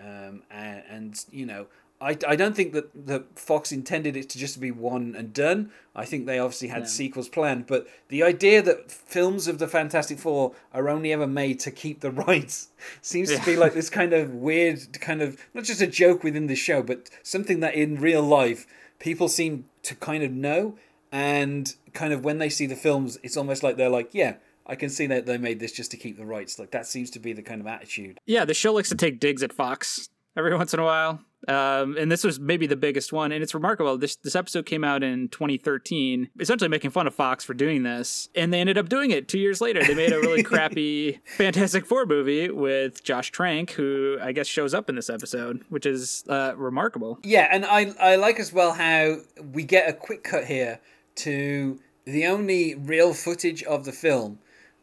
Um, 0.00 0.42
and, 0.50 0.82
and 0.88 1.24
you 1.30 1.44
know, 1.44 1.66
I, 2.02 2.16
I 2.26 2.34
don't 2.34 2.56
think 2.56 2.72
that, 2.72 3.06
that 3.06 3.38
Fox 3.38 3.72
intended 3.72 4.16
it 4.16 4.30
to 4.30 4.38
just 4.38 4.58
be 4.58 4.70
one 4.70 5.14
and 5.14 5.34
done. 5.34 5.70
I 5.94 6.06
think 6.06 6.24
they 6.24 6.38
obviously 6.38 6.68
had 6.68 6.82
Yeah. 6.82 6.86
sequels 6.88 7.28
planned. 7.28 7.66
But 7.66 7.86
the 8.08 8.22
idea 8.22 8.62
that 8.62 8.90
films 8.90 9.46
of 9.46 9.58
the 9.58 9.68
Fantastic 9.68 10.18
Four 10.18 10.52
are 10.72 10.88
only 10.88 11.12
ever 11.12 11.26
made 11.26 11.60
to 11.60 11.70
keep 11.70 12.00
the 12.00 12.10
rights 12.26 12.68
seems 13.02 13.30
to 13.36 13.44
be 13.44 13.54
like 13.54 13.74
this 13.74 13.90
kind 13.90 14.14
of 14.14 14.34
weird, 14.34 14.98
kind 15.00 15.20
of 15.20 15.38
not 15.52 15.64
just 15.64 15.82
a 15.82 15.86
joke 15.86 16.24
within 16.24 16.46
the 16.46 16.56
show, 16.56 16.82
but 16.82 17.10
something 17.22 17.60
that 17.60 17.74
in 17.74 18.00
real 18.00 18.22
life 18.22 18.66
people 18.98 19.28
seem 19.28 19.66
to 19.82 19.94
kind 19.94 20.22
of 20.22 20.30
know. 20.32 20.76
And 21.12 21.74
kind 21.92 22.12
of 22.12 22.24
when 22.24 22.38
they 22.38 22.48
see 22.48 22.66
the 22.66 22.76
films, 22.76 23.18
it's 23.22 23.36
almost 23.36 23.62
like 23.62 23.76
they're 23.76 23.88
like, 23.90 24.14
yeah, 24.14 24.34
I 24.66 24.74
can 24.76 24.88
see 24.88 25.06
that 25.08 25.26
they 25.26 25.38
made 25.38 25.58
this 25.60 25.72
just 25.72 25.90
to 25.90 25.96
keep 25.96 26.16
the 26.16 26.24
rights. 26.24 26.58
Like 26.58 26.70
that 26.70 26.86
seems 26.86 27.10
to 27.10 27.18
be 27.18 27.32
the 27.32 27.42
kind 27.42 27.60
of 27.60 27.66
attitude. 27.66 28.18
Yeah, 28.26 28.44
the 28.44 28.54
show 28.54 28.72
likes 28.72 28.88
to 28.90 28.94
take 28.94 29.20
digs 29.20 29.42
at 29.42 29.52
Fox 29.52 30.08
every 30.36 30.54
once 30.56 30.72
in 30.72 30.80
a 30.80 30.84
while. 30.84 31.20
Um, 31.48 31.96
and 31.96 32.12
this 32.12 32.22
was 32.22 32.38
maybe 32.38 32.66
the 32.66 32.76
biggest 32.76 33.12
one. 33.12 33.32
And 33.32 33.42
it's 33.42 33.54
remarkable. 33.54 33.96
This 33.96 34.16
this 34.16 34.36
episode 34.36 34.66
came 34.66 34.84
out 34.84 35.02
in 35.02 35.28
2013, 35.28 36.30
essentially 36.38 36.68
making 36.68 36.90
fun 36.90 37.06
of 37.06 37.14
Fox 37.14 37.44
for 37.44 37.54
doing 37.54 37.82
this. 37.82 38.28
And 38.34 38.52
they 38.52 38.60
ended 38.60 38.78
up 38.78 38.88
doing 38.88 39.10
it 39.10 39.28
two 39.28 39.38
years 39.38 39.60
later. 39.60 39.82
They 39.82 39.94
made 39.94 40.12
a 40.12 40.20
really 40.20 40.42
crappy 40.50 41.20
Fantastic 41.36 41.86
Four 41.86 42.06
movie 42.06 42.50
with 42.50 43.02
Josh 43.02 43.30
Trank, 43.30 43.72
who 43.72 44.18
I 44.22 44.32
guess 44.32 44.46
shows 44.46 44.74
up 44.74 44.88
in 44.88 44.96
this 44.96 45.10
episode, 45.10 45.64
which 45.68 45.86
is 45.86 46.24
uh, 46.28 46.52
remarkable. 46.56 47.18
Yeah, 47.22 47.48
and 47.50 47.64
I 47.64 47.92
I 48.00 48.16
like 48.16 48.38
as 48.38 48.52
well 48.52 48.72
how 48.72 49.18
we 49.52 49.64
get 49.64 49.88
a 49.88 49.92
quick 49.92 50.24
cut 50.24 50.44
here 50.44 50.80
to 51.16 51.80
the 52.04 52.26
only 52.26 52.74
real 52.74 53.14
footage 53.14 53.62
of 53.62 53.84
the 53.84 53.92
film. 53.92 54.38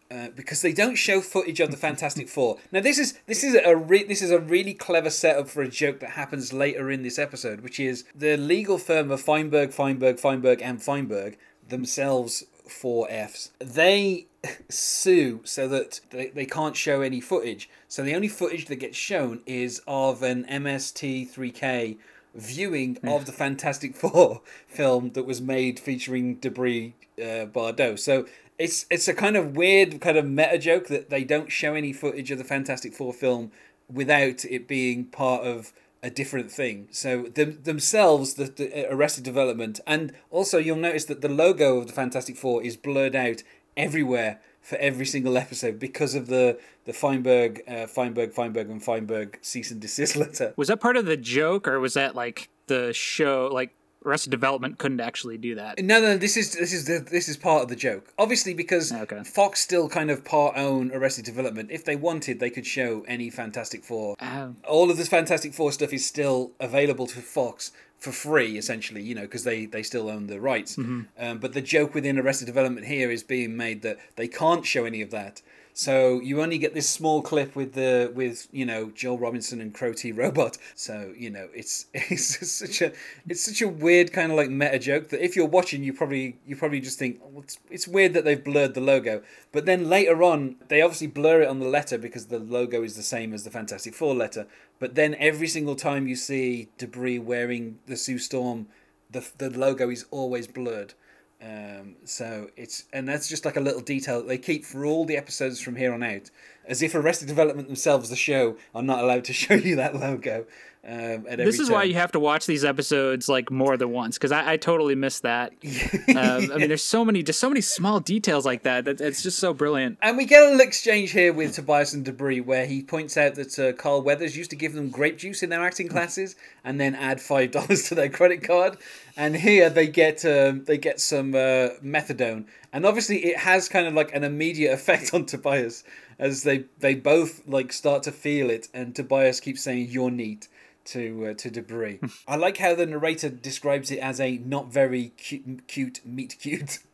Uh, 0.10 0.30
because 0.36 0.62
they 0.62 0.72
don't 0.72 0.96
show 0.96 1.20
footage 1.20 1.60
of 1.60 1.70
the 1.70 1.76
Fantastic 1.88 2.30
Four. 2.30 2.58
Now 2.72 2.80
this 2.80 2.98
is 2.98 3.20
this 3.26 3.43
is 3.43 3.56
a 3.56 3.76
re- 3.76 4.06
this 4.06 4.22
is 4.22 4.32
a 4.32 4.39
really 4.39 4.74
clever 4.74 5.10
setup 5.10 5.50
for 5.50 5.62
a 5.62 5.67
joke 5.67 6.00
that 6.00 6.12
happens 6.12 6.54
later 6.54 6.89
in 6.89 7.04
this 7.04 7.20
episode, 7.20 7.60
which 7.60 7.78
is 7.78 8.06
the 8.15 8.38
legal 8.38 8.78
firm 8.78 9.12
of 9.12 9.22
Feinberg, 9.22 9.74
Feinberg, 9.74 10.17
Feinberg, 10.17 10.62
and 10.62 10.82
Feinberg 10.82 11.38
themselves 11.67 12.46
four 12.70 13.08
Fs. 13.10 13.52
They 13.60 14.28
sue 14.70 15.41
so 15.43 15.67
that 15.67 16.00
they, 16.12 16.28
they 16.28 16.46
can't 16.46 16.76
show 16.76 17.02
any 17.02 17.20
footage. 17.20 17.70
So 17.88 18.04
the 18.04 18.15
only 18.15 18.28
footage 18.28 18.65
that 18.65 18.78
gets 18.78 18.98
shown 18.98 19.41
is 19.46 19.82
of 19.88 20.24
an 20.24 20.46
MST3K 20.46 21.98
viewing 22.36 22.98
of 23.04 23.26
the 23.26 23.32
Fantastic 23.32 23.96
Four 23.96 24.41
film 24.67 25.12
that 25.12 25.24
was 25.24 25.41
made 25.41 25.80
featuring 25.80 26.38
DeBrie 26.38 26.93
uh, 27.20 27.48
Bardeaux. 27.48 27.98
So 27.98 28.26
it's 28.60 28.86
it's 28.89 29.08
a 29.08 29.13
kind 29.13 29.36
of 29.36 29.56
weird 29.56 30.02
kind 30.02 30.17
of 30.17 30.26
meta 30.26 30.58
joke 30.58 30.88
that 30.88 31.10
they 31.10 31.24
don't 31.24 31.52
show 31.52 31.74
any 31.76 31.93
footage 31.93 32.32
of 32.32 32.38
the 32.38 32.43
Fantastic 32.43 32.93
Four 32.93 33.13
film 33.13 33.52
without 33.91 34.43
it 34.46 34.67
being 34.67 35.06
part 35.06 35.43
of 35.43 35.74
a 36.04 36.10
different 36.10 36.52
thing. 36.52 36.88
So 36.91 37.24
them, 37.24 37.60
themselves, 37.63 38.36
the, 38.36 38.46
the 38.46 38.91
Arrested 38.91 39.24
Development, 39.24 39.80
and 39.88 40.13
also 40.30 40.58
you'll 40.58 40.78
notice 40.78 41.06
that 41.06 41.22
the 41.22 41.30
logo 41.30 41.78
of 41.78 41.88
the 41.88 41.93
Fantastic 41.93 42.36
Four 42.38 42.63
is 42.63 42.78
blurred 42.78 43.15
out 43.15 43.43
everywhere 43.76 44.39
for 44.62 44.78
every 44.80 45.06
single 45.06 45.38
episode 45.38 45.80
because 45.80 46.15
of 46.15 46.28
the 46.28 46.60
the 46.86 46.93
Feinberg, 46.93 47.62
uh, 47.67 47.86
Feinberg, 47.86 48.32
Feinberg, 48.34 48.70
and 48.70 48.84
Feinberg 48.84 49.38
cease 49.41 49.72
and 49.72 49.80
desist 49.80 50.15
letter. 50.17 50.54
Was 50.56 50.70
that 50.70 50.80
part 50.80 50.98
of 50.98 51.06
the 51.06 51.17
joke, 51.17 51.67
or 51.67 51.80
was 51.80 51.93
that 51.93 52.15
like 52.15 52.50
the 52.67 52.91
show? 52.93 53.50
Like 53.52 53.74
Arrested 54.06 54.30
Development 54.30 54.78
couldn't 54.78 55.00
actually 55.02 55.38
do 55.38 55.56
that. 55.56 55.84
No, 55.84 56.00
no, 56.00 56.18
this 56.18 56.38
is 56.38 56.54
this 56.54 56.72
is 56.72 56.86
the, 56.86 57.00
this 57.00 57.28
is 57.28 57.36
part 57.38 57.64
of 57.64 57.70
the 57.70 57.76
joke. 57.76 58.14
Obviously, 58.18 58.54
because 58.54 58.92
Okay. 58.92 59.24
Fox 59.24 59.60
still 59.60 59.90
kind 59.90 60.10
of 60.10 60.24
part 60.24 60.56
own 60.58 60.92
Arrested 60.94 61.26
Development. 61.26 61.70
If 61.72 61.84
they 61.84 61.96
wanted, 61.96 62.40
they 62.40 62.50
could 62.50 62.66
show 62.66 63.04
any 63.08 63.30
Fantastic 63.30 63.84
Four. 63.84 64.16
Um, 64.20 64.58
All 64.68 64.90
of 64.90 64.98
this 64.98 65.10
Fantastic 65.10 65.54
Four 65.54 65.72
stuff 65.72 65.92
is 65.94 66.06
still 66.06 66.52
available 66.60 67.08
to 67.08 67.20
Fox 67.20 67.72
for 67.98 68.12
free, 68.12 68.58
essentially. 68.58 69.02
You 69.02 69.16
know, 69.16 69.24
because 69.24 69.44
they 69.44 69.66
they 69.66 69.84
still 69.84 70.10
own 70.10 70.28
the 70.28 70.40
rights. 70.40 70.78
Um, 70.78 71.08
but 71.40 71.54
the 71.54 71.62
joke 71.62 71.94
within 71.94 72.18
Arrested 72.18 72.46
Development 72.46 72.86
here 72.88 73.12
is 73.12 73.24
being 73.24 73.58
made 73.58 73.82
that 73.82 73.98
they 74.16 74.28
can't 74.28 74.66
show 74.66 74.86
any 74.86 75.02
of 75.02 75.12
that. 75.12 75.42
So 75.78 76.20
you 76.22 76.42
only 76.42 76.58
get 76.58 76.74
this 76.74 76.90
small 76.90 77.22
clip 77.22 77.56
with 77.56 77.74
the 77.74 78.12
with 78.16 78.48
you 78.52 78.66
know 78.66 78.90
Joel 78.96 79.20
Robinson 79.20 79.62
and 79.62 79.72
Crow 79.72 79.94
T 79.94 80.12
Robot. 80.12 80.58
So 80.74 81.13
you 81.16 81.30
know 81.30 81.50
it's 81.54 81.86
it's 81.94 82.52
such 82.52 82.82
a 82.82 82.92
it's 83.30 83.44
such 83.44 83.62
a 83.62 83.68
weird 83.68 84.12
kind 84.12 84.32
of 84.32 84.38
like 84.40 84.50
meta 84.50 84.80
joke 84.80 85.10
that 85.10 85.24
if 85.24 85.36
you're 85.36 85.46
watching 85.46 85.84
you 85.84 85.94
probably 85.94 86.40
you 86.48 86.56
probably 86.56 86.80
just 86.80 86.98
think 86.98 87.22
oh, 87.24 87.42
it's 87.42 87.60
it's 87.70 87.88
weird 87.88 88.16
that 88.16 88.26
they've 88.26 88.44
blurred 88.44 88.74
the 88.74 88.82
logo. 88.82 89.22
But 89.52 89.68
then 89.68 89.88
later 89.88 90.24
on 90.24 90.56
they 90.68 90.82
obviously 90.82 91.06
blur 91.06 91.44
it 91.44 91.48
on 91.48 91.60
the 91.60 91.68
letter 91.68 92.00
because 92.00 92.26
the 92.26 92.40
logo 92.40 92.82
is 92.82 92.96
the 92.96 93.04
same 93.04 93.32
as 93.32 93.44
the 93.44 93.52
Fantastic 93.52 93.94
Four 93.94 94.16
letter. 94.16 94.48
But 94.80 94.96
then 94.96 95.13
every 95.20 95.48
single 95.48 95.76
time 95.76 96.08
you 96.08 96.16
see 96.16 96.70
DeBrie 96.80 97.24
wearing 97.24 97.78
the 97.86 97.98
Sue 97.98 98.18
Storm, 98.18 98.66
the 99.12 99.30
the 99.38 99.52
logo 99.52 99.92
is 99.92 100.06
always 100.10 100.48
blurred. 100.48 100.96
Um, 101.39 101.97
so 102.04 102.50
it's 102.58 102.86
and 102.91 103.08
that's 103.08 103.30
just 103.30 103.45
like 103.45 103.58
a 103.58 103.62
little 103.62 103.82
detail 103.82 104.19
that 104.19 104.28
they 104.28 104.39
keep 104.39 104.65
for 104.65 104.86
all 104.86 105.06
the 105.06 105.17
episodes 105.17 105.62
from 105.62 105.76
here 105.76 105.93
on 105.93 106.02
out, 106.02 106.32
as 106.65 106.82
if 106.82 106.95
Arrested 106.95 107.28
Development 107.28 107.67
themselves, 107.67 108.10
the 108.10 108.15
show, 108.15 108.58
are 108.73 108.82
not 108.82 109.04
allowed 109.04 109.23
to 109.26 109.34
show 109.34 109.54
you 109.54 109.76
that 109.76 109.95
logo. 109.95 110.45
Um, 110.89 111.26
at 111.28 111.38
this 111.38 111.60
is 111.60 111.69
why 111.69 111.84
you 111.84 111.95
have 111.95 112.13
to 112.13 112.19
watch 112.19 112.45
these 112.45 112.63
episodes 112.63 113.28
like 113.28 113.52
more 113.52 113.76
than 113.76 113.91
once 113.91 114.17
because 114.17 114.32
I, 114.32 114.54
I 114.54 114.58
totally 114.58 114.95
missed 114.95 115.23
that. 115.23 115.52
um, 116.10 116.50
I 116.50 116.58
mean, 116.58 116.69
there's 116.69 116.84
so 116.84 117.04
many, 117.04 117.23
just 117.23 117.41
so 117.41 117.50
many 117.50 117.60
small 117.60 118.00
details 118.00 118.45
like 118.45 118.63
that. 118.63 118.86
that 118.86 119.02
it's 119.02 119.21
just 119.21 119.38
so 119.38 119.54
brilliant. 119.54 119.97
And 120.02 120.15
we 120.15 120.23
get 120.23 120.43
a 120.43 120.45
little 120.45 120.62
exchange 120.62 121.12
here 121.12 121.34
with 121.34 121.54
Tobias 121.54 121.93
and 121.93 122.06
DeBrie 122.06 122.45
where 122.45 122.65
he 122.65 122.82
points 122.82 123.17
out 123.17 123.36
that 123.36 123.60
uh, 123.60 123.73
Carl 123.73 124.02
Weathers 124.02 124.38
used 124.38 124.50
to 124.52 124.56
give 124.56 124.73
them 124.73 124.89
grape 124.89 125.17
juice 125.17 125.43
in 125.43 125.50
their 125.50 125.62
acting 125.62 125.89
classes 125.89 126.38
and 126.63 126.80
then 126.80 126.95
add 126.95 127.19
five 127.19 127.52
dollars 127.58 127.89
to 127.89 127.95
their 127.95 128.10
credit 128.10 128.41
card. 128.41 128.78
And 129.17 129.36
here 129.36 129.69
they 129.69 129.88
get 129.88 130.23
um, 130.23 130.63
they 130.63 130.78
get 130.78 131.02
some 131.02 131.36
uh, 131.36 131.76
methadone, 131.84 132.45
and 132.71 132.86
obviously 132.86 133.26
it 133.26 133.39
has 133.39 133.67
kind 133.67 133.88
of 133.88 133.93
like 133.93 134.15
an 134.15 134.23
immediate 134.23 134.71
effect 134.71 135.12
on 135.13 135.26
Tobias. 135.26 135.84
as 136.17 136.43
they 136.43 136.63
they 136.80 136.95
both 136.95 137.45
like 137.45 137.73
start 137.73 138.04
to 138.04 138.13
feel 138.13 138.50
it, 138.50 138.69
and 138.73 138.95
Tobias 138.95 139.41
keeps 139.41 139.63
saying 139.63 139.89
"you're 139.89 140.12
neat." 140.12 140.47
To, 140.88 141.28
uh, 141.28 141.34
to 141.34 141.50
DeBrie. 141.50 142.00
I 142.28 142.38
like 142.38 142.58
how 142.58 142.73
the 142.73 142.86
narrator 142.86 143.28
describes 143.28 143.91
it 143.91 144.00
as 144.00 144.21
a 144.21 144.38
not 144.38 144.71
very 144.71 145.10
cute, 145.17 145.67
cute 145.67 146.02
meet 146.06 146.38
cute. 146.39 146.80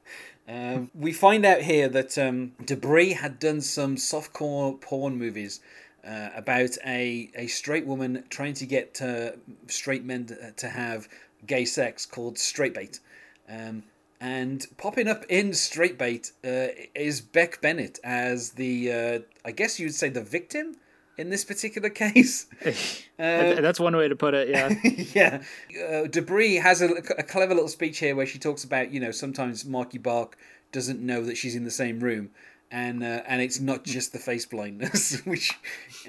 Um, 0.46 0.92
we 0.94 1.14
find 1.14 1.46
out 1.46 1.62
here 1.62 1.88
that 1.88 2.18
um, 2.18 2.52
DeBrie 2.64 3.16
had 3.16 3.40
done 3.40 3.62
some 3.62 3.96
softcore 3.96 4.80
porn 4.82 5.16
movies 5.18 5.62
uh, 6.06 6.30
about 6.36 6.78
a, 6.86 7.30
a 7.36 7.48
straight 7.48 7.86
woman 7.86 8.26
trying 8.30 8.54
to 8.56 8.66
get 8.66 9.02
uh, 9.02 9.32
straight 9.68 10.04
men 10.04 10.54
to 10.58 10.68
have 10.68 11.08
gay 11.48 11.66
sex 11.66 12.06
called 12.06 12.38
Straight 12.38 12.74
Bait. 12.74 13.00
Um, 13.50 13.84
and 14.20 14.66
popping 14.78 15.08
up 15.08 15.26
in 15.28 15.54
Straight 15.54 15.98
Bait 15.98 16.32
uh, 16.46 16.68
is 16.96 17.22
Beck 17.22 17.62
Bennett 17.62 18.00
as 18.04 18.52
the, 18.52 18.92
uh, 18.92 19.20
I 19.46 19.52
guess 19.52 19.80
you'd 19.80 19.96
say 19.96 20.10
the 20.10 20.22
victim 20.22 20.76
in 21.18 21.30
this 21.30 21.46
particular 21.46 21.90
case. 21.90 22.48
Uh, 23.20 23.62
That's 23.62 23.80
one 23.80 23.96
way 23.96 24.08
to 24.08 24.16
put 24.16 24.34
it, 24.34 24.50
yeah. 24.50 24.70
yeah. 25.14 25.44
Uh, 25.72 26.08
DeBrie 26.08 26.60
has 26.60 26.82
a, 26.82 26.88
a, 27.18 27.24
clever 27.24 27.54
little 27.54 27.70
speech 27.70 28.00
here 28.00 28.16
where 28.16 28.26
she 28.26 28.40
talks 28.40 28.64
about, 28.64 28.92
you 28.92 29.00
know, 29.00 29.12
sometimes 29.12 29.64
Marky 29.64 30.00
Bark 30.00 30.36
doesn't 30.72 31.00
know 31.00 31.24
that 31.24 31.38
she's 31.38 31.56
in 31.56 31.64
the 31.64 31.72
same 31.72 32.00
room 32.00 32.32
and 32.74 33.04
uh, 33.04 33.22
and 33.28 33.40
it's 33.40 33.60
not 33.60 33.84
just 33.84 34.14
the 34.14 34.20
face 34.20 34.48
blindness, 34.48 35.22
which 35.26 35.54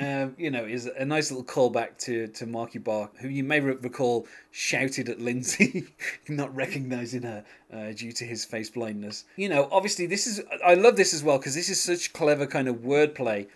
um, 0.01 0.35
you 0.39 0.51
know 0.51 0.65
is 0.65 0.87
a 0.87 1.05
nice 1.05 1.31
little 1.31 1.45
callback 1.45 1.99
to 1.99 2.27
to 2.29 2.47
Marky 2.47 2.79
Bark, 2.79 3.19
who 3.19 3.29
you 3.29 3.45
may 3.45 3.61
recall 3.61 4.27
shouted 4.51 5.11
at 5.11 5.21
Lindsay, 5.21 5.85
not 6.29 6.53
recognizing 6.57 7.23
her 7.23 7.45
uh, 7.73 7.93
due 7.93 8.13
to 8.13 8.25
his 8.25 8.47
face 8.47 8.71
blindness. 8.71 9.25
You 9.37 9.51
know, 9.51 9.69
obviously 9.71 10.07
this 10.07 10.27
is 10.27 10.41
I 10.65 10.75
love 10.75 10.97
this 10.97 11.13
as 11.13 11.23
well 11.23 11.37
because 11.37 11.55
this 11.55 11.69
is 11.69 11.81
such 11.81 12.15
clever 12.15 12.47
kind 12.47 12.67
of 12.67 12.77
wordplay. 12.77 13.47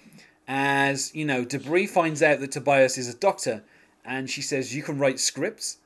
As 0.48 1.14
you 1.14 1.26
know, 1.26 1.44
DeBrie 1.44 1.88
finds 1.88 2.22
out 2.22 2.40
that 2.40 2.52
Tobias 2.52 2.96
is 2.96 3.08
a 3.08 3.16
doctor, 3.16 3.62
and 4.04 4.28
she 4.28 4.42
says 4.42 4.74
you 4.74 4.82
can 4.82 4.98
write 4.98 5.20
scripts, 5.20 5.76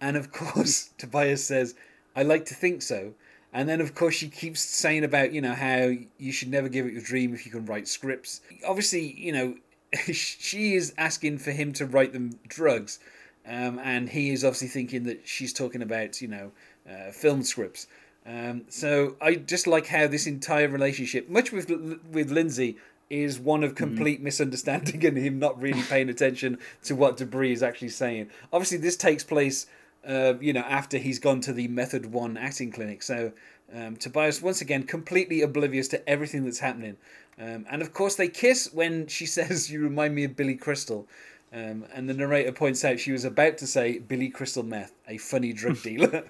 and 0.00 0.16
of 0.16 0.30
course 0.40 0.90
Tobias 0.98 1.44
says 1.44 1.74
I 2.14 2.22
like 2.22 2.44
to 2.46 2.54
think 2.54 2.82
so. 2.82 3.14
And 3.52 3.68
then, 3.68 3.80
of 3.80 3.94
course, 3.94 4.14
she 4.14 4.28
keeps 4.28 4.60
saying 4.60 5.02
about, 5.02 5.32
you 5.32 5.40
know, 5.40 5.54
how 5.54 5.90
you 6.18 6.32
should 6.32 6.50
never 6.50 6.68
give 6.68 6.86
up 6.86 6.92
your 6.92 7.02
dream 7.02 7.34
if 7.34 7.44
you 7.44 7.50
can 7.50 7.66
write 7.66 7.88
scripts. 7.88 8.40
Obviously, 8.66 9.12
you 9.18 9.32
know, 9.32 9.56
she 10.12 10.74
is 10.74 10.94
asking 10.96 11.38
for 11.38 11.50
him 11.50 11.72
to 11.74 11.86
write 11.86 12.12
them 12.12 12.38
drugs. 12.46 13.00
Um, 13.46 13.80
and 13.82 14.08
he 14.08 14.30
is 14.30 14.44
obviously 14.44 14.68
thinking 14.68 15.04
that 15.04 15.26
she's 15.26 15.52
talking 15.52 15.82
about, 15.82 16.20
you 16.20 16.28
know, 16.28 16.52
uh, 16.88 17.10
film 17.10 17.42
scripts. 17.42 17.86
Um, 18.26 18.62
so 18.68 19.16
I 19.20 19.34
just 19.34 19.66
like 19.66 19.86
how 19.86 20.06
this 20.06 20.26
entire 20.26 20.68
relationship, 20.68 21.28
much 21.28 21.50
with 21.50 21.70
with 22.12 22.30
Lindsay, 22.30 22.76
is 23.10 23.38
one 23.38 23.62
of 23.62 23.70
mm-hmm. 23.70 23.84
complete 23.84 24.18
mm-hmm. 24.18 24.24
misunderstanding 24.24 25.04
and 25.04 25.18
him 25.18 25.38
not 25.38 25.60
really 25.60 25.82
paying 25.82 26.08
attention 26.08 26.58
to 26.84 26.94
what 26.94 27.18
DeBrie 27.18 27.52
is 27.52 27.62
actually 27.62 27.88
saying. 27.88 28.30
Obviously, 28.52 28.78
this 28.78 28.96
takes 28.96 29.24
place 29.24 29.66
uh, 30.06 30.34
you 30.40 30.52
know, 30.52 30.60
after 30.60 30.98
he's 30.98 31.18
gone 31.18 31.40
to 31.42 31.52
the 31.52 31.68
Method 31.68 32.12
One 32.12 32.36
acting 32.36 32.72
clinic. 32.72 33.02
So 33.02 33.32
um, 33.74 33.96
Tobias, 33.96 34.40
once 34.40 34.60
again, 34.60 34.84
completely 34.84 35.42
oblivious 35.42 35.88
to 35.88 36.08
everything 36.08 36.44
that's 36.44 36.60
happening. 36.60 36.96
Um, 37.38 37.66
and 37.70 37.82
of 37.82 37.92
course, 37.92 38.16
they 38.16 38.28
kiss 38.28 38.72
when 38.72 39.06
she 39.06 39.26
says, 39.36 39.70
"You 39.70 39.82
remind 39.82 40.14
me 40.14 40.24
of 40.24 40.36
Billy 40.36 40.54
Crystal." 40.54 41.06
Um, 41.52 41.84
and 41.92 42.08
the 42.08 42.14
narrator 42.14 42.52
points 42.52 42.84
out 42.84 43.00
she 43.00 43.10
was 43.10 43.24
about 43.24 43.58
to 43.58 43.66
say 43.66 43.98
Billy 43.98 44.28
Crystal 44.28 44.62
Meth, 44.62 44.92
a 45.08 45.18
funny 45.18 45.52
drug 45.52 45.82
dealer. 45.82 46.24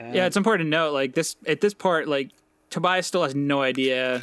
yeah, 0.00 0.26
it's 0.26 0.36
important 0.36 0.66
to 0.66 0.70
note, 0.70 0.92
like 0.92 1.14
this 1.14 1.36
at 1.46 1.60
this 1.60 1.74
part, 1.74 2.08
like 2.08 2.30
Tobias 2.70 3.06
still 3.06 3.22
has 3.22 3.34
no 3.34 3.62
idea 3.62 4.22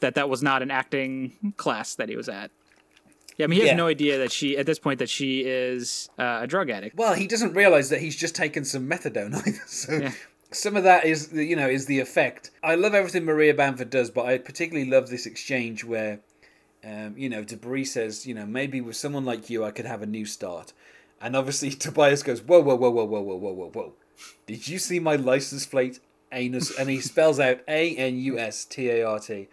that 0.00 0.14
that 0.14 0.28
was 0.28 0.42
not 0.42 0.62
an 0.62 0.70
acting 0.70 1.54
class 1.56 1.94
that 1.94 2.08
he 2.08 2.16
was 2.16 2.28
at. 2.28 2.50
Yeah, 3.36 3.44
I 3.44 3.46
mean, 3.46 3.56
he 3.56 3.60
has 3.62 3.72
yeah. 3.72 3.76
no 3.76 3.86
idea 3.86 4.18
that 4.18 4.32
she, 4.32 4.58
at 4.58 4.66
this 4.66 4.78
point, 4.78 4.98
that 4.98 5.08
she 5.08 5.40
is 5.40 6.10
uh, 6.18 6.40
a 6.42 6.46
drug 6.46 6.68
addict. 6.68 6.96
Well, 6.96 7.14
he 7.14 7.26
doesn't 7.26 7.54
realize 7.54 7.88
that 7.88 8.00
he's 8.00 8.16
just 8.16 8.34
taken 8.34 8.64
some 8.64 8.88
methadone 8.88 9.34
either. 9.34 9.58
So 9.66 9.94
yeah. 9.94 10.12
some 10.50 10.76
of 10.76 10.84
that 10.84 11.06
is, 11.06 11.32
you 11.32 11.56
know, 11.56 11.66
is 11.66 11.86
the 11.86 12.00
effect. 12.00 12.50
I 12.62 12.74
love 12.74 12.92
everything 12.92 13.24
Maria 13.24 13.54
Bamford 13.54 13.88
does, 13.88 14.10
but 14.10 14.26
I 14.26 14.36
particularly 14.36 14.90
love 14.90 15.08
this 15.08 15.24
exchange 15.24 15.84
where, 15.84 16.20
um, 16.84 17.14
you 17.16 17.30
know, 17.30 17.42
DeBrie 17.42 17.86
says, 17.86 18.26
you 18.26 18.34
know, 18.34 18.44
maybe 18.44 18.82
with 18.82 18.96
someone 18.96 19.24
like 19.24 19.48
you, 19.48 19.64
I 19.64 19.70
could 19.70 19.86
have 19.86 20.02
a 20.02 20.06
new 20.06 20.26
start. 20.26 20.74
And 21.18 21.34
obviously, 21.34 21.70
Tobias 21.70 22.22
goes, 22.22 22.42
whoa, 22.42 22.60
whoa, 22.60 22.74
whoa, 22.74 22.90
whoa, 22.90 23.04
whoa, 23.04 23.20
whoa, 23.22 23.36
whoa, 23.36 23.52
whoa, 23.52 23.70
whoa. 23.70 23.92
Did 24.46 24.68
you 24.68 24.78
see 24.78 25.00
my 25.00 25.16
license 25.16 25.64
plate? 25.64 26.00
Anus, 26.32 26.78
and 26.78 26.88
he 26.88 27.00
spells 27.00 27.40
out 27.40 27.60
A 27.66 27.96
N 27.96 28.16
U 28.18 28.38
S 28.38 28.64
T 28.64 28.88
A 28.88 29.02
R 29.02 29.18
T. 29.18 29.48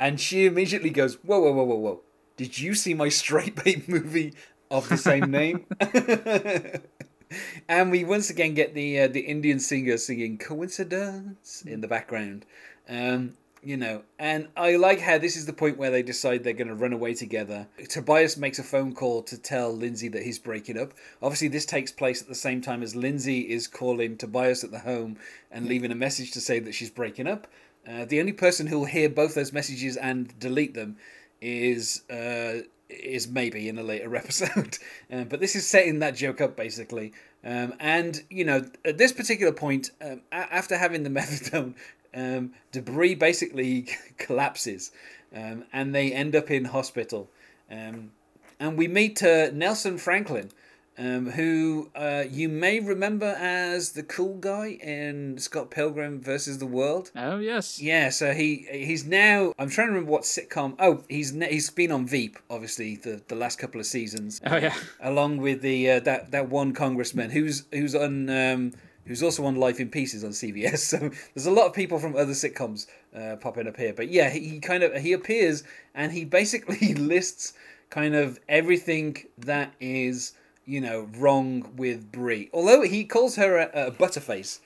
And 0.00 0.18
she 0.18 0.46
immediately 0.46 0.90
goes, 0.90 1.14
whoa, 1.22 1.38
whoa, 1.38 1.52
whoa, 1.52 1.64
whoa, 1.64 1.76
whoa 1.76 2.00
did 2.40 2.58
you 2.58 2.74
see 2.74 2.94
my 2.94 3.10
straight 3.10 3.62
bait 3.64 3.86
movie 3.86 4.32
of 4.70 4.88
the 4.88 4.96
same 4.96 5.30
name? 5.30 5.66
and 7.68 7.90
we 7.90 8.02
once 8.02 8.30
again 8.30 8.54
get 8.54 8.72
the 8.72 8.98
uh, 8.98 9.08
the 9.08 9.20
Indian 9.20 9.60
singer 9.60 9.98
singing 9.98 10.38
"Coincidence" 10.38 11.62
in 11.66 11.82
the 11.82 11.86
background. 11.86 12.46
Um, 12.88 13.36
you 13.62 13.76
know, 13.76 14.04
and 14.18 14.48
I 14.56 14.76
like 14.76 15.00
how 15.00 15.18
this 15.18 15.36
is 15.36 15.44
the 15.44 15.52
point 15.52 15.76
where 15.76 15.90
they 15.90 16.02
decide 16.02 16.42
they're 16.42 16.54
going 16.54 16.68
to 16.68 16.74
run 16.74 16.94
away 16.94 17.12
together. 17.12 17.66
Tobias 17.90 18.38
makes 18.38 18.58
a 18.58 18.62
phone 18.62 18.94
call 18.94 19.22
to 19.24 19.36
tell 19.36 19.70
Lindsay 19.70 20.08
that 20.08 20.22
he's 20.22 20.38
breaking 20.38 20.78
up. 20.78 20.94
Obviously, 21.20 21.48
this 21.48 21.66
takes 21.66 21.92
place 21.92 22.22
at 22.22 22.28
the 22.28 22.34
same 22.34 22.62
time 22.62 22.82
as 22.82 22.96
Lindsay 22.96 23.40
is 23.40 23.68
calling 23.68 24.16
Tobias 24.16 24.64
at 24.64 24.70
the 24.70 24.78
home 24.78 25.18
and 25.50 25.66
leaving 25.66 25.92
a 25.92 25.94
message 25.94 26.30
to 26.30 26.40
say 26.40 26.58
that 26.58 26.74
she's 26.74 26.88
breaking 26.88 27.26
up. 27.26 27.46
Uh, 27.88 28.04
the 28.04 28.20
only 28.20 28.32
person 28.32 28.66
who'll 28.66 28.84
hear 28.84 29.08
both 29.08 29.34
those 29.34 29.52
messages 29.52 29.96
and 29.96 30.38
delete 30.38 30.74
them 30.74 30.96
is 31.40 32.02
uh, 32.10 32.60
is 32.88 33.28
maybe 33.28 33.68
in 33.68 33.78
a 33.78 33.82
later 33.82 34.14
episode. 34.24 34.78
um, 35.10 35.24
but 35.24 35.40
this 35.40 35.56
is 35.56 35.66
setting 35.66 36.00
that 36.00 36.14
joke 36.14 36.40
up 36.40 36.56
basically. 36.56 37.12
Um, 37.44 37.74
and 37.80 38.22
you 38.28 38.44
know, 38.44 38.64
at 38.84 38.98
this 38.98 39.12
particular 39.12 39.52
point, 39.52 39.90
um, 40.02 40.20
a- 40.30 40.54
after 40.54 40.76
having 40.76 41.02
the 41.02 41.10
methadone, 41.20 41.74
um, 42.14 42.52
DeBrie 42.72 43.18
basically 43.18 43.88
collapses, 44.18 44.92
um, 45.34 45.64
and 45.72 45.94
they 45.94 46.12
end 46.12 46.36
up 46.36 46.50
in 46.50 46.66
hospital. 46.66 47.30
Um, 47.70 48.10
and 48.58 48.76
we 48.76 48.88
meet 48.88 49.22
uh, 49.22 49.50
Nelson 49.52 49.96
Franklin, 49.96 50.50
um, 50.98 51.30
who 51.30 51.90
uh, 51.94 52.24
you 52.30 52.48
may 52.48 52.80
remember 52.80 53.34
as 53.38 53.92
the 53.92 54.02
cool 54.02 54.36
guy 54.36 54.78
in 54.82 55.38
Scott 55.38 55.70
Pilgrim 55.70 56.20
versus 56.20 56.58
the 56.58 56.66
World. 56.66 57.10
Oh 57.16 57.38
yes. 57.38 57.80
Yeah, 57.80 58.10
so 58.10 58.32
he 58.32 58.66
he's 58.70 59.04
now. 59.06 59.52
I'm 59.58 59.70
trying 59.70 59.88
to 59.88 59.92
remember 59.92 60.12
what 60.12 60.22
sitcom. 60.22 60.74
Oh, 60.78 61.02
he's 61.08 61.30
he's 61.30 61.70
been 61.70 61.92
on 61.92 62.06
Veep, 62.06 62.38
obviously 62.50 62.96
the, 62.96 63.22
the 63.28 63.34
last 63.34 63.58
couple 63.58 63.80
of 63.80 63.86
seasons. 63.86 64.40
Oh 64.44 64.56
yeah. 64.56 64.74
Along 65.00 65.38
with 65.38 65.62
the 65.62 65.90
uh, 65.90 66.00
that 66.00 66.32
that 66.32 66.48
one 66.48 66.72
congressman 66.72 67.30
who's 67.30 67.64
who's 67.72 67.94
on. 67.94 68.28
Um, 68.30 68.72
who's 69.06 69.22
also 69.24 69.44
on 69.44 69.56
Life 69.56 69.80
in 69.80 69.88
Pieces 69.88 70.22
on 70.22 70.30
CBS. 70.30 70.78
So 70.90 71.10
there's 71.34 71.46
a 71.46 71.50
lot 71.50 71.66
of 71.66 71.72
people 71.72 71.98
from 71.98 72.14
other 72.14 72.32
sitcoms 72.32 72.86
uh, 73.16 73.36
popping 73.36 73.66
up 73.66 73.76
here. 73.76 73.92
But 73.92 74.08
yeah, 74.08 74.30
he, 74.30 74.40
he 74.48 74.60
kind 74.60 74.84
of 74.84 74.94
he 75.02 75.12
appears 75.12 75.64
and 75.96 76.12
he 76.12 76.24
basically 76.24 76.94
lists 76.94 77.54
kind 77.88 78.14
of 78.14 78.38
everything 78.48 79.16
that 79.38 79.74
is 79.80 80.34
you 80.70 80.80
know, 80.80 81.08
wrong 81.16 81.72
with 81.76 82.12
Brie. 82.12 82.48
Although 82.52 82.82
he 82.82 83.04
calls 83.04 83.36
her 83.36 83.58
a, 83.58 83.88
a 83.88 83.90
butterface 83.90 84.60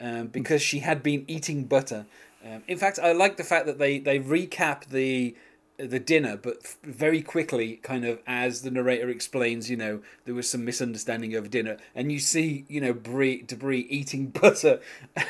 um, 0.00 0.28
because 0.28 0.62
she 0.62 0.78
had 0.78 1.02
been 1.02 1.24
eating 1.28 1.64
butter. 1.64 2.06
Um, 2.44 2.62
in 2.66 2.78
fact, 2.78 2.98
I 2.98 3.12
like 3.12 3.36
the 3.36 3.44
fact 3.44 3.66
that 3.66 3.78
they, 3.78 3.98
they 3.98 4.18
recap 4.18 4.86
the 4.86 5.36
the 5.88 5.98
dinner, 5.98 6.36
but 6.36 6.76
very 6.82 7.22
quickly, 7.22 7.76
kind 7.76 8.04
of 8.04 8.20
as 8.26 8.62
the 8.62 8.70
narrator 8.70 9.08
explains, 9.08 9.70
you 9.70 9.76
know, 9.76 10.00
there 10.24 10.34
was 10.34 10.48
some 10.48 10.64
misunderstanding 10.64 11.34
over 11.34 11.48
dinner, 11.48 11.78
and 11.94 12.12
you 12.12 12.18
see, 12.18 12.64
you 12.68 12.80
know, 12.80 12.92
Brie, 12.92 13.42
DeBrie 13.42 13.86
eating 13.88 14.26
butter, 14.40 14.80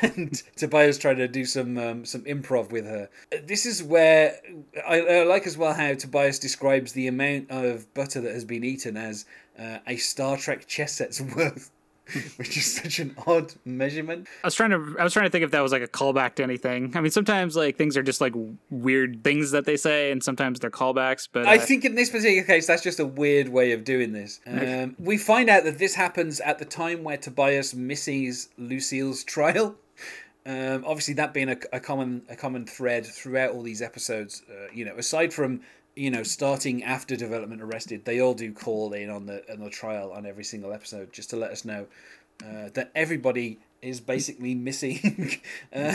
and 0.02 0.42
Tobias 0.56 0.98
trying 0.98 1.18
to 1.18 1.28
do 1.28 1.44
some 1.44 1.78
um, 1.78 2.04
some 2.04 2.22
improv 2.22 2.70
with 2.70 2.84
her. 2.84 3.08
This 3.44 3.66
is 3.66 3.82
where 3.82 4.38
I, 4.86 5.00
I 5.00 5.22
like 5.24 5.46
as 5.46 5.56
well 5.56 5.74
how 5.74 5.94
Tobias 5.94 6.38
describes 6.38 6.92
the 6.92 7.06
amount 7.06 7.50
of 7.50 7.92
butter 7.94 8.20
that 8.20 8.32
has 8.32 8.44
been 8.44 8.64
eaten 8.64 8.96
as 8.96 9.26
uh, 9.60 9.78
a 9.86 9.96
Star 9.96 10.36
Trek 10.36 10.66
chess 10.66 10.92
set's 10.94 11.20
worth. 11.36 11.70
which 12.36 12.56
is 12.56 12.74
such 12.74 12.98
an 12.98 13.14
odd 13.26 13.54
measurement. 13.64 14.26
I 14.42 14.46
was 14.46 14.54
trying 14.54 14.70
to 14.70 14.96
I 14.98 15.04
was 15.04 15.12
trying 15.12 15.26
to 15.26 15.30
think 15.30 15.44
if 15.44 15.52
that 15.52 15.60
was 15.60 15.70
like 15.70 15.82
a 15.82 15.86
callback 15.86 16.34
to 16.36 16.42
anything. 16.42 16.96
I 16.96 17.00
mean, 17.00 17.12
sometimes 17.12 17.54
like 17.54 17.76
things 17.76 17.96
are 17.96 18.02
just 18.02 18.20
like 18.20 18.34
weird 18.68 19.22
things 19.22 19.52
that 19.52 19.64
they 19.64 19.76
say, 19.76 20.10
and 20.10 20.22
sometimes 20.22 20.58
they're 20.58 20.70
callbacks. 20.70 21.28
But 21.30 21.46
uh... 21.46 21.50
I 21.50 21.58
think 21.58 21.84
in 21.84 21.94
this 21.94 22.10
particular 22.10 22.42
case, 22.42 22.66
that's 22.66 22.82
just 22.82 22.98
a 22.98 23.06
weird 23.06 23.48
way 23.48 23.72
of 23.72 23.84
doing 23.84 24.12
this. 24.12 24.40
Um, 24.60 24.94
we 24.98 25.16
find 25.16 25.48
out 25.48 25.64
that 25.64 25.78
this 25.78 25.94
happens 25.94 26.38
at 26.40 26.58
the 26.58 26.64
time 26.64 27.02
where 27.02 27.16
Tobias 27.16 27.74
misses 27.74 28.50
Lucille's 28.58 29.24
trial. 29.24 29.74
Um, 30.44 30.84
obviously, 30.86 31.14
that 31.14 31.32
being 31.32 31.48
a, 31.48 31.56
a, 31.72 31.80
common 31.80 32.22
a 32.28 32.36
common 32.36 32.66
thread 32.66 33.06
throughout 33.06 33.52
all 33.52 33.62
these 33.62 33.80
episodes. 33.80 34.42
Uh, 34.50 34.70
you 34.72 34.84
know, 34.84 34.94
aside 34.96 35.32
from 35.32 35.60
you 35.96 36.10
know, 36.10 36.22
starting 36.22 36.82
after 36.84 37.16
development 37.16 37.62
arrested, 37.62 38.04
they 38.04 38.20
all 38.20 38.34
do 38.34 38.52
call 38.52 38.92
in 38.92 39.10
on 39.10 39.26
the 39.26 39.50
on 39.52 39.60
the 39.60 39.70
trial 39.70 40.12
on 40.12 40.26
every 40.26 40.44
single 40.44 40.72
episode 40.72 41.12
just 41.12 41.30
to 41.30 41.36
let 41.36 41.50
us 41.50 41.64
know 41.64 41.86
uh, 42.44 42.70
that 42.74 42.90
everybody 42.94 43.58
is 43.82 44.00
basically 44.00 44.54
missing 44.54 45.40
uh, 45.74 45.94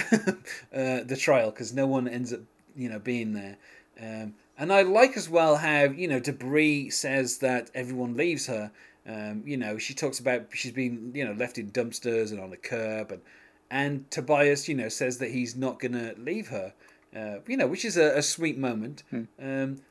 uh, 0.74 1.04
the 1.04 1.18
trial 1.20 1.52
because 1.52 1.74
no 1.74 1.88
one 1.88 2.08
ends 2.08 2.34
up 2.34 2.42
you 2.76 2.90
know 2.90 3.00
being 3.00 3.34
there. 3.34 3.58
Um, 4.00 4.36
And 4.58 4.72
I 4.72 4.84
like 4.84 5.18
as 5.18 5.30
well 5.30 5.58
how, 5.58 5.84
you 5.84 6.08
know, 6.08 6.20
DeBrie 6.22 6.92
says 6.92 7.40
that 7.40 7.70
everyone 7.74 8.16
leaves 8.16 8.48
her. 8.48 8.72
Um, 9.08 9.44
you 9.46 9.58
know, 9.58 9.78
she 9.78 9.94
talks 9.94 10.20
about 10.20 10.48
she's 10.54 10.72
been, 10.72 11.12
you 11.14 11.26
know, 11.26 11.34
left 11.34 11.58
in 11.58 11.72
dumpsters 11.72 12.32
and 12.32 12.40
on 12.40 12.54
a 12.54 12.58
curb. 12.58 13.12
And, 13.12 13.22
and 13.70 14.10
Tobias, 14.12 14.68
you 14.70 14.76
know, 14.76 14.90
says 14.90 15.18
that 15.18 15.32
he's 15.32 15.56
not 15.56 15.80
going 15.80 15.92
to 15.94 16.16
leave 16.18 16.48
her, 16.48 16.74
uh, 17.16 17.40
you 17.48 17.58
know, 17.58 17.68
which 17.68 17.86
is 17.86 17.98
a, 17.98 18.18
a 18.18 18.22
sweet 18.22 18.58
moment. 18.58 19.04
Hmm. 19.10 19.24
Um, 19.42 19.82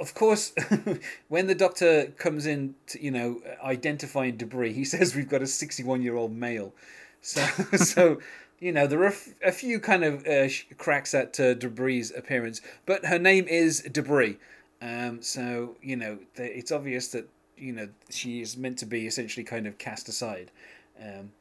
of 0.00 0.14
course, 0.14 0.52
when 1.28 1.46
the 1.46 1.54
doctor 1.54 2.06
comes 2.18 2.46
in, 2.46 2.74
to, 2.88 3.02
you 3.02 3.10
know, 3.10 3.40
identifying 3.62 4.36
DeBrie, 4.36 4.74
he 4.74 4.84
says 4.92 5.14
we've 5.14 5.28
got 5.28 5.42
a 5.42 5.46
61 5.46 6.02
year 6.02 6.16
old 6.16 6.32
male. 6.32 6.72
So, 7.20 7.44
so 7.76 8.18
you 8.62 8.70
know, 8.70 8.86
there 8.86 9.00
are 9.00 9.06
a, 9.06 9.08
f- 9.08 9.34
a 9.44 9.50
few 9.50 9.80
kind 9.80 10.04
of 10.04 10.24
uh, 10.24 10.48
sh- 10.48 10.66
cracks 10.78 11.14
at 11.14 11.38
uh, 11.40 11.54
DeBrie's 11.54 12.12
appearance, 12.12 12.60
but 12.86 13.04
her 13.06 13.18
name 13.18 13.46
is 13.48 13.82
DeBrie. 13.82 14.36
Um, 14.80 15.20
so, 15.20 15.76
you 15.82 15.96
know, 15.96 16.18
it's 16.36 16.70
obvious 16.70 17.08
that, 17.08 17.28
you 17.56 17.72
know, 17.72 17.88
she 18.10 18.40
is 18.40 18.56
meant 18.56 18.78
to 18.78 18.86
be 18.86 19.06
essentially 19.06 19.42
kind 19.42 19.66
of 19.66 19.78
cast 19.78 20.08
aside. 20.08 20.52
Um, 21.00 21.32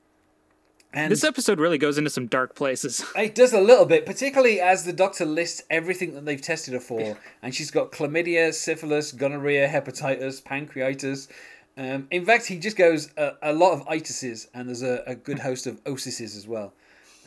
and 0.93 1.11
This 1.11 1.23
episode 1.23 1.59
really 1.59 1.77
goes 1.77 1.97
into 1.97 2.09
some 2.09 2.27
dark 2.27 2.53
places. 2.55 3.03
it 3.15 3.33
does 3.33 3.53
a 3.53 3.61
little 3.61 3.85
bit, 3.85 4.05
particularly 4.05 4.59
as 4.59 4.83
the 4.83 4.91
doctor 4.91 5.25
lists 5.25 5.63
everything 5.69 6.13
that 6.15 6.25
they've 6.25 6.41
tested 6.41 6.73
her 6.73 6.79
for, 6.79 7.17
and 7.41 7.55
she's 7.55 7.71
got 7.71 7.91
chlamydia, 7.91 8.53
syphilis, 8.53 9.11
gonorrhea, 9.11 9.69
hepatitis, 9.69 10.41
pancreatitis. 10.43 11.29
Um, 11.77 12.07
in 12.11 12.25
fact, 12.25 12.45
he 12.45 12.59
just 12.59 12.75
goes 12.75 13.09
a, 13.17 13.33
a 13.41 13.53
lot 13.53 13.73
of 13.73 13.85
itises, 13.87 14.47
and 14.53 14.67
there's 14.67 14.83
a, 14.83 15.03
a 15.07 15.15
good 15.15 15.39
host 15.39 15.65
of 15.65 15.81
osises 15.85 16.35
as 16.35 16.45
well. 16.47 16.73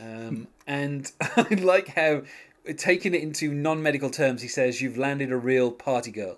Um, 0.01 0.47
and 0.67 1.11
I 1.21 1.55
like 1.55 1.89
how, 1.89 2.23
taking 2.77 3.15
it 3.15 3.23
into 3.23 3.53
non-medical 3.55 4.11
terms, 4.11 4.43
he 4.43 4.49
says, 4.49 4.83
"You've 4.83 4.99
landed 4.99 5.33
a 5.33 5.37
real 5.37 5.71
party 5.71 6.11
girl." 6.11 6.37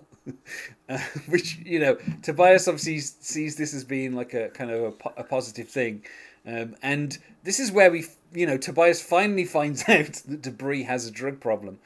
Uh, 0.89 0.97
which 1.27 1.57
you 1.65 1.79
know, 1.79 1.97
Tobias 2.21 2.67
obviously 2.67 2.99
sees 2.99 3.55
this 3.55 3.73
as 3.73 3.83
being 3.83 4.13
like 4.13 4.33
a 4.33 4.49
kind 4.49 4.71
of 4.71 4.83
a, 4.83 4.91
po- 4.91 5.13
a 5.15 5.23
positive 5.23 5.69
thing, 5.69 6.03
um, 6.47 6.75
and 6.81 7.17
this 7.43 7.59
is 7.59 7.71
where 7.71 7.91
we, 7.91 8.05
you 8.33 8.45
know, 8.47 8.57
Tobias 8.57 9.01
finally 9.01 9.45
finds 9.57 9.81
out 9.89 10.13
that 10.27 10.41
DeBrie 10.41 10.85
has 10.85 11.05
a 11.05 11.11
drug 11.11 11.39
problem, 11.39 11.79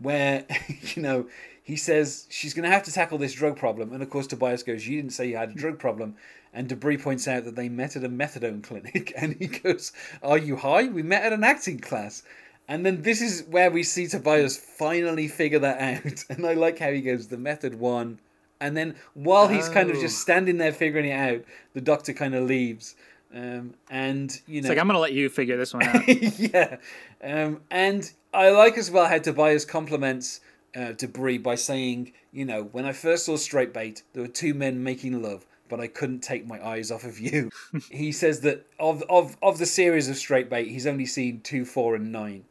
where 0.00 0.44
you 0.94 1.02
know 1.02 1.26
he 1.62 1.76
says 1.76 2.26
she's 2.30 2.54
going 2.54 2.64
to 2.64 2.70
have 2.70 2.84
to 2.84 2.92
tackle 2.92 3.18
this 3.18 3.34
drug 3.34 3.56
problem, 3.56 3.92
and 3.92 4.02
of 4.02 4.10
course 4.10 4.26
Tobias 4.26 4.62
goes, 4.62 4.86
"You 4.86 4.96
didn't 5.00 5.12
say 5.12 5.28
you 5.28 5.36
had 5.36 5.50
a 5.50 5.54
drug 5.54 5.78
problem," 5.78 6.16
and 6.54 6.68
DeBrie 6.68 7.00
points 7.02 7.28
out 7.28 7.44
that 7.44 7.56
they 7.56 7.68
met 7.68 7.96
at 7.96 8.04
a 8.04 8.08
methadone 8.08 8.62
clinic, 8.62 9.12
and 9.16 9.36
he 9.38 9.46
goes, 9.46 9.92
"Are 10.22 10.38
you 10.38 10.56
high? 10.56 10.84
We 10.88 11.02
met 11.02 11.24
at 11.24 11.32
an 11.32 11.44
acting 11.44 11.78
class." 11.80 12.22
And 12.68 12.84
then 12.84 13.02
this 13.02 13.22
is 13.22 13.44
where 13.44 13.70
we 13.70 13.84
see 13.84 14.08
Tobias 14.08 14.56
finally 14.56 15.28
figure 15.28 15.60
that 15.60 15.80
out. 15.80 16.24
And 16.28 16.44
I 16.44 16.54
like 16.54 16.80
how 16.80 16.90
he 16.90 17.00
goes, 17.00 17.28
the 17.28 17.36
method 17.36 17.78
one. 17.78 18.18
And 18.60 18.76
then 18.76 18.96
while 19.14 19.46
he's 19.46 19.68
kind 19.68 19.88
of 19.88 19.96
Oh. 19.98 20.00
just 20.00 20.18
standing 20.20 20.58
there 20.58 20.72
figuring 20.72 21.06
it 21.06 21.12
out, 21.12 21.44
the 21.74 21.80
doctor 21.80 22.12
kind 22.12 22.34
of 22.34 22.42
leaves. 22.48 22.96
Um, 23.36 23.74
and, 23.90 24.40
you 24.46 24.62
know. 24.62 24.66
It's 24.66 24.68
like 24.70 24.78
I'm 24.78 24.86
gonna 24.86 24.98
let 24.98 25.12
you 25.12 25.28
figure 25.28 25.58
this 25.58 25.74
one 25.74 25.82
out. 25.82 26.08
yeah. 26.38 26.78
Um, 27.22 27.60
and 27.70 28.10
I 28.32 28.48
like 28.48 28.78
as 28.78 28.90
well 28.90 29.06
how 29.06 29.18
Tobias 29.18 29.66
compliments 29.66 30.40
uh, 30.74 30.92
DeBrie 30.92 31.42
by 31.42 31.54
saying, 31.54 32.12
you 32.32 32.46
know, 32.46 32.64
when 32.64 32.86
I 32.86 32.92
first 32.92 33.26
saw 33.26 33.36
Straight 33.36 33.74
Bait, 33.74 34.02
there 34.14 34.22
were 34.22 34.28
two 34.28 34.54
men 34.54 34.82
making 34.82 35.22
love, 35.22 35.44
but 35.68 35.80
I 35.80 35.86
couldn't 35.86 36.20
take 36.20 36.46
my 36.46 36.64
eyes 36.66 36.90
off 36.90 37.04
of 37.04 37.20
you. 37.20 37.50
he 37.90 38.10
says 38.10 38.40
that 38.40 38.66
of, 38.80 39.02
of, 39.10 39.36
of 39.42 39.58
the 39.58 39.66
series 39.66 40.08
of 40.08 40.16
Straight 40.16 40.48
Bait, 40.48 40.68
he's 40.68 40.86
only 40.86 41.06
seen 41.06 41.40
two, 41.40 41.66
four, 41.66 41.94
and 41.94 42.10
nine. 42.10 42.44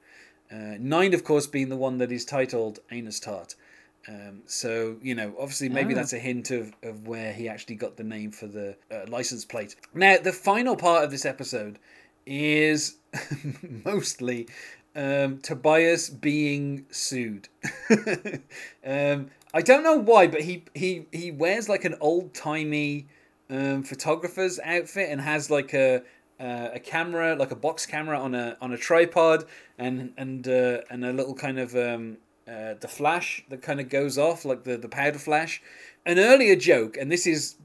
Uh, 0.52 0.76
nine, 0.80 1.16
of 1.16 1.24
course, 1.24 1.48
being 1.48 1.70
the 1.70 1.76
one 1.76 1.98
that 1.98 2.12
is 2.12 2.26
titled 2.26 2.80
Anus 2.92 3.20
Tart. 3.20 3.56
Um, 4.08 4.42
so, 4.46 4.98
you 5.02 5.16
know, 5.16 5.34
obviously, 5.40 5.70
maybe 5.70 5.94
Ah. 5.94 5.98
that's 5.98 6.14
a 6.14 6.20
hint 6.20 6.52
of, 6.52 6.74
of 6.84 7.08
where 7.08 7.34
he 7.34 7.50
actually 7.50 7.76
got 7.76 7.98
the 7.98 8.04
name 8.04 8.32
for 8.32 8.48
the 8.48 8.76
uh, 8.92 9.06
license 9.08 9.46
plate. 9.46 9.76
Now, 9.94 10.18
the 10.18 10.32
final 10.34 10.76
part 10.76 11.04
of 11.04 11.12
this 11.12 11.26
episode 11.26 11.80
is 12.26 12.98
mostly 13.86 14.48
um, 14.96 15.40
Tobias 15.40 16.10
being 16.10 16.86
sued. 16.92 17.50
um, 18.86 19.30
I 19.54 19.62
don't 19.62 19.84
know 19.84 19.98
why, 19.98 20.28
but 20.28 20.42
he, 20.42 20.66
he, 20.74 21.08
he 21.12 21.32
wears 21.32 21.68
like 21.70 21.86
an 21.86 21.96
old 22.00 22.34
timey 22.34 23.08
um, 23.50 23.84
photographer's 23.84 24.60
outfit 24.64 25.10
and 25.10 25.22
has 25.22 25.50
like 25.50 25.74
a 25.74 26.02
uh, 26.38 26.70
a 26.74 26.80
camera, 26.80 27.34
like 27.36 27.52
a 27.52 27.56
box 27.56 27.86
camera 27.86 28.20
on 28.20 28.36
a 28.36 28.58
on 28.60 28.74
a 28.74 28.78
tripod, 28.78 29.46
and 29.78 30.12
and 30.18 30.46
uh, 30.50 30.80
and 30.90 31.06
a 31.06 31.14
little 31.14 31.34
kind 31.34 31.58
of 31.58 31.74
um, 31.78 32.18
uh, 32.48 32.76
the 32.80 32.88
flash 32.88 33.44
that 33.50 33.62
kind 33.62 33.80
of 33.80 33.90
goes 33.90 34.18
off, 34.18 34.46
like 34.46 34.64
the 34.64 34.78
the 34.78 34.90
powder 34.90 35.20
flash. 35.20 35.62
An 36.06 36.20
earlier 36.20 36.56
joke, 36.56 36.98
and 36.98 37.12
this 37.12 37.26
is 37.26 37.56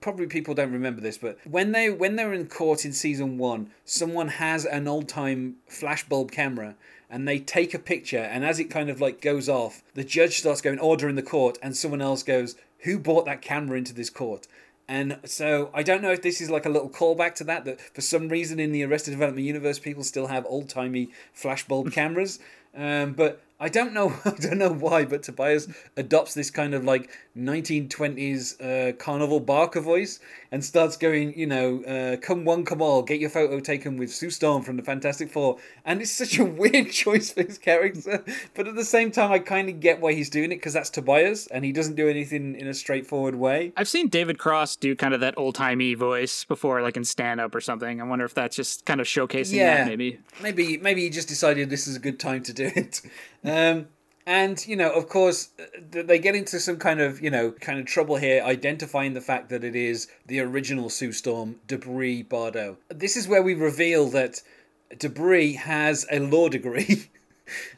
probably 0.00 0.26
people 0.26 0.54
don't 0.54 0.72
remember 0.72 1.00
this, 1.00 1.18
but 1.18 1.38
when 1.44 1.72
they 1.72 1.90
when 1.90 2.16
they're 2.16 2.32
in 2.32 2.46
court 2.46 2.84
in 2.84 2.92
season 2.92 3.38
one, 3.38 3.70
someone 3.84 4.28
has 4.28 4.64
an 4.64 4.88
old 4.88 5.08
time 5.08 5.56
flashbulb 5.68 6.30
camera. 6.30 6.76
And 7.12 7.26
they 7.26 7.40
take 7.40 7.74
a 7.74 7.80
picture, 7.80 8.18
and 8.18 8.44
as 8.44 8.60
it 8.60 8.70
kind 8.70 8.88
of 8.88 9.00
like 9.00 9.20
goes 9.20 9.48
off, 9.48 9.82
the 9.94 10.04
judge 10.04 10.38
starts 10.38 10.60
going 10.60 10.78
order 10.78 11.08
in 11.08 11.16
the 11.16 11.24
court, 11.24 11.58
and 11.60 11.76
someone 11.76 12.00
else 12.00 12.22
goes, 12.22 12.54
"Who 12.84 13.00
brought 13.00 13.24
that 13.24 13.42
camera 13.42 13.76
into 13.78 13.92
this 13.92 14.10
court?" 14.10 14.46
And 14.86 15.18
so 15.24 15.70
I 15.74 15.82
don't 15.82 16.02
know 16.02 16.10
if 16.10 16.22
this 16.22 16.40
is 16.40 16.50
like 16.50 16.66
a 16.66 16.68
little 16.68 16.88
callback 16.88 17.36
to 17.36 17.44
that, 17.44 17.64
that 17.64 17.80
for 17.80 18.00
some 18.00 18.28
reason 18.28 18.58
in 18.58 18.70
the 18.70 18.84
Arrested 18.84 19.10
Development 19.12 19.44
universe, 19.44 19.80
people 19.80 20.04
still 20.04 20.28
have 20.28 20.46
old 20.46 20.68
timey 20.68 21.10
flashbulb 21.36 21.92
cameras. 22.00 22.38
Um, 22.76 23.12
but 23.12 23.40
I 23.60 23.68
don't 23.68 23.92
know, 23.92 24.14
I 24.24 24.30
don't 24.30 24.58
know 24.58 24.72
why. 24.72 25.04
But 25.04 25.22
Tobias 25.22 25.68
adopts 25.96 26.34
this 26.34 26.50
kind 26.50 26.74
of 26.74 26.84
like 26.84 27.10
1920s 27.36 28.60
uh, 28.60 28.92
carnival 28.96 29.40
barker 29.40 29.80
voice 29.80 30.18
and 30.50 30.64
starts 30.64 30.96
going, 30.96 31.38
you 31.38 31.46
know, 31.46 31.82
uh, 31.84 32.16
come 32.16 32.44
one, 32.44 32.64
come 32.64 32.82
all, 32.82 33.02
get 33.02 33.20
your 33.20 33.30
photo 33.30 33.60
taken 33.60 33.96
with 33.96 34.10
Sue 34.10 34.30
Storm 34.30 34.62
from 34.62 34.76
the 34.76 34.82
Fantastic 34.82 35.30
Four. 35.30 35.58
And 35.84 36.00
it's 36.00 36.10
such 36.10 36.38
a 36.38 36.44
weird 36.60 36.90
choice 36.90 37.32
for 37.32 37.42
his 37.42 37.58
character, 37.58 38.24
but 38.54 38.66
at 38.66 38.74
the 38.74 38.84
same 38.84 39.10
time, 39.10 39.30
I 39.30 39.38
kind 39.38 39.68
of 39.68 39.80
get 39.80 40.00
why 40.00 40.12
he's 40.14 40.30
doing 40.30 40.52
it 40.52 40.56
because 40.56 40.72
that's 40.72 40.90
Tobias, 40.90 41.46
and 41.48 41.64
he 41.64 41.72
doesn't 41.72 41.94
do 41.94 42.08
anything 42.08 42.54
in 42.56 42.66
a 42.66 42.74
straightforward 42.74 43.34
way. 43.34 43.72
I've 43.76 43.88
seen 43.88 44.08
David 44.08 44.38
Cross 44.38 44.76
do 44.76 44.96
kind 44.96 45.14
of 45.14 45.20
that 45.20 45.34
old 45.36 45.54
timey 45.54 45.94
voice 45.94 46.44
before, 46.44 46.82
like 46.82 46.96
in 46.96 47.04
stand 47.04 47.40
up 47.40 47.54
or 47.54 47.60
something. 47.60 48.00
I 48.00 48.04
wonder 48.04 48.24
if 48.24 48.34
that's 48.34 48.56
just 48.56 48.84
kind 48.84 49.00
of 49.00 49.06
showcasing 49.06 49.54
Yeah. 49.54 49.76
that, 49.78 49.86
maybe. 49.86 50.18
maybe 50.42 50.76
maybe 50.78 51.02
he 51.02 51.10
just 51.10 51.28
decided 51.28 51.70
this 51.70 51.86
is 51.86 51.96
a 51.96 52.00
good 52.00 52.18
time 52.18 52.42
to 52.44 52.52
do 52.52 52.70
it 52.74 53.00
um 53.50 53.86
and 54.26 54.66
you 54.66 54.76
know 54.76 54.90
of 54.90 55.08
course 55.08 55.48
uh, 55.58 56.02
they 56.02 56.18
get 56.18 56.34
into 56.34 56.60
some 56.60 56.76
kind 56.76 57.00
of 57.00 57.20
you 57.20 57.30
know 57.30 57.50
kind 57.52 57.78
of 57.78 57.86
trouble 57.86 58.16
here 58.16 58.42
identifying 58.44 59.14
the 59.14 59.20
fact 59.20 59.48
that 59.48 59.64
it 59.64 59.74
is 59.74 60.08
the 60.26 60.40
original 60.40 60.88
sue 60.88 61.12
storm 61.12 61.56
DeBrie 61.66 62.26
Bardeaux. 62.26 62.76
This 62.88 63.16
is 63.16 63.26
where 63.26 63.42
we 63.42 63.54
reveal 63.54 64.08
that 64.10 64.42
DeBrie 64.94 65.56
has 65.56 66.06
a 66.10 66.20
law 66.20 66.48
degree. 66.48 67.08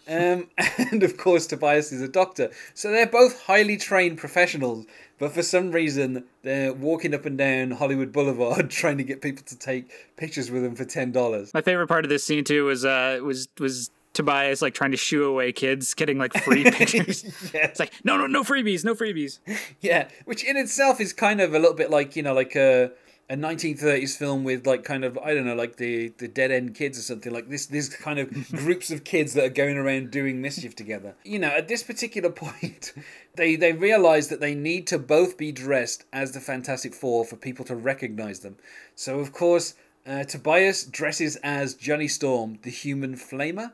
Um, 0.07 0.51
and 0.77 1.03
of 1.03 1.17
course 1.17 1.47
tobias 1.47 1.93
is 1.93 2.03
a 2.03 2.09
doctor. 2.09 2.51
So 2.75 2.91
they're 2.91 3.07
both 3.07 3.41
highly 3.41 3.79
trained 3.79 4.19
professionals 4.19 4.85
but 5.23 5.33
for 5.33 5.43
some 5.43 5.71
reason 5.71 6.25
they're 6.43 6.73
walking 6.73 7.15
up 7.15 7.25
and 7.25 7.39
down 7.39 7.71
hollywood 7.71 8.13
boulevard 8.13 8.69
trying 8.83 8.99
to 8.99 9.05
get 9.05 9.23
people 9.23 9.45
to 9.47 9.57
take 9.57 9.89
pictures 10.17 10.51
with 10.51 10.65
them 10.65 10.75
for 10.75 10.85
$10 10.85 11.55
My 11.55 11.63
favorite 11.63 11.87
part 11.87 12.05
of 12.05 12.09
this 12.09 12.25
scene 12.25 12.43
too 12.43 12.65
was 12.65 12.85
uh 12.85 13.21
was 13.23 13.49
was 13.61 13.91
Tobias 14.13 14.61
like 14.61 14.75
trying 14.75 14.91
to 14.91 14.97
shoo 14.97 15.25
away 15.25 15.53
kids, 15.53 15.95
getting 15.95 16.19
like 16.19 16.35
free 16.43 16.65
pictures. 16.71 17.25
yeah. 17.55 17.67
It's 17.67 17.81
like 17.81 17.93
no, 18.05 18.17
no, 18.17 18.27
no 18.27 18.43
freebies, 18.43 18.85
no 18.85 18.95
freebies. 18.95 19.39
Yeah, 19.81 20.09
which 20.25 20.45
in 20.45 20.57
itself 20.57 21.01
is 21.01 21.13
kind 21.13 21.41
of 21.41 21.55
a 21.55 21.59
little 21.59 21.77
bit 21.77 21.91
like 21.91 22.17
you 22.17 22.23
know, 22.23 22.35
like 22.35 22.55
a 22.55 22.93
a 23.31 23.37
1930s 23.37 24.17
film 24.17 24.45
with 24.45 24.67
like 24.67 24.85
kind 24.85 25.05
of 25.05 25.17
I 25.19 25.33
don't 25.33 25.47
know, 25.47 25.55
like 25.55 25.77
the 25.77 26.13
the 26.19 26.29
Dead 26.29 26.51
End 26.51 26.75
Kids 26.75 26.99
or 26.99 27.03
something 27.03 27.33
like 27.33 27.49
this. 27.49 27.67
This 27.67 27.89
kind 27.89 28.19
of 28.19 28.31
groups 28.51 28.91
of 28.91 29.05
kids 29.05 29.33
that 29.35 29.45
are 29.45 29.49
going 29.49 29.79
around 29.79 30.11
doing 30.11 30.43
mischief 30.43 30.77
together. 30.77 31.15
You 31.25 31.39
know, 31.39 31.49
at 31.49 31.69
this 31.69 31.83
particular 31.83 32.31
point, 32.45 32.93
they 33.37 33.57
they 33.57 33.73
realize 33.73 34.29
that 34.29 34.41
they 34.41 34.55
need 34.55 34.87
to 34.89 34.99
both 34.99 35.39
be 35.39 35.53
dressed 35.53 36.05
as 36.13 36.33
the 36.33 36.41
Fantastic 36.41 36.95
Four 36.95 37.25
for 37.25 37.37
people 37.37 37.65
to 37.67 37.75
recognize 37.77 38.41
them. 38.41 38.57
So 38.95 39.19
of 39.19 39.33
course. 39.33 39.75
Uh, 40.05 40.25
Tobias 40.25 40.83
dresses 40.83 41.37
as 41.45 41.75
Johnny 41.75 42.09
Storm, 42.09 42.59
the 42.63 42.71
human 42.71 43.15
flamer. 43.15 43.71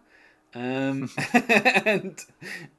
Um, 0.54 1.10
and 1.34 2.24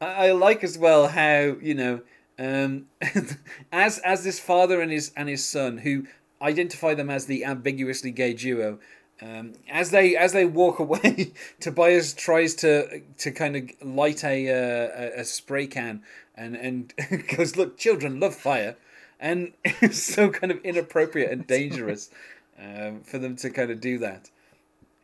I 0.01 0.31
like 0.31 0.63
as 0.63 0.77
well 0.77 1.07
how 1.07 1.55
you 1.61 1.75
know 1.75 2.01
um, 2.37 2.87
as 3.71 3.99
as 3.99 4.23
this 4.23 4.39
father 4.39 4.81
and 4.81 4.91
his 4.91 5.11
and 5.15 5.29
his 5.29 5.45
son 5.45 5.79
who 5.79 6.07
identify 6.41 6.93
them 6.93 7.09
as 7.09 7.25
the 7.25 7.45
ambiguously 7.45 8.11
gay 8.11 8.33
duo. 8.33 8.79
Um, 9.21 9.53
as 9.69 9.91
they 9.91 10.15
as 10.15 10.31
they 10.31 10.45
walk 10.45 10.79
away, 10.79 11.33
Tobias 11.59 12.13
tries 12.13 12.55
to 12.55 13.01
to 13.17 13.31
kind 13.31 13.55
of 13.57 13.63
light 13.85 14.23
a 14.23 14.49
uh, 14.49 15.17
a, 15.17 15.21
a 15.21 15.25
spray 15.25 15.67
can 15.67 16.01
and 16.35 16.55
and 16.55 16.93
goes, 17.35 17.57
"Look, 17.57 17.77
children 17.77 18.19
love 18.19 18.35
fire," 18.35 18.77
and 19.19 19.51
it's 19.63 20.01
so 20.01 20.29
kind 20.29 20.51
of 20.51 20.63
inappropriate 20.63 21.31
and 21.31 21.45
dangerous 21.45 22.09
um, 22.57 23.01
for 23.01 23.17
them 23.17 23.35
to 23.37 23.49
kind 23.49 23.69
of 23.69 23.81
do 23.81 23.97
that. 23.99 24.29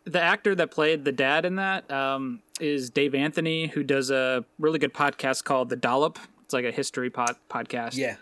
The 0.06 0.22
actor 0.22 0.54
that 0.56 0.70
played 0.72 1.04
the 1.04 1.12
dad 1.12 1.46
in 1.46 1.56
that 1.56 1.90
um, 1.92 2.42
is 2.60 2.90
Dave 2.92 3.16
Anthony, 3.16 3.68
who 3.68 3.84
does 3.84 4.12
a 4.12 4.46
really 4.60 4.78
good 4.80 4.94
podcast 4.94 5.44
called 5.44 5.70
The 5.70 5.76
Dollop. 5.76 6.20
It's 6.44 6.54
like 6.54 6.66
a 6.66 6.72
history 6.72 7.10
pod- 7.10 7.38
podcast. 7.50 7.96
Yeah, 7.98 8.18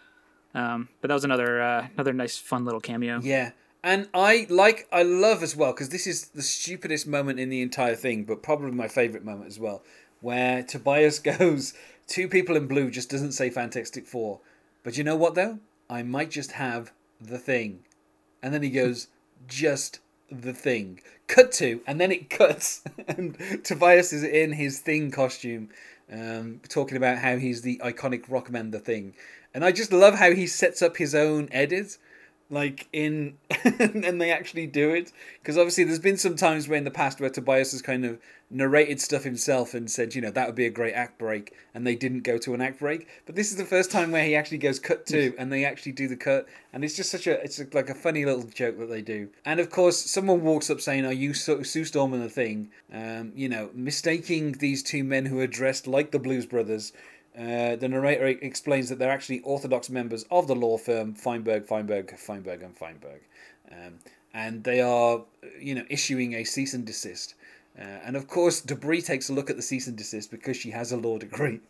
Um, 0.55 0.87
but 1.01 1.09
that 1.09 1.13
was 1.13 1.25
another 1.25 1.61
uh, 1.61 1.87
another 1.95 2.13
nice, 2.13 2.37
fun 2.37 2.63
little 2.65 2.79
cameo. 2.81 3.19
yeah. 3.21 3.51
And 3.85 4.07
I 4.13 4.47
like, 4.49 4.87
I 4.93 5.03
love 5.03 5.43
as 5.43 5.57
well 5.57 5.73
because 5.73 5.89
this 5.89 6.07
is 6.07 6.27
the 6.27 6.41
stupidest 6.41 7.05
moment 7.05 7.37
in 7.37 7.49
the 7.49 7.61
entire 7.61 7.95
thing, 7.95 8.23
but 8.23 8.41
probably 8.41 8.71
my 8.71 8.87
favorite 8.87 9.25
moment 9.25 9.47
as 9.47 9.59
well, 9.59 9.83
where 10.21 10.63
Tobias 10.63 11.19
goes, 11.37 11.73
two 12.07 12.29
people 12.29 12.55
in 12.55 12.65
blue 12.65 12.89
just 12.89 13.09
doesn't 13.09 13.33
say 13.33 13.49
Fantastic 13.49 14.07
Four, 14.07 14.39
but 14.83 14.97
you 14.97 15.03
know 15.03 15.17
what 15.17 15.35
though? 15.35 15.59
I 15.89 16.01
might 16.01 16.31
just 16.31 16.53
have 16.53 16.93
the 17.19 17.37
thing, 17.37 17.79
and 18.41 18.53
then 18.53 18.63
he 18.63 18.69
goes, 18.69 19.07
just 19.49 19.99
the 20.31 20.53
thing. 20.53 21.01
Cut 21.27 21.51
to, 21.53 21.81
and 21.87 21.99
then 21.99 22.11
it 22.11 22.29
cuts, 22.29 22.83
and 23.07 23.37
Tobias 23.63 24.13
is 24.13 24.23
in 24.23 24.53
his 24.53 24.79
thing 24.79 25.11
costume, 25.11 25.69
um, 26.11 26.61
talking 26.69 26.97
about 26.97 27.19
how 27.19 27.37
he's 27.37 27.61
the 27.61 27.79
iconic 27.83 28.27
rockman, 28.27 28.71
the 28.71 28.79
thing, 28.79 29.13
and 29.53 29.63
I 29.63 29.71
just 29.71 29.93
love 29.93 30.15
how 30.15 30.31
he 30.31 30.47
sets 30.47 30.81
up 30.81 30.97
his 30.97 31.13
own 31.13 31.47
edit 31.51 31.97
like 32.53 32.87
in 32.93 33.37
and 33.63 34.21
they 34.21 34.31
actually 34.31 34.67
do 34.67 34.91
it. 34.91 35.11
Because 35.39 35.57
obviously 35.57 35.83
there's 35.83 35.99
been 35.99 36.17
some 36.17 36.35
times 36.35 36.67
where 36.67 36.77
in 36.77 36.83
the 36.83 36.91
past 36.91 37.19
where 37.19 37.29
Tobias 37.29 37.71
has 37.71 37.81
kind 37.81 38.05
of 38.05 38.19
narrated 38.49 39.01
stuff 39.01 39.23
himself 39.23 39.73
and 39.73 39.89
said 39.89 40.13
you 40.13 40.21
know 40.21 40.29
that 40.29 40.45
would 40.45 40.55
be 40.55 40.67
a 40.67 40.69
great 40.69 40.93
act 40.93 41.17
break 41.17 41.55
and 41.73 41.87
they 41.87 41.95
didn't 41.95 42.21
go 42.21 42.37
to 42.37 42.53
an 42.53 42.61
act 42.61 42.79
break. 42.79 43.07
But 43.25 43.35
this 43.35 43.51
is 43.51 43.57
the 43.57 43.65
first 43.65 43.91
time 43.91 44.11
where 44.11 44.23
he 44.23 44.35
actually 44.35 44.59
goes 44.59 44.79
cut 44.79 45.05
to 45.07 45.33
and 45.37 45.51
they 45.51 45.65
actually 45.65 45.93
do 45.93 46.07
the 46.07 46.15
cut. 46.15 46.47
And 46.71 46.83
it's 46.83 46.95
just 46.95 47.09
such 47.09 47.27
a 47.27 47.43
it's 47.43 47.59
like 47.73 47.89
a 47.89 47.95
funny 47.95 48.25
little 48.25 48.43
joke 48.43 48.77
that 48.77 48.89
they 48.89 49.01
do. 49.01 49.29
And 49.43 49.59
of 49.59 49.69
course 49.69 49.99
someone 49.99 50.43
walks 50.43 50.69
up 50.69 50.79
saying 50.79 51.05
are 51.05 51.13
you 51.13 51.33
Sue 51.33 51.63
Sue 51.63 51.85
Storm 51.85 52.13
and 52.13 52.23
the 52.23 52.29
thing? 52.29 52.69
Um, 52.93 53.33
you 53.35 53.49
know 53.49 53.71
mistaking 53.73 54.53
these 54.53 54.83
two 54.83 55.03
men 55.03 55.25
who 55.25 55.39
are 55.39 55.47
dressed 55.47 55.87
like 55.87 56.11
the 56.11 56.19
Blues 56.19 56.45
Brothers 56.45 56.93
uh, 57.37 57.75
the 57.75 57.87
narrator 57.87 58.27
explains 58.27 58.89
that 58.89 58.99
they're 58.99 59.11
actually 59.11 59.39
orthodox 59.41 59.89
members 59.89 60.23
of 60.29 60.47
the 60.47 60.55
law 60.55 60.77
firm 60.77 61.13
Feinberg, 61.13 61.65
Feinberg, 61.65 62.15
Feinberg, 62.17 62.61
and 62.61 62.75
Feinberg, 62.75 63.21
um, 63.71 63.99
and 64.33 64.63
they 64.63 64.81
are, 64.81 65.21
you 65.59 65.75
know, 65.75 65.83
issuing 65.89 66.33
a 66.35 66.43
cease 66.43 66.73
and 66.73 66.85
desist. 66.85 67.35
Uh, 67.77 67.81
and 68.05 68.15
of 68.15 68.27
course, 68.27 68.61
DeBrie 68.61 69.03
takes 69.03 69.29
a 69.29 69.33
look 69.33 69.49
at 69.49 69.55
the 69.55 69.61
cease 69.61 69.87
and 69.87 69.97
desist 69.97 70.29
because 70.29 70.55
she 70.55 70.69
has 70.71 70.91
a 70.91 70.97
law 70.97 71.17
degree. 71.17 71.59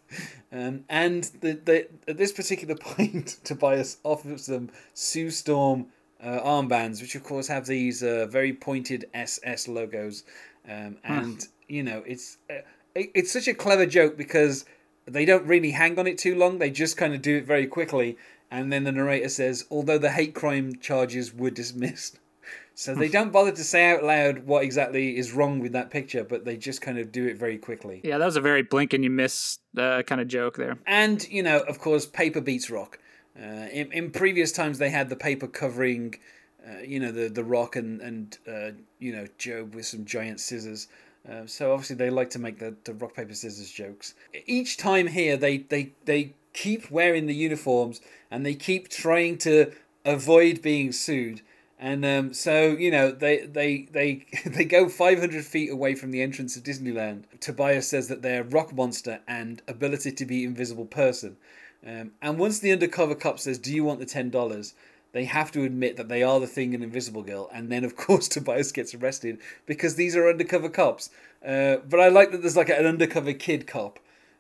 Um, 0.55 0.85
and 0.87 1.23
the, 1.41 1.53
the, 1.53 1.87
at 2.07 2.17
this 2.17 2.31
particular 2.31 2.75
point, 2.79 3.37
Tobias 3.43 3.97
offers 4.03 4.45
them 4.45 4.69
Sue 4.93 5.31
Storm 5.31 5.87
uh, 6.23 6.39
armbands, 6.41 7.01
which 7.01 7.15
of 7.15 7.23
course 7.23 7.47
have 7.47 7.65
these 7.65 8.03
uh, 8.03 8.27
very 8.29 8.53
pointed 8.53 9.05
SS 9.15 9.67
logos. 9.67 10.25
Um, 10.69 10.97
and, 11.03 11.47
you 11.67 11.81
know, 11.81 12.03
it's, 12.05 12.37
uh, 12.51 12.61
it, 12.93 13.09
it's 13.15 13.31
such 13.31 13.47
a 13.47 13.55
clever 13.55 13.87
joke 13.87 14.15
because 14.15 14.65
they 15.05 15.25
don't 15.25 15.45
really 15.45 15.71
hang 15.71 15.99
on 15.99 16.07
it 16.07 16.17
too 16.17 16.35
long. 16.35 16.59
They 16.59 16.69
just 16.69 16.97
kind 16.97 17.13
of 17.13 17.21
do 17.21 17.37
it 17.37 17.45
very 17.45 17.67
quickly. 17.67 18.17
And 18.49 18.71
then 18.71 18.83
the 18.83 18.91
narrator 18.91 19.29
says, 19.29 19.65
although 19.71 19.97
the 19.97 20.11
hate 20.11 20.35
crime 20.35 20.75
charges 20.79 21.33
were 21.33 21.49
dismissed. 21.49 22.19
So 22.75 22.95
they 22.95 23.07
don't 23.07 23.31
bother 23.31 23.51
to 23.51 23.63
say 23.63 23.91
out 23.91 24.03
loud 24.03 24.47
what 24.47 24.63
exactly 24.63 25.15
is 25.15 25.31
wrong 25.31 25.59
with 25.59 25.73
that 25.73 25.91
picture, 25.91 26.23
but 26.23 26.43
they 26.43 26.57
just 26.57 26.81
kind 26.81 26.97
of 26.97 27.11
do 27.11 27.27
it 27.27 27.37
very 27.37 27.59
quickly. 27.59 28.01
Yeah, 28.03 28.17
that 28.17 28.25
was 28.25 28.35
a 28.35 28.41
very 28.41 28.63
blink 28.63 28.93
and 28.93 29.03
you 29.03 29.11
miss 29.11 29.59
uh, 29.77 30.01
kind 30.01 30.19
of 30.19 30.27
joke 30.27 30.57
there. 30.57 30.79
And, 30.87 31.23
you 31.29 31.43
know, 31.43 31.59
of 31.59 31.77
course, 31.77 32.07
paper 32.07 32.41
beats 32.41 32.71
rock. 32.71 32.97
Uh, 33.39 33.67
in, 33.71 33.91
in 33.91 34.09
previous 34.09 34.51
times, 34.51 34.79
they 34.79 34.89
had 34.89 35.09
the 35.09 35.15
paper 35.15 35.47
covering, 35.47 36.15
uh, 36.67 36.79
you 36.79 36.99
know, 36.99 37.11
the, 37.11 37.29
the 37.29 37.43
rock 37.43 37.75
and, 37.75 38.01
and 38.01 38.39
uh, 38.47 38.71
you 38.97 39.15
know, 39.15 39.27
Gob 39.37 39.75
with 39.75 39.85
some 39.85 40.03
giant 40.03 40.39
scissors. 40.39 40.87
Uh, 41.29 41.45
so 41.45 41.71
obviously 41.71 41.95
they 41.95 42.09
like 42.09 42.29
to 42.31 42.39
make 42.39 42.59
the, 42.59 42.75
the 42.83 42.93
rock 42.93 43.15
paper 43.15 43.33
scissors 43.33 43.71
jokes. 43.71 44.13
Each 44.45 44.75
time 44.77 45.07
here 45.07 45.37
they, 45.37 45.57
they 45.57 45.91
they 46.05 46.33
keep 46.53 46.91
wearing 46.91 47.27
the 47.27 47.35
uniforms 47.35 48.01
and 48.29 48.45
they 48.45 48.55
keep 48.55 48.89
trying 48.89 49.37
to 49.39 49.71
avoid 50.05 50.61
being 50.61 50.91
sued. 50.91 51.41
And 51.79 52.05
um, 52.05 52.33
so 52.33 52.71
you 52.71 52.91
know 52.91 53.11
they 53.11 53.45
they 53.45 53.87
they 53.91 54.25
they 54.45 54.65
go 54.65 54.89
500 54.89 55.45
feet 55.45 55.71
away 55.71 55.95
from 55.95 56.11
the 56.11 56.21
entrance 56.21 56.55
of 56.55 56.63
Disneyland. 56.63 57.23
Tobias 57.39 57.87
says 57.87 58.07
that 58.07 58.21
they're 58.21 58.43
rock 58.43 58.73
monster 58.73 59.19
and 59.27 59.61
ability 59.67 60.11
to 60.11 60.25
be 60.25 60.43
invisible 60.43 60.85
person. 60.85 61.37
Um, 61.85 62.11
and 62.21 62.39
once 62.39 62.59
the 62.59 62.71
undercover 62.71 63.15
cop 63.15 63.39
says, 63.39 63.57
"Do 63.57 63.73
you 63.73 63.83
want 63.83 63.99
the 63.99 64.05
ten 64.05 64.29
dollars?" 64.29 64.73
They 65.13 65.25
have 65.25 65.51
to 65.51 65.63
admit 65.63 65.95
that 65.95 66.09
they 66.09 66.23
are 66.23 66.39
the 66.39 66.47
thing 66.47 66.73
and 66.73 66.83
Invisible 66.83 67.23
Girl, 67.23 67.49
and 67.53 67.71
then 67.71 67.85
of 67.85 67.95
course 67.97 68.27
Tobias 68.27 68.71
gets 68.71 68.93
arrested 68.93 69.39
because 69.65 69.95
these 69.95 70.15
are 70.15 70.27
undercover 70.27 70.69
cops. 70.69 71.09
Uh, 71.45 71.77
but 71.89 71.99
I 71.99 72.09
like 72.09 72.31
that 72.31 72.41
there's 72.41 72.57
like 72.57 72.69
an 72.69 72.85
undercover 72.85 73.33
kid 73.33 73.65
cop, 73.67 73.99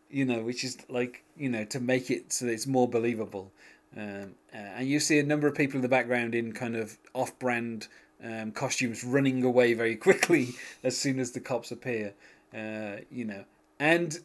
you 0.09 0.25
know, 0.25 0.41
which 0.41 0.63
is 0.63 0.77
like 0.89 1.23
you 1.37 1.49
know 1.49 1.63
to 1.65 1.79
make 1.79 2.11
it 2.11 2.33
so 2.33 2.45
that 2.45 2.51
it's 2.51 2.67
more 2.67 2.87
believable. 2.89 3.51
Um, 3.95 4.35
uh, 4.53 4.57
and 4.57 4.87
you 4.87 4.99
see 4.99 5.19
a 5.19 5.23
number 5.23 5.47
of 5.47 5.55
people 5.55 5.75
in 5.75 5.83
the 5.83 5.87
background 5.87 6.33
in 6.33 6.51
kind 6.51 6.75
of 6.75 6.97
off-brand 7.13 7.87
um, 8.23 8.51
costumes 8.51 9.03
running 9.03 9.43
away 9.43 9.75
very 9.75 9.95
quickly 10.07 10.55
as 10.83 10.97
soon 10.97 11.19
as 11.19 11.31
the 11.31 11.39
cops 11.39 11.71
appear. 11.71 12.13
Uh, 12.55 13.01
you 13.11 13.25
know, 13.25 13.43
and 13.79 14.19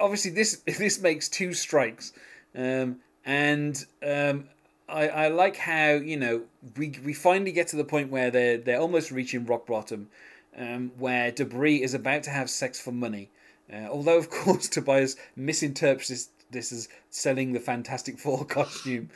obviously 0.00 0.30
this 0.30 0.62
this 0.78 1.00
makes 1.00 1.28
two 1.28 1.52
strikes, 1.52 2.12
um, 2.56 2.96
and 3.24 3.86
um, 4.04 4.48
I, 4.92 5.08
I 5.08 5.28
like 5.28 5.56
how 5.56 5.92
you 5.92 6.16
know 6.16 6.42
we 6.76 6.94
we 7.04 7.14
finally 7.14 7.52
get 7.52 7.68
to 7.68 7.76
the 7.76 7.84
point 7.84 8.10
where 8.10 8.30
they're 8.30 8.58
they're 8.58 8.80
almost 8.80 9.10
reaching 9.10 9.46
rock 9.46 9.66
bottom, 9.66 10.08
um, 10.56 10.92
where 10.98 11.32
DeBrie 11.32 11.80
is 11.80 11.94
about 11.94 12.22
to 12.24 12.30
have 12.30 12.50
sex 12.50 12.78
for 12.78 12.92
money. 12.92 13.30
Uh, 13.72 13.88
although 13.90 14.18
of 14.18 14.30
course 14.30 14.68
Tobias 14.68 15.16
misinterprets 15.34 16.08
this, 16.08 16.28
this 16.50 16.72
as 16.72 16.88
selling 17.10 17.52
the 17.52 17.60
Fantastic 17.60 18.18
Four 18.18 18.44
costume, 18.58 19.08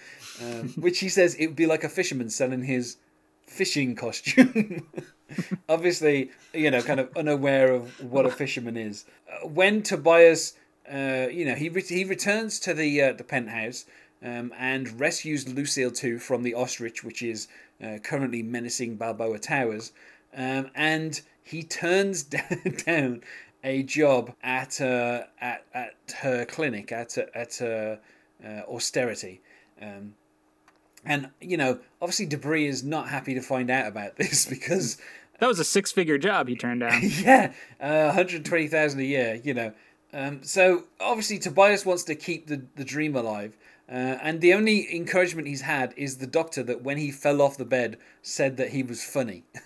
um, 0.43 0.69
which 0.77 1.01
he 1.01 1.09
says 1.09 1.35
it 1.35 1.49
would 1.49 1.57
be 1.57 1.67
like 1.67 1.85
a 1.85 1.89
fisherman 1.89 2.31
selling 2.31 2.65
his 2.65 2.97
fishing 3.47 3.95
costume. 3.95 4.87
Obviously, 5.69 6.31
you 6.55 6.71
know, 6.71 6.81
kind 6.81 7.01
of 7.01 7.15
unaware 7.17 7.73
of 7.73 8.01
what 8.01 8.27
a 8.27 8.31
fisherman 8.31 8.77
is. 8.77 9.05
Uh, 9.31 9.49
when 9.49 9.83
Tobias, 9.83 10.55
uh, 10.91 11.27
you 11.31 11.45
know, 11.45 11.55
he 11.55 11.69
re- 11.69 11.83
he 11.83 12.05
returns 12.05 12.59
to 12.61 12.73
the 12.73 13.03
uh, 13.03 13.13
the 13.13 13.25
penthouse 13.25 13.85
um, 14.23 14.53
and 14.59 14.99
rescues 14.99 15.49
Lucille 15.49 15.91
too 15.91 16.19
from 16.19 16.43
the 16.43 16.55
ostrich, 16.55 17.05
which 17.05 17.23
is 17.23 17.49
uh, 17.83 17.99
currently 18.03 18.43
menacing 18.43 18.97
Balboa 18.97 19.39
Towers, 19.39 19.93
um, 20.35 20.71
and 20.75 21.21
he 21.43 21.63
turns 21.63 22.23
down 22.87 23.23
a 23.63 23.83
job 23.83 24.33
at 24.43 24.81
uh, 24.81 25.25
at 25.41 25.65
at 25.75 25.95
her 26.19 26.45
clinic 26.45 26.93
at 26.93 27.17
at 27.35 27.61
uh, 27.61 27.97
uh, 28.45 28.63
austerity. 28.69 29.41
Um, 29.81 30.15
and 31.05 31.31
you 31.41 31.57
know, 31.57 31.79
obviously, 32.01 32.27
DeBrie 32.27 32.67
is 32.67 32.83
not 32.83 33.09
happy 33.09 33.35
to 33.35 33.43
find 33.43 33.71
out 33.71 33.87
about 33.87 34.17
this 34.17 34.47
because 34.47 34.99
That 35.39 35.47
was 35.47 35.59
a 35.59 35.65
six 35.65 35.93
figure 35.93 36.19
job 36.19 36.49
he 36.49 36.57
turned 36.57 36.81
down. 36.81 37.01
yeah, 37.03 37.53
uh, 37.81 38.07
120,000 38.07 39.01
a 39.01 39.03
year, 39.03 39.41
you 39.43 39.55
know. 39.55 39.73
Um, 40.13 40.43
so 40.43 40.85
obviously 41.01 41.39
Tobias 41.39 41.85
wants 41.85 42.05
to 42.05 42.15
keep 42.15 42.47
the, 42.47 42.63
the 42.77 42.85
dream 42.85 43.15
alive. 43.15 43.57
Uh, 43.89 44.19
and 44.21 44.41
the 44.41 44.53
only 44.53 44.93
encouragement 44.95 45.47
he's 45.47 45.61
had 45.61 45.95
is 45.97 46.17
the 46.17 46.27
doctor 46.27 46.63
that 46.63 46.83
when 46.83 46.99
he 46.99 47.13
fell 47.13 47.41
off 47.41 47.57
the 47.57 47.65
bed 47.65 47.97
said 48.21 48.57
that 48.57 48.71
he 48.71 48.83
was 48.83 49.05
funny. 49.05 49.45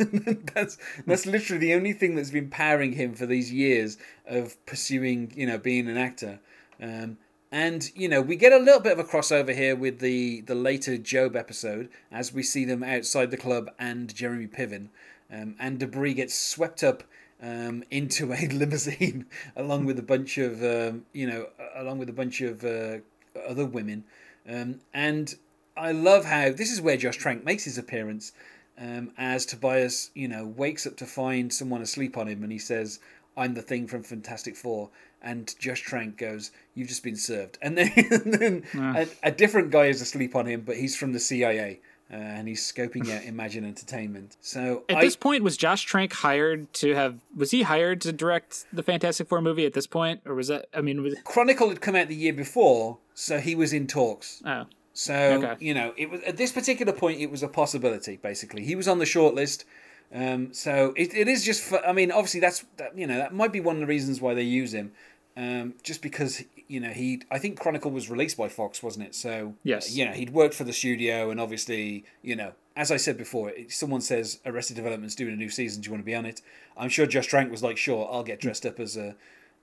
that's 0.54 0.76
that's 1.06 1.24
literally 1.24 1.58
the 1.58 1.74
only 1.74 1.94
thing 1.94 2.14
that's 2.14 2.30
been 2.30 2.50
powering 2.50 2.92
him 2.92 3.14
for 3.14 3.24
these 3.24 3.50
years 3.50 3.96
of 4.26 4.64
pursuing, 4.66 5.32
you 5.34 5.46
know, 5.46 5.56
being 5.56 5.88
an 5.88 5.96
actor. 5.96 6.38
Um, 6.82 7.16
and 7.50 7.90
you 7.94 8.08
know, 8.08 8.20
we 8.20 8.36
get 8.36 8.52
a 8.52 8.58
little 8.58 8.80
bit 8.80 8.92
of 8.92 8.98
a 8.98 9.04
crossover 9.04 9.54
here 9.54 9.74
with 9.74 10.00
the 10.00 10.42
the 10.42 10.54
later 10.54 10.98
Gob 10.98 11.34
episode 11.34 11.88
as 12.12 12.32
we 12.32 12.42
see 12.42 12.64
them 12.64 12.82
outside 12.82 13.30
the 13.30 13.36
club 13.36 13.70
and 13.78 14.14
Jeremy 14.14 14.46
Piven, 14.46 14.88
um, 15.32 15.56
and 15.58 15.78
DeBrie 15.78 16.14
gets 16.14 16.34
swept 16.34 16.84
up 16.84 17.02
um, 17.42 17.82
into 17.90 18.32
a 18.32 18.46
limousine 18.52 19.26
along 19.56 19.86
with 19.86 19.98
a 19.98 20.02
bunch 20.02 20.38
of 20.38 20.62
um, 20.62 21.06
you 21.12 21.26
know 21.26 21.48
along 21.74 21.98
with 21.98 22.08
a 22.08 22.12
bunch 22.14 22.40
of 22.40 22.64
uh, 22.64 22.98
other 23.46 23.66
women, 23.66 24.04
um, 24.48 24.80
and 24.92 25.34
I 25.76 25.92
love 25.92 26.24
how 26.24 26.50
this 26.50 26.70
is 26.70 26.80
where 26.80 26.96
Josh 26.96 27.16
Trank 27.16 27.44
makes 27.44 27.64
his 27.64 27.78
appearance. 27.78 28.32
Um, 28.78 29.12
as 29.18 29.44
Tobias, 29.44 30.10
you 30.14 30.26
know, 30.26 30.46
wakes 30.46 30.86
up 30.86 30.96
to 30.98 31.06
find 31.06 31.52
someone 31.52 31.82
asleep 31.82 32.16
on 32.16 32.28
him, 32.28 32.42
and 32.42 32.50
he 32.52 32.58
says, 32.58 33.00
"I'm 33.36 33.54
the 33.54 33.62
thing 33.62 33.86
from 33.86 34.02
Fantastic 34.02 34.56
Four. 34.56 34.90
And 35.22 35.54
Josh 35.58 35.82
Trank 35.82 36.16
goes, 36.16 36.50
"You've 36.74 36.88
just 36.88 37.02
been 37.02 37.16
served." 37.16 37.58
And 37.60 37.76
then, 37.76 37.92
and 37.96 38.34
then 38.34 38.64
a, 38.74 39.06
a 39.22 39.30
different 39.30 39.70
guy 39.70 39.86
is 39.86 40.00
asleep 40.00 40.34
on 40.34 40.46
him, 40.46 40.62
but 40.62 40.76
he's 40.76 40.96
from 40.96 41.12
the 41.12 41.20
CIA, 41.20 41.80
uh, 42.10 42.16
and 42.16 42.48
he's 42.48 42.60
scoping 42.60 43.10
out 43.14 43.24
Imagine 43.26 43.64
Entertainment. 43.64 44.36
So 44.40 44.84
At 44.88 44.96
I, 44.96 45.00
this 45.02 45.16
point, 45.16 45.44
was 45.44 45.56
Josh 45.56 45.82
Trank 45.82 46.12
hired 46.12 46.72
to 46.74 46.94
have? 46.94 47.20
Was 47.36 47.50
he 47.50 47.62
hired 47.62 48.00
to 48.02 48.12
direct 48.12 48.64
the 48.72 48.82
Fantastic 48.82 49.28
Four 49.28 49.42
movie 49.42 49.66
at 49.66 49.74
this 49.74 49.86
point, 49.86 50.22
or 50.24 50.34
was 50.34 50.48
that? 50.48 50.66
I 50.74 50.80
mean, 50.80 51.02
was 51.02 51.14
Chronicle 51.24 51.68
had 51.68 51.80
come 51.82 51.94
out 51.96 52.08
the 52.08 52.16
year 52.16 52.32
before, 52.32 52.98
so 53.20 53.38
he 53.38 53.54
was 53.54 53.72
in 53.72 53.86
talks. 53.86 54.42
oh, 54.46 54.64
So 54.94 55.14
Okay. 55.14 55.54
you 55.66 55.74
know, 55.74 55.92
it 55.96 56.10
was 56.10 56.20
at 56.22 56.36
this 56.36 56.52
particular 56.52 56.92
point, 56.92 57.20
it 57.20 57.30
was 57.30 57.42
a 57.42 57.48
possibility. 57.48 58.16
Basically, 58.16 58.64
he 58.64 58.74
was 58.74 58.88
on 58.88 58.98
the 58.98 59.04
shortlist. 59.04 59.64
Um, 60.12 60.52
so 60.52 60.92
it, 60.96 61.14
it 61.14 61.28
is 61.28 61.44
just. 61.44 61.62
For, 61.62 61.84
I 61.86 61.92
mean, 61.92 62.10
obviously, 62.10 62.40
that's 62.40 62.64
that. 62.78 62.96
You 62.98 63.06
know, 63.06 63.18
that 63.18 63.32
might 63.32 63.52
be 63.52 63.60
one 63.60 63.76
of 63.76 63.80
the 63.80 63.86
reasons 63.86 64.20
why 64.20 64.34
they 64.34 64.42
use 64.42 64.72
him, 64.74 64.92
um, 65.36 65.74
just 65.84 66.02
because 66.02 66.42
you 66.66 66.80
know, 66.80 66.90
he 66.90 67.22
I 67.30 67.38
think 67.38 67.60
Chronicle 67.60 67.90
was 67.90 68.10
released 68.10 68.36
by 68.36 68.48
Fox, 68.48 68.82
wasn't 68.82 69.06
it? 69.06 69.14
So 69.14 69.54
Yes. 69.62 69.94
you 69.96 70.04
know, 70.06 70.12
he'd 70.12 70.30
worked 70.30 70.54
for 70.54 70.64
the 70.64 70.72
studio, 70.72 71.30
and 71.30 71.40
obviously, 71.40 72.04
you 72.22 72.34
know, 72.34 72.52
as 72.74 72.90
I 72.90 72.96
said 72.96 73.16
before, 73.18 73.52
someone 73.68 74.00
says 74.00 74.40
Arrested 74.46 74.76
Development's 74.76 75.14
doing 75.14 75.32
a 75.34 75.36
new 75.36 75.50
season, 75.50 75.82
do 75.82 75.86
you 75.86 75.92
want 75.92 76.02
to 76.02 76.06
be 76.06 76.14
on 76.14 76.26
it? 76.26 76.40
I'm 76.76 76.88
sure 76.88 77.06
Josh 77.06 77.26
Trank 77.26 77.50
was 77.50 77.62
like, 77.62 77.76
sure, 77.76 78.08
I'll 78.10 78.22
get 78.22 78.40
dressed 78.40 78.64
up 78.66 78.80
as 78.80 78.96
a 78.96 79.14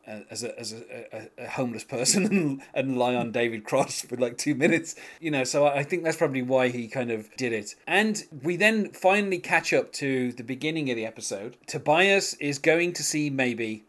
as 0.08 0.44
a 0.44 0.60
as 0.60 0.74
a, 0.74 1.06
a, 1.12 1.44
a 1.46 1.48
homeless 1.50 1.84
person 1.84 2.26
and, 2.32 2.62
and 2.74 2.98
lie 2.98 3.16
on 3.16 3.32
David 3.32 3.64
Cross 3.64 4.02
for 4.02 4.16
like 4.16 4.38
two 4.38 4.56
minutes, 4.56 4.96
you 5.20 5.32
know. 5.32 5.44
So 5.44 5.66
I 5.66 5.84
think 5.84 6.04
that's 6.04 6.18
probably 6.18 6.42
why 6.42 6.70
he 6.70 6.88
kind 6.88 7.12
of 7.12 7.34
did 7.36 7.54
it. 7.54 7.76
And 7.86 8.24
we 8.44 8.56
then 8.56 8.92
finally 8.92 9.40
catch 9.40 9.74
up 9.74 9.92
to 9.94 10.32
the 10.32 10.44
beginning 10.44 10.90
of 10.90 10.96
the 10.96 11.06
episode. 11.06 11.58
Tobias 11.68 12.34
is 12.36 12.60
going 12.60 12.94
to 12.94 13.04
see 13.04 13.30
maybe, 13.30 13.84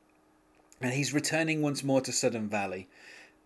and 0.81 0.93
he's 0.93 1.15
returning 1.15 1.63
once 1.63 1.85
more 1.85 2.01
to 2.01 2.13
Sudden 2.13 2.49
Valley, 2.49 2.89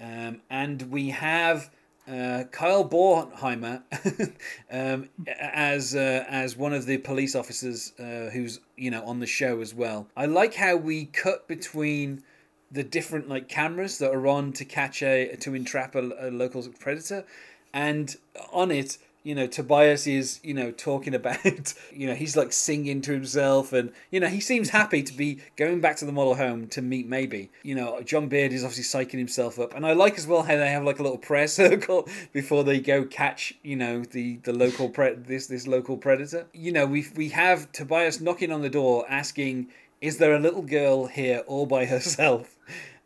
um, 0.01 0.41
and 0.51 0.83
we 0.91 1.11
have. 1.11 1.71
Uh, 2.05 2.43
Kyle 2.51 2.85
Bornheimer 2.85 3.85
um, 4.73 5.09
as 5.29 5.95
uh, 5.95 6.25
as 6.29 6.57
one 6.57 6.73
of 6.73 6.85
the 6.85 6.99
police 6.99 7.37
officers 7.37 7.93
uh, 8.01 8.29
who's 8.33 8.59
you 8.77 8.91
know 8.91 9.05
on 9.05 9.21
the 9.21 9.27
show 9.27 9.61
as 9.61 9.73
well. 9.73 10.09
I 10.17 10.27
like 10.27 10.55
how 10.55 10.75
we 10.75 11.05
cut 11.05 11.47
between 11.47 12.25
the 12.73 12.83
different 12.83 13.29
like 13.29 13.49
cameras 13.49 13.99
that 13.99 14.13
are 14.13 14.27
on 14.27 14.53
to 14.55 14.65
catch 14.65 15.03
a 15.03 15.37
to 15.37 15.55
entrap 15.55 15.95
a, 15.95 16.11
a 16.19 16.31
local 16.31 16.63
predator, 16.81 17.25
and 17.73 18.17
on 18.53 18.71
it 18.71 18.99
you 19.25 19.35
know 19.35 19.47
Tobias 19.47 20.07
is 20.07 20.41
you 20.43 20.55
know 20.55 20.71
talking 20.71 21.15
about 21.23 21.75
you 21.93 22.07
know 22.07 22.15
he's 22.15 22.37
like 22.37 22.53
singing 22.53 23.01
to 23.03 23.13
himself 23.13 23.73
and 23.73 23.93
you 24.11 24.21
know 24.21 24.29
he 24.29 24.41
seems 24.41 24.71
happy 24.71 25.03
to 25.03 25.13
be 25.13 25.41
going 25.57 25.81
back 25.81 25.97
to 25.97 26.05
the 26.05 26.13
model 26.13 26.35
home 26.35 26.67
to 26.69 26.83
meet 26.83 27.07
maybe. 27.07 27.51
You 27.63 27.75
know 27.75 28.01
John 28.03 28.29
Beard 28.29 28.53
is 28.53 28.65
obviously 28.65 29.05
psyching 29.05 29.19
himself 29.19 29.59
up. 29.59 29.75
And 29.75 29.87
I 29.87 29.93
like 29.93 30.19
as 30.19 30.27
well 30.27 30.43
how 30.43 30.57
they 30.57 30.71
have 30.71 30.85
like 30.85 30.99
a 30.99 31.03
little 31.03 31.19
prayer 31.19 31.49
circle 31.49 32.09
before 32.33 32.65
they 32.65 32.81
go 32.81 33.05
catch 33.05 33.55
you 33.63 33.77
know 33.77 34.03
the 34.03 34.37
the 34.39 34.53
local 34.53 34.89
pre- 34.89 35.15
this 35.15 35.47
this 35.47 35.67
local 35.67 35.97
predator. 35.97 36.47
You 36.53 36.73
know 36.73 36.87
we 36.87 37.07
we 37.15 37.31
have 37.31 37.71
Tobias 37.73 38.21
knocking 38.21 38.53
on 38.53 38.63
the 38.63 38.71
door 38.71 39.05
asking 39.09 39.69
is 40.03 40.19
there 40.19 40.35
a 40.35 40.39
little 40.39 40.63
girl 40.63 41.07
here 41.07 41.43
all 41.47 41.65
by 41.65 41.87
herself 41.87 42.55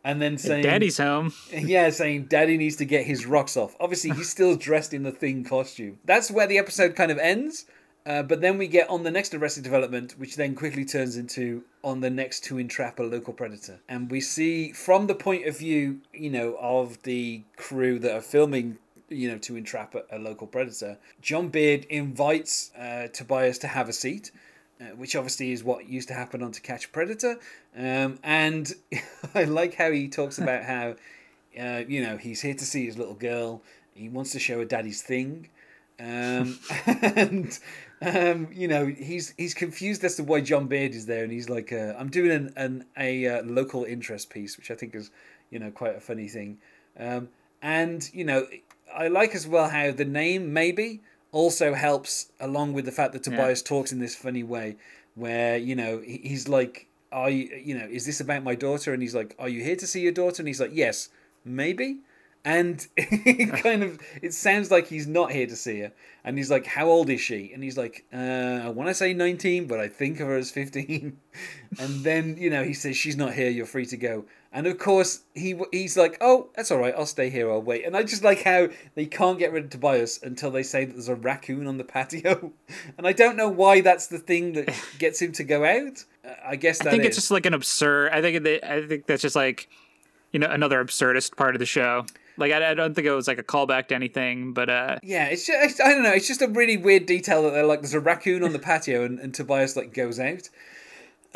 and 0.03 0.21
then 0.21 0.37
saying 0.37 0.63
Daddy's 0.63 0.97
home. 0.97 1.33
yeah, 1.51 1.89
saying 1.89 2.25
Daddy 2.25 2.57
needs 2.57 2.77
to 2.77 2.85
get 2.85 3.05
his 3.05 3.25
rocks 3.25 3.57
off. 3.57 3.75
Obviously, 3.79 4.11
he's 4.11 4.29
still 4.29 4.55
dressed 4.67 4.93
in 4.93 5.03
the 5.03 5.11
thing 5.11 5.43
costume. 5.43 5.99
That's 6.05 6.31
where 6.31 6.47
the 6.47 6.57
episode 6.57 6.95
kind 6.95 7.11
of 7.11 7.17
ends. 7.17 7.65
Uh, 8.05 8.23
but 8.23 8.39
then 8.39 8.57
we 8.57 8.67
get 8.67 8.89
on 8.89 9.03
the 9.03 9.11
next 9.11 9.33
Arrested 9.33 9.65
Development, 9.65 10.13
which 10.17 10.37
then 10.37 10.55
quickly 10.55 10.85
turns 10.85 11.17
into 11.17 11.63
on 11.83 11.99
the 11.99 12.09
next 12.09 12.45
to 12.45 12.57
entrap 12.57 12.99
a 12.99 13.03
local 13.03 13.33
predator. 13.33 13.81
And 13.89 14.09
we 14.09 14.21
see 14.21 14.71
from 14.71 15.07
the 15.07 15.15
point 15.15 15.45
of 15.45 15.57
view, 15.57 15.99
you 16.13 16.29
know, 16.29 16.55
of 16.57 17.03
the 17.03 17.43
crew 17.57 17.99
that 17.99 18.15
are 18.15 18.21
filming, 18.21 18.77
you 19.09 19.29
know, 19.29 19.37
to 19.39 19.57
entrap 19.57 19.93
a, 20.09 20.17
local 20.17 20.47
predator, 20.47 20.97
John 21.21 21.49
Beard 21.49 21.83
invites 21.89 22.71
uh, 22.79 23.07
Tobias 23.11 23.57
to 23.57 23.67
have 23.67 23.89
a 23.89 23.93
seat. 23.93 24.31
Uh, 24.79 24.95
which 24.95 25.15
obviously 25.15 25.51
is 25.51 25.63
what 25.63 25.89
used 25.89 26.07
to 26.07 26.13
happen 26.13 26.43
on 26.43 26.51
To 26.51 26.61
Catch 26.61 26.85
a 26.85 26.89
Predator. 26.89 27.39
Um, 27.75 28.19
and 28.23 28.71
I 29.33 29.45
like 29.45 29.73
how 29.73 29.91
he 29.91 30.07
talks 30.07 30.37
about 30.37 30.63
how, 30.65 30.95
uh, 31.59 31.83
you 31.87 32.03
know, 32.03 32.17
he's 32.17 32.41
here 32.41 32.53
to 32.53 32.65
see 32.65 32.85
his 32.85 32.95
little 32.95 33.15
girl. 33.15 33.63
He 33.95 34.07
wants 34.07 34.33
to 34.33 34.39
show 34.39 34.59
her 34.59 34.65
daddy's 34.65 35.01
thing. 35.01 35.49
Um, 35.99 36.59
and, 36.85 37.57
um, 38.03 38.49
you 38.53 38.67
know, 38.67 38.85
he's 38.85 39.33
he's 39.35 39.55
confused 39.55 40.03
as 40.03 40.15
to 40.17 40.23
why 40.23 40.41
John 40.41 40.67
Beard 40.67 40.93
is 40.93 41.07
there. 41.07 41.23
And 41.23 41.31
he's 41.31 41.49
like, 41.49 41.73
uh, 41.73 41.95
I'm 41.97 42.09
doing 42.09 42.29
an, 42.29 42.53
an 42.55 42.85
a 42.95 43.27
uh, 43.27 43.43
local 43.45 43.83
interest 43.83 44.29
piece, 44.29 44.57
which 44.57 44.69
I 44.69 44.75
think 44.75 44.93
is, 44.93 45.09
you 45.49 45.57
know, 45.57 45.71
quite 45.71 45.95
a 45.95 45.99
funny 45.99 46.27
thing. 46.27 46.59
Um, 46.99 47.29
and, 47.63 48.07
you 48.13 48.25
know, 48.25 48.45
I 48.95 49.07
like 49.07 49.33
as 49.33 49.47
well 49.47 49.69
how 49.69 49.91
the 49.91 50.05
name, 50.05 50.53
maybe, 50.53 51.01
also 51.31 51.73
helps 51.73 52.31
along 52.39 52.73
with 52.73 52.85
the 52.85 52.91
fact 52.91 53.13
that 53.13 53.23
Tobias 53.23 53.61
yeah. 53.61 53.69
talks 53.69 53.91
in 53.91 53.99
this 53.99 54.15
funny 54.15 54.43
way 54.43 54.77
where 55.15 55.57
you 55.57 55.75
know 55.75 56.01
he's 56.05 56.47
like 56.47 56.87
are 57.11 57.29
you 57.29 57.49
you 57.55 57.77
know 57.77 57.87
is 57.89 58.05
this 58.05 58.19
about 58.19 58.43
my 58.43 58.55
daughter? 58.55 58.93
And 58.93 59.01
he's 59.01 59.15
like 59.15 59.35
are 59.39 59.49
you 59.49 59.63
here 59.63 59.75
to 59.75 59.87
see 59.87 60.01
your 60.01 60.11
daughter? 60.11 60.41
And 60.41 60.47
he's 60.47 60.61
like 60.61 60.71
yes 60.73 61.09
maybe. 61.43 61.99
And 62.45 62.87
it 62.97 63.53
kind 63.63 63.83
of 63.83 63.99
it 64.21 64.33
sounds 64.33 64.71
like 64.71 64.87
he's 64.87 65.07
not 65.07 65.31
here 65.31 65.47
to 65.47 65.55
see 65.55 65.79
her. 65.81 65.91
And 66.23 66.37
he's 66.37 66.51
like 66.51 66.65
how 66.65 66.87
old 66.87 67.09
is 67.09 67.21
she? 67.21 67.51
And 67.53 67.63
he's 67.63 67.77
like 67.77 68.05
uh, 68.13 68.61
i 68.63 68.69
want 68.69 68.89
to 68.89 68.93
say 68.93 69.13
19 69.13 69.67
but 69.67 69.79
i 69.79 69.87
think 69.87 70.19
of 70.19 70.27
her 70.27 70.37
as 70.37 70.51
15 70.51 71.17
and 71.79 72.03
then 72.03 72.37
you 72.37 72.49
know 72.49 72.63
he 72.63 72.73
says 72.73 72.97
she's 72.97 73.17
not 73.17 73.33
here 73.33 73.49
you're 73.49 73.65
free 73.65 73.85
to 73.85 73.97
go 73.97 74.25
and 74.51 74.67
of 74.67 74.77
course 74.77 75.21
he 75.33 75.59
he's 75.71 75.97
like 75.97 76.17
oh 76.21 76.49
that's 76.55 76.71
all 76.71 76.79
right 76.79 76.93
i'll 76.97 77.05
stay 77.05 77.29
here 77.29 77.51
i'll 77.51 77.61
wait 77.61 77.85
and 77.85 77.95
i 77.95 78.03
just 78.03 78.23
like 78.23 78.43
how 78.43 78.67
they 78.95 79.05
can't 79.05 79.39
get 79.39 79.51
rid 79.51 79.65
of 79.65 79.69
tobias 79.69 80.19
until 80.23 80.51
they 80.51 80.63
say 80.63 80.85
that 80.85 80.93
there's 80.93 81.09
a 81.09 81.15
raccoon 81.15 81.67
on 81.67 81.77
the 81.77 81.83
patio 81.83 82.51
and 82.97 83.07
i 83.07 83.13
don't 83.13 83.37
know 83.37 83.49
why 83.49 83.81
that's 83.81 84.07
the 84.07 84.19
thing 84.19 84.53
that 84.53 84.73
gets 84.99 85.21
him 85.21 85.31
to 85.31 85.43
go 85.43 85.63
out 85.63 86.03
uh, 86.25 86.33
i 86.45 86.55
guess 86.55 86.81
i 86.81 86.91
think 86.91 87.01
is. 87.01 87.07
it's 87.07 87.17
just 87.17 87.31
like 87.31 87.45
an 87.45 87.53
absurd 87.53 88.11
i 88.11 88.21
think 88.21 88.43
they, 88.43 88.61
i 88.61 88.85
think 88.85 89.05
that's 89.05 89.21
just 89.21 89.35
like 89.35 89.69
you 90.31 90.39
know 90.39 90.49
another 90.49 90.83
absurdist 90.83 91.35
part 91.35 91.55
of 91.55 91.59
the 91.59 91.65
show 91.65 92.05
like 92.37 92.51
I, 92.51 92.71
I 92.71 92.73
don't 92.73 92.93
think 92.93 93.07
it 93.07 93.11
was 93.11 93.27
like 93.27 93.39
a 93.39 93.43
callback 93.43 93.87
to 93.87 93.95
anything, 93.95 94.53
but 94.53 94.69
uh 94.69 94.99
yeah, 95.03 95.25
it's 95.25 95.45
just 95.45 95.81
I 95.81 95.89
don't 95.89 96.03
know. 96.03 96.11
It's 96.11 96.27
just 96.27 96.41
a 96.41 96.47
really 96.47 96.77
weird 96.77 97.05
detail 97.05 97.43
that 97.43 97.51
they're 97.51 97.65
like 97.65 97.81
there's 97.81 97.95
a 97.95 97.99
raccoon 97.99 98.43
on 98.43 98.53
the 98.53 98.59
patio 98.59 99.03
and, 99.03 99.19
and 99.19 99.33
Tobias 99.33 99.75
like 99.75 99.93
goes 99.93 100.19
out. 100.19 100.49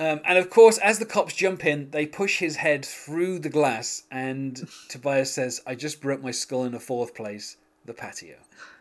Um, 0.02 0.20
and 0.26 0.40
of 0.40 0.50
course, 0.50 0.80
as 0.80 0.98
the 0.98 1.06
cops 1.06 1.36
jump 1.36 1.64
in, 1.64 1.92
they 1.92 2.08
push 2.08 2.40
his 2.40 2.56
head 2.56 2.84
through 2.84 3.38
the 3.38 3.50
glass, 3.50 4.02
and 4.10 4.68
Tobias 4.90 5.32
says, 5.32 5.62
"I 5.68 5.76
just 5.76 6.02
broke 6.02 6.24
my 6.24 6.32
skull 6.32 6.64
in 6.64 6.74
a 6.74 6.80
fourth 6.80 7.14
place, 7.14 7.58
the 7.86 7.94
patio," 7.94 8.38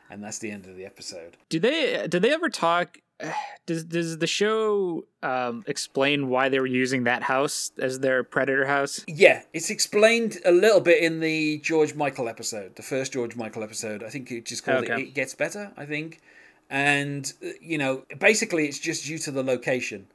and 0.09 0.25
that's 0.25 0.39
the 0.39 0.51
end 0.51 0.64
of 0.64 0.77
the 0.77 0.87
episode. 0.87 1.37
Do 1.51 1.61
they? 1.61 2.07
Did 2.09 2.23
they 2.23 2.33
ever 2.33 2.49
talk? 2.49 2.99
Does 3.66 3.85
does 3.85 4.16
the 4.16 4.27
show 4.27 5.05
um, 5.23 5.62
explain 5.66 6.31
why 6.31 6.49
they 6.49 6.59
were 6.59 6.66
using 6.66 7.05
that 7.05 7.23
house 7.23 7.71
as 7.79 8.01
their 8.01 8.25
predator 8.25 8.64
house? 8.64 9.05
Yeah, 9.07 9.43
it's 9.53 9.68
explained 9.68 10.39
a 10.47 10.51
little 10.51 10.81
bit 10.81 11.03
in 11.03 11.21
the 11.21 11.59
George 11.59 11.95
Michael 11.95 12.29
episode, 12.29 12.77
the 12.77 12.83
first 12.83 13.12
George 13.12 13.37
Michael 13.37 13.62
episode. 13.62 14.03
I 14.03 14.09
think 14.09 14.33
it 14.33 14.47
just 14.47 14.64
called 14.64 14.85
okay. 14.85 15.03
it 15.03 15.09
"It 15.09 15.14
Gets 15.14 15.35
Better." 15.35 15.71
I 15.77 15.85
think, 15.85 16.23
and 16.71 17.31
you 17.61 17.77
know, 17.77 18.05
basically, 18.18 18.66
it's 18.66 18.79
just 18.79 19.05
due 19.05 19.18
to 19.18 19.31
the 19.31 19.43
location. 19.43 20.09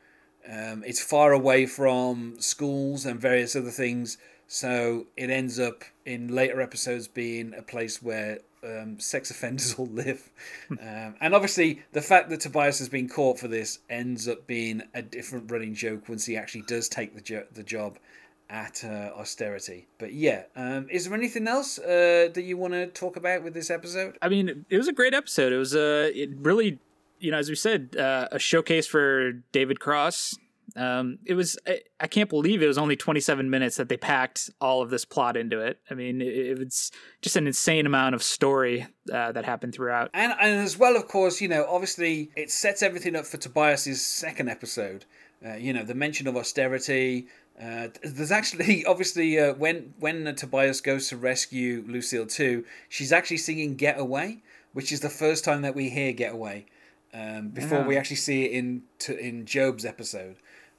Um, 0.50 0.84
it's 0.86 1.02
far 1.02 1.32
away 1.32 1.66
from 1.66 2.36
schools 2.40 3.06
and 3.06 3.20
various 3.20 3.56
other 3.56 3.72
things, 3.72 4.18
so 4.48 5.08
it 5.18 5.30
ends 5.30 5.60
up 5.60 5.84
in 6.06 6.28
later 6.28 6.62
episodes 6.62 7.08
being 7.08 7.54
a 7.58 7.62
place 7.62 8.02
where 8.02 8.40
um, 8.64 9.00
sex 9.00 9.32
offenders 9.32 9.74
all 9.78 9.88
live. 9.88 10.30
um, 10.70 11.16
and 11.20 11.34
obviously, 11.34 11.84
the 11.94 12.02
fact 12.02 12.30
that 12.30 12.42
Tobias 12.42 12.80
has 12.80 12.90
been 12.90 13.08
caught 13.08 13.40
for 13.40 13.48
this 13.48 13.80
ends 13.90 14.28
up 14.28 14.48
being 14.48 14.84
a 14.94 15.02
different 15.02 15.52
running 15.52 15.74
joke 15.74 16.08
once 16.10 16.26
he 16.26 16.38
actually 16.38 16.64
does 16.64 16.90
take 16.90 17.16
the, 17.16 17.22
jo- 17.22 17.46
the 17.54 17.64
job 17.64 17.98
at 18.50 18.84
uh, 18.84 19.12
austerity. 19.18 19.88
But 19.98 20.14
yeah, 20.14 20.44
um, 20.56 20.88
is 20.90 21.06
there 21.06 21.14
anything 21.14 21.48
else 21.48 21.80
uh, 21.80 22.30
that 22.34 22.44
you 22.44 22.58
want 22.58 22.74
to 22.74 22.88
talk 22.88 23.16
about 23.16 23.44
with 23.44 23.54
this 23.54 23.70
episode? 23.70 24.18
I 24.22 24.30
mean, 24.30 24.66
it 24.70 24.78
was 24.78 24.88
a 24.88 24.94
great 24.94 25.14
episode. 25.14 25.52
It 25.52 25.58
was 25.58 25.76
uh, 25.76 26.12
it 26.14 26.30
really 26.38 26.80
you 27.26 27.32
know, 27.32 27.40
as 27.40 27.50
we 27.50 27.56
said, 27.56 27.96
uh, 27.98 28.28
a 28.32 28.38
showcase 28.38 28.86
for 28.86 29.32
David 29.52 29.80
Cross. 29.80 30.36
Um, 30.76 31.20
it 31.26 31.34
was 31.34 31.58
I, 31.66 31.82
I, 32.00 32.08
can't 32.08 32.30
believe 32.30 32.62
it 32.62 32.68
was 32.68 32.78
only 32.78 32.96
27 32.96 33.50
minutes 33.50 33.78
that 33.78 33.88
they 33.88 33.98
packed 33.98 34.50
all 34.60 34.82
of 34.82 34.90
this 34.90 35.06
plot 35.06 35.38
into 35.38 35.60
it. 35.60 35.80
I 35.90 35.94
mean, 35.94 36.22
it, 36.22 36.28
it 36.28 36.60
was 36.60 36.92
just 37.22 37.36
an 37.36 37.48
insane 37.48 37.86
amount 37.86 38.14
of 38.14 38.22
story 38.22 38.86
uh, 39.12 39.32
that 39.32 39.46
happened 39.46 39.74
throughout. 39.74 40.10
And 40.14 40.34
and 40.40 40.60
as 40.60 40.78
well, 40.78 40.96
of 40.98 41.08
course, 41.08 41.40
you 41.40 41.48
know, 41.48 41.66
obviously 41.70 42.30
it 42.36 42.52
sets 42.52 42.84
everything 42.84 43.16
up 43.16 43.26
for 43.26 43.38
Tobias's 43.38 44.06
second 44.06 44.50
episode. 44.50 45.06
Uh, 45.46 45.54
you 45.56 45.72
know, 45.72 45.84
the 45.84 45.96
mention 45.96 46.28
of 46.28 46.36
austerity. 46.36 47.28
Uh, 47.62 47.88
there's 48.04 48.32
actually 48.32 48.86
obviously 48.88 49.40
uh, 49.40 49.54
when 49.54 49.94
when 50.00 50.36
Tobias 50.36 50.82
goes 50.82 51.08
to 51.10 51.18
rescue 51.18 51.86
Lucille 51.88 52.28
too, 52.28 52.66
she's 52.90 53.14
actually 53.14 53.38
singing 53.38 53.76
"Get 53.76 53.98
Away," 53.98 54.44
which 54.74 54.92
is 54.92 55.00
the 55.00 55.10
first 55.10 55.46
time 55.46 55.62
that 55.62 55.74
we 55.74 55.90
hear 55.90 56.12
"Get 56.12 56.34
Away." 56.34 56.66
Um, 57.16 57.50
before 57.50 57.80
yeah. 57.80 57.88
we 57.88 57.98
actually 57.98 58.18
see 58.18 58.46
it 58.46 58.52
in 58.52 58.84
to, 59.00 59.18
in 59.18 59.46
Gob's 59.46 59.86
episode. 59.86 60.36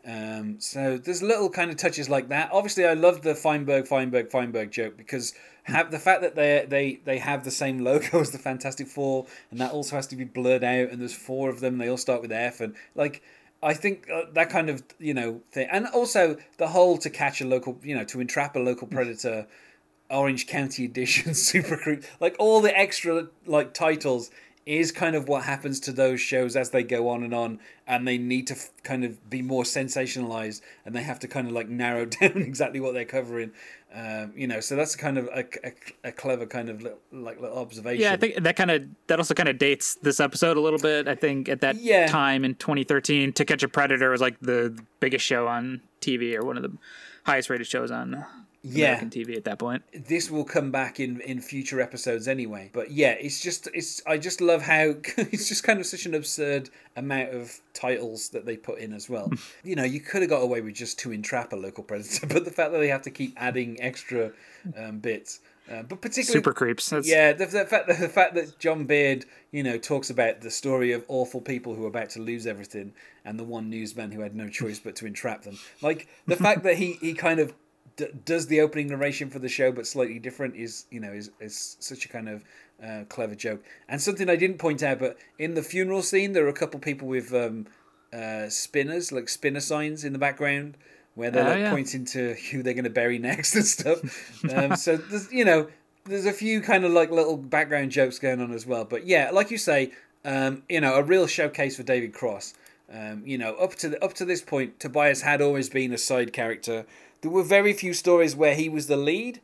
Um, 0.06 0.60
so 0.60 0.98
there's 0.98 1.22
little 1.22 1.50
kind 1.50 1.70
of 1.70 1.76
touches 1.76 2.08
like 2.08 2.28
that. 2.28 2.50
Obviously, 2.52 2.84
I 2.84 2.94
love 2.94 3.22
the 3.22 3.34
Feinberg, 3.34 3.86
Feinberg, 3.88 4.30
Feinberg 4.30 4.70
joke 4.70 4.96
because 4.96 5.34
have 5.64 5.90
the 5.90 5.98
fact 5.98 6.22
that 6.22 6.36
they 6.36 6.64
they 6.68 7.00
they 7.04 7.18
have 7.18 7.44
the 7.44 7.50
same 7.50 7.80
logo 7.80 8.20
as 8.20 8.30
the 8.30 8.38
Fantastic 8.38 8.86
Four, 8.86 9.26
and 9.50 9.60
that 9.60 9.72
also 9.72 9.96
has 9.96 10.06
to 10.08 10.16
be 10.16 10.24
blurred 10.24 10.62
out. 10.62 10.90
And 10.90 11.00
there's 11.00 11.14
four 11.14 11.50
of 11.50 11.60
them. 11.60 11.78
They 11.78 11.88
all 11.88 11.96
start 11.96 12.22
with 12.22 12.30
F, 12.30 12.60
and 12.60 12.74
like 12.94 13.22
I 13.62 13.74
think 13.74 14.08
uh, 14.12 14.22
that 14.34 14.50
kind 14.50 14.68
of 14.68 14.82
you 14.98 15.14
know 15.14 15.40
thing, 15.50 15.68
and 15.72 15.86
also 15.88 16.36
the 16.58 16.68
whole 16.68 16.98
to 16.98 17.10
catch 17.10 17.40
a 17.40 17.46
local, 17.46 17.78
you 17.82 17.96
know, 17.96 18.04
to 18.04 18.20
entrap 18.20 18.54
a 18.54 18.60
local 18.60 18.86
predator, 18.86 19.46
Orange 20.10 20.46
County 20.46 20.84
Edition, 20.84 21.34
Super 21.34 21.76
Creep, 21.76 22.04
like 22.20 22.36
all 22.38 22.60
the 22.60 22.76
extra 22.78 23.28
like 23.46 23.74
titles 23.74 24.30
is 24.66 24.90
kind 24.90 25.14
of 25.14 25.28
what 25.28 25.44
happens 25.44 25.78
to 25.78 25.92
those 25.92 26.20
shows 26.20 26.56
as 26.56 26.70
they 26.70 26.82
go 26.82 27.08
on 27.08 27.22
and 27.22 27.32
on, 27.32 27.60
and 27.86 28.06
they 28.06 28.18
need 28.18 28.48
to 28.48 28.54
f- 28.54 28.70
kind 28.82 29.04
of 29.04 29.30
be 29.30 29.40
more 29.40 29.62
sensationalized, 29.62 30.60
and 30.84 30.94
they 30.94 31.02
have 31.04 31.20
to 31.20 31.28
kind 31.28 31.46
of 31.46 31.52
like 31.52 31.68
narrow 31.68 32.04
down 32.20 32.36
exactly 32.38 32.80
what 32.80 32.92
they're 32.92 33.04
covering. 33.04 33.52
Um, 33.94 34.32
you 34.36 34.46
know, 34.48 34.58
so 34.60 34.74
that's 34.76 34.96
kind 34.96 35.16
of 35.16 35.26
a, 35.26 35.44
a, 35.64 35.72
a 36.08 36.12
clever 36.12 36.44
kind 36.44 36.68
of 36.68 36.82
little, 36.82 36.98
like 37.12 37.40
little 37.40 37.56
observation. 37.56 38.02
Yeah, 38.02 38.12
I 38.12 38.16
think 38.16 38.42
that 38.42 38.56
kind 38.56 38.70
of 38.72 38.84
that 39.06 39.18
also 39.20 39.32
kind 39.34 39.48
of 39.48 39.56
dates 39.56 39.94
this 40.02 40.18
episode 40.20 40.56
a 40.56 40.60
little 40.60 40.80
bit. 40.80 41.06
I 41.08 41.14
think 41.14 41.48
at 41.48 41.60
that 41.60 41.76
Yeah. 41.76 42.08
time 42.08 42.44
in 42.44 42.56
2013, 42.56 43.32
To 43.34 43.44
Catch 43.44 43.62
a 43.62 43.68
Predator 43.68 44.10
was 44.10 44.20
like 44.20 44.38
the 44.40 44.76
biggest 45.00 45.24
show 45.24 45.46
on 45.46 45.80
TV 46.00 46.34
or 46.36 46.44
one 46.44 46.56
of 46.56 46.64
the 46.64 46.76
highest 47.24 47.48
rated 47.48 47.68
shows 47.68 47.90
on 47.92 48.24
Yeah. 48.68 48.86
American 48.98 49.10
TV 49.10 49.36
at 49.36 49.44
that 49.44 49.58
point. 49.58 49.82
this 49.92 50.30
will 50.30 50.44
come 50.44 50.70
back 50.70 50.98
in 50.98 51.20
in 51.20 51.40
future 51.40 51.80
episodes 51.80 52.26
anyway 52.26 52.70
but 52.72 52.90
yeah 52.90 53.12
it's 53.12 53.40
just 53.40 53.68
it's 53.74 54.02
i 54.06 54.18
just 54.18 54.40
love 54.40 54.62
how 54.62 54.94
it's 55.16 55.48
just 55.48 55.62
kind 55.62 55.78
of 55.78 55.86
such 55.86 56.06
an 56.06 56.14
absurd 56.14 56.70
amount 56.96 57.30
of 57.30 57.60
titles 57.74 58.30
that 58.30 58.44
they 58.44 58.56
put 58.56 58.78
in 58.78 58.92
as 58.92 59.08
well 59.08 59.30
you 59.64 59.76
know 59.76 59.84
you 59.84 60.00
could 60.00 60.22
have 60.22 60.30
got 60.30 60.42
away 60.42 60.60
with 60.60 60.74
just 60.74 60.98
to 60.98 61.12
entrap 61.12 61.52
a 61.52 61.56
local 61.56 61.84
predator 61.84 62.26
but 62.32 62.44
the 62.44 62.50
fact 62.50 62.72
that 62.72 62.78
they 62.78 62.88
have 62.88 63.02
to 63.02 63.10
keep 63.10 63.32
adding 63.36 63.80
extra 63.80 64.32
um, 64.76 64.98
bits 64.98 65.40
uh, 65.70 65.82
but 65.82 66.00
particularly 66.00 66.38
Super 66.38 66.52
creeps. 66.52 66.90
That's, 66.90 67.08
yeah, 67.08 67.32
the, 67.32 67.46
the 67.46 67.64
fact 67.64 67.88
the 67.88 68.08
fact 68.08 68.34
that 68.34 68.56
John 68.60 68.84
Beard, 68.84 69.24
you 69.50 69.64
know, 69.64 69.78
talks 69.78 70.10
about 70.10 70.40
the 70.40 70.50
story 70.50 70.92
of 70.92 71.04
awful 71.08 71.40
people 71.40 71.74
who 71.74 71.84
are 71.84 71.88
about 71.88 72.10
to 72.10 72.20
lose 72.20 72.46
everything, 72.46 72.92
and 73.24 73.36
the 73.36 73.42
one 73.42 73.68
newsman 73.68 74.12
who 74.12 74.20
had 74.20 74.36
no 74.36 74.48
choice 74.48 74.78
but 74.78 74.94
to 74.96 75.06
entrap 75.06 75.42
them. 75.42 75.58
Like 75.82 76.06
the 76.26 76.36
fact 76.36 76.62
that 76.62 76.76
he 76.76 76.92
he 77.00 77.14
kind 77.14 77.40
of 77.40 77.52
d- 77.96 78.06
does 78.24 78.46
the 78.46 78.60
opening 78.60 78.88
narration 78.88 79.30
for 79.30 79.38
the 79.38 79.48
show, 79.48 79.72
but 79.72 79.86
slightly 79.86 80.18
different, 80.18 80.56
is 80.56 80.86
you 80.90 81.00
know 81.00 81.12
is 81.12 81.30
is 81.40 81.76
such 81.80 82.04
a 82.04 82.08
kind 82.08 82.28
of 82.28 82.44
uh, 82.84 83.04
clever 83.08 83.34
joke. 83.34 83.62
And 83.88 84.00
something 84.00 84.28
I 84.28 84.36
didn't 84.36 84.58
point 84.58 84.82
out, 84.82 84.98
but 84.98 85.16
in 85.38 85.54
the 85.54 85.62
funeral 85.62 86.02
scene, 86.02 86.32
there 86.32 86.44
are 86.44 86.48
a 86.48 86.52
couple 86.52 86.78
people 86.80 87.08
with 87.08 87.32
um, 87.34 87.66
uh, 88.12 88.48
spinners, 88.48 89.12
like 89.12 89.28
spinner 89.28 89.60
signs 89.60 90.04
in 90.04 90.12
the 90.12 90.18
background. 90.18 90.76
Where 91.14 91.30
they're 91.30 91.46
Oh, 91.46 91.50
like 91.50 91.58
yeah. 91.60 91.70
pointing 91.70 92.04
to 92.06 92.34
who 92.52 92.62
they're 92.62 92.74
going 92.74 92.84
to 92.84 92.90
bury 92.90 93.18
next 93.18 93.54
and 93.54 93.64
stuff. 93.64 93.98
Um, 94.54 94.76
so 94.76 94.98
there's, 94.98 95.32
you 95.32 95.46
know, 95.46 95.68
there's 96.04 96.26
a 96.26 96.32
few 96.32 96.60
kind 96.60 96.84
of 96.84 96.92
like 96.92 97.10
little 97.10 97.38
background 97.38 97.90
jokes 97.90 98.18
going 98.18 98.38
on 98.42 98.52
as 98.52 98.66
well. 98.66 98.84
But 98.84 99.06
yeah, 99.06 99.30
like 99.32 99.50
you 99.50 99.56
say, 99.56 99.92
um, 100.26 100.62
you 100.68 100.78
know, 100.78 100.94
a 100.94 101.02
real 101.02 101.26
showcase 101.26 101.74
for 101.78 101.84
David 101.84 102.12
Cross. 102.12 102.52
Um, 102.92 103.22
you 103.24 103.38
know, 103.38 103.54
up 103.54 103.76
to 103.76 103.88
the, 103.88 104.04
up 104.04 104.12
to 104.14 104.26
this 104.26 104.42
point, 104.42 104.78
Tobias 104.78 105.22
had 105.22 105.40
always 105.40 105.70
been 105.70 105.90
a 105.94 105.98
side 105.98 106.34
character. 106.34 106.84
There 107.26 107.34
were 107.34 107.42
very 107.42 107.72
few 107.72 107.92
stories 107.92 108.36
where 108.36 108.54
he 108.54 108.68
was 108.68 108.86
the 108.86 108.96
lead, 108.96 109.40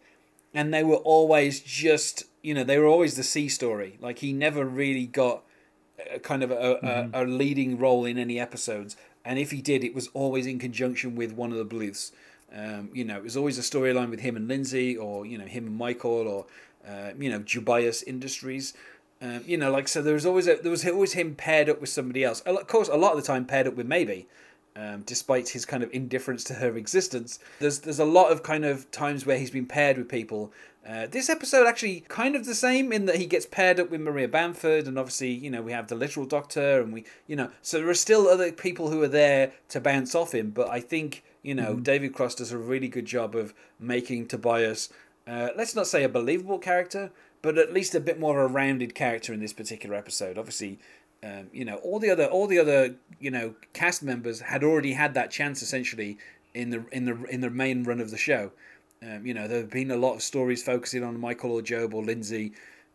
and 0.55 0.73
they 0.73 0.85
were 0.85 1.03
always 1.03 1.59
just 1.59 2.23
you 2.41 2.55
know 2.55 2.63
they 2.63 2.79
were 2.79 2.87
always 2.87 3.17
the 3.17 3.25
C 3.25 3.49
story. 3.49 3.99
Like 4.01 4.21
he 4.21 4.33
never 4.33 4.65
really 4.65 5.05
got 5.05 5.43
a 6.15 6.21
kind 6.21 6.45
of 6.45 6.53
a, 6.53 7.11
a, 7.13 7.25
a 7.25 7.27
leading 7.27 7.79
role 7.79 8.05
in 8.05 8.19
any 8.19 8.39
episodes, 8.39 8.97
and 9.25 9.37
if 9.37 9.51
he 9.51 9.61
did, 9.61 9.83
it 9.83 9.97
was 9.97 10.09
always 10.15 10.47
in 10.47 10.61
conjunction 10.61 11.17
with 11.17 11.33
one 11.33 11.51
of 11.51 11.59
the 11.59 11.65
Bluths. 11.65 12.13
Um, 12.55 12.91
you 12.93 13.05
know, 13.05 13.17
it 13.17 13.25
was 13.25 13.37
always 13.37 13.59
a 13.59 13.63
storyline 13.63 14.11
with 14.11 14.21
him 14.21 14.37
and 14.37 14.47
Lindsay, 14.47 14.97
or 14.97 15.27
you 15.27 15.37
know, 15.37 15.47
him 15.47 15.67
and 15.67 15.77
Michael, 15.77 16.29
or 16.29 16.47
uh, 16.89 17.11
you 17.19 17.31
know, 17.31 17.41
Jubias 17.41 18.05
Industries. 18.05 18.75
Um, 19.21 19.43
you 19.45 19.57
know, 19.57 19.73
like 19.73 19.89
so, 19.89 20.03
there 20.03 20.15
was 20.15 20.25
always 20.25 20.47
a, 20.47 20.55
there 20.55 20.71
was 20.71 20.87
always 20.87 21.15
him 21.15 21.35
paired 21.35 21.69
up 21.69 21.81
with 21.81 21.91
somebody 21.91 22.23
else. 22.23 22.43
Of 22.43 22.69
course, 22.69 22.87
a 22.87 22.97
lot 22.97 23.17
of 23.17 23.21
the 23.21 23.27
time 23.27 23.45
paired 23.45 23.67
up 23.67 23.75
with 23.75 23.89
Maybe, 23.89 24.29
um, 24.77 25.03
despite 25.03 25.51
his 25.51 25.65
kind 25.65 25.83
of 25.83 25.93
indifference 25.93 26.45
to 26.45 26.55
her 26.55 26.77
existence. 26.77 27.39
There's 27.59 27.81
there's 27.81 27.99
a 27.99 28.05
lot 28.05 28.33
of 28.33 28.43
kind 28.43 28.65
of 28.65 28.91
times 28.91 29.27
where 29.27 29.39
he's 29.39 29.51
been 29.51 29.67
paired 29.67 29.99
with 29.99 30.09
people. 30.09 30.53
Uh, 30.89 31.07
this 31.07 31.31
episode 31.31 31.67
actually 31.67 32.01
kind 32.09 32.35
of 32.35 32.45
the 32.45 32.57
same 32.57 32.93
in 32.93 33.07
that 33.07 33.17
he 33.17 33.27
gets 33.27 33.47
paired 33.47 33.79
up 33.79 33.91
with 33.91 34.01
Maria 34.01 34.27
Bamford, 34.29 34.87
and 34.87 34.99
obviously 34.99 35.31
you 35.31 35.51
know 35.51 35.63
we 35.63 35.73
have 35.73 35.89
the 35.89 35.95
literal 35.95 36.27
doctor, 36.27 36.81
and 36.81 36.93
we 36.93 37.05
you 37.27 37.37
know 37.37 37.51
so 37.61 37.79
there 37.79 37.89
are 37.89 37.95
still 37.95 38.29
other 38.29 38.51
people 38.51 38.91
who 38.91 39.03
are 39.03 39.09
there 39.09 39.53
to 39.69 39.81
bounce 39.81 40.15
off 40.15 40.33
him. 40.35 40.51
But 40.51 40.69
I 40.71 40.81
think 40.81 41.23
you 41.43 41.55
know 41.55 41.77
David 41.77 42.15
Cross 42.15 42.37
does 42.37 42.53
a 42.53 42.59
really 42.59 42.89
good 42.89 43.07
job 43.07 43.35
of 43.35 43.55
making 43.79 44.27
Tobias, 44.27 44.89
uh, 45.27 45.49
let's 45.57 45.75
not 45.75 45.87
say 45.87 46.03
a 46.03 46.09
believable 46.09 46.59
character, 46.59 47.11
but 47.43 47.59
at 47.59 47.73
least 47.73 47.95
a 47.95 48.01
bit 48.01 48.19
more 48.19 48.41
of 48.43 48.51
a 48.51 48.55
rounded 48.55 48.95
character 48.95 49.33
in 49.33 49.41
this 49.41 49.53
particular 49.53 49.97
episode. 49.97 50.39
Obviously, 50.39 50.79
um, 51.23 51.49
you 51.53 51.65
know 51.65 51.77
all 51.77 51.99
the 51.99 52.11
other 52.11 52.27
all 52.27 52.47
the 52.47 52.59
other 52.59 52.95
you 53.21 53.31
know 53.31 53.55
cast 53.73 54.03
members 54.03 54.41
had 54.41 54.65
already 54.65 54.93
had 54.93 55.15
that 55.15 55.31
chance 55.31 55.63
essentially 55.63 56.19
in 56.55 56.71
the 56.71 56.85
in 56.91 57.05
the 57.05 57.25
in 57.25 57.41
the 57.41 57.51
main 57.51 57.85
run 57.85 58.01
of 58.01 58.11
the 58.11 58.19
show. 58.19 58.51
Um, 59.03 59.27
you 59.27 59.35
know 59.35 59.49
there 59.49 59.59
have 59.59 59.71
been 59.71 59.91
a 59.91 59.97
lot 59.97 60.15
of 60.15 60.23
stories 60.23 60.63
focusing 60.63 61.03
on 61.03 61.19
Michael 61.19 61.53
or 61.53 61.63
Gob 61.63 61.95
or 61.95 62.05
Lindsay. 62.05 62.53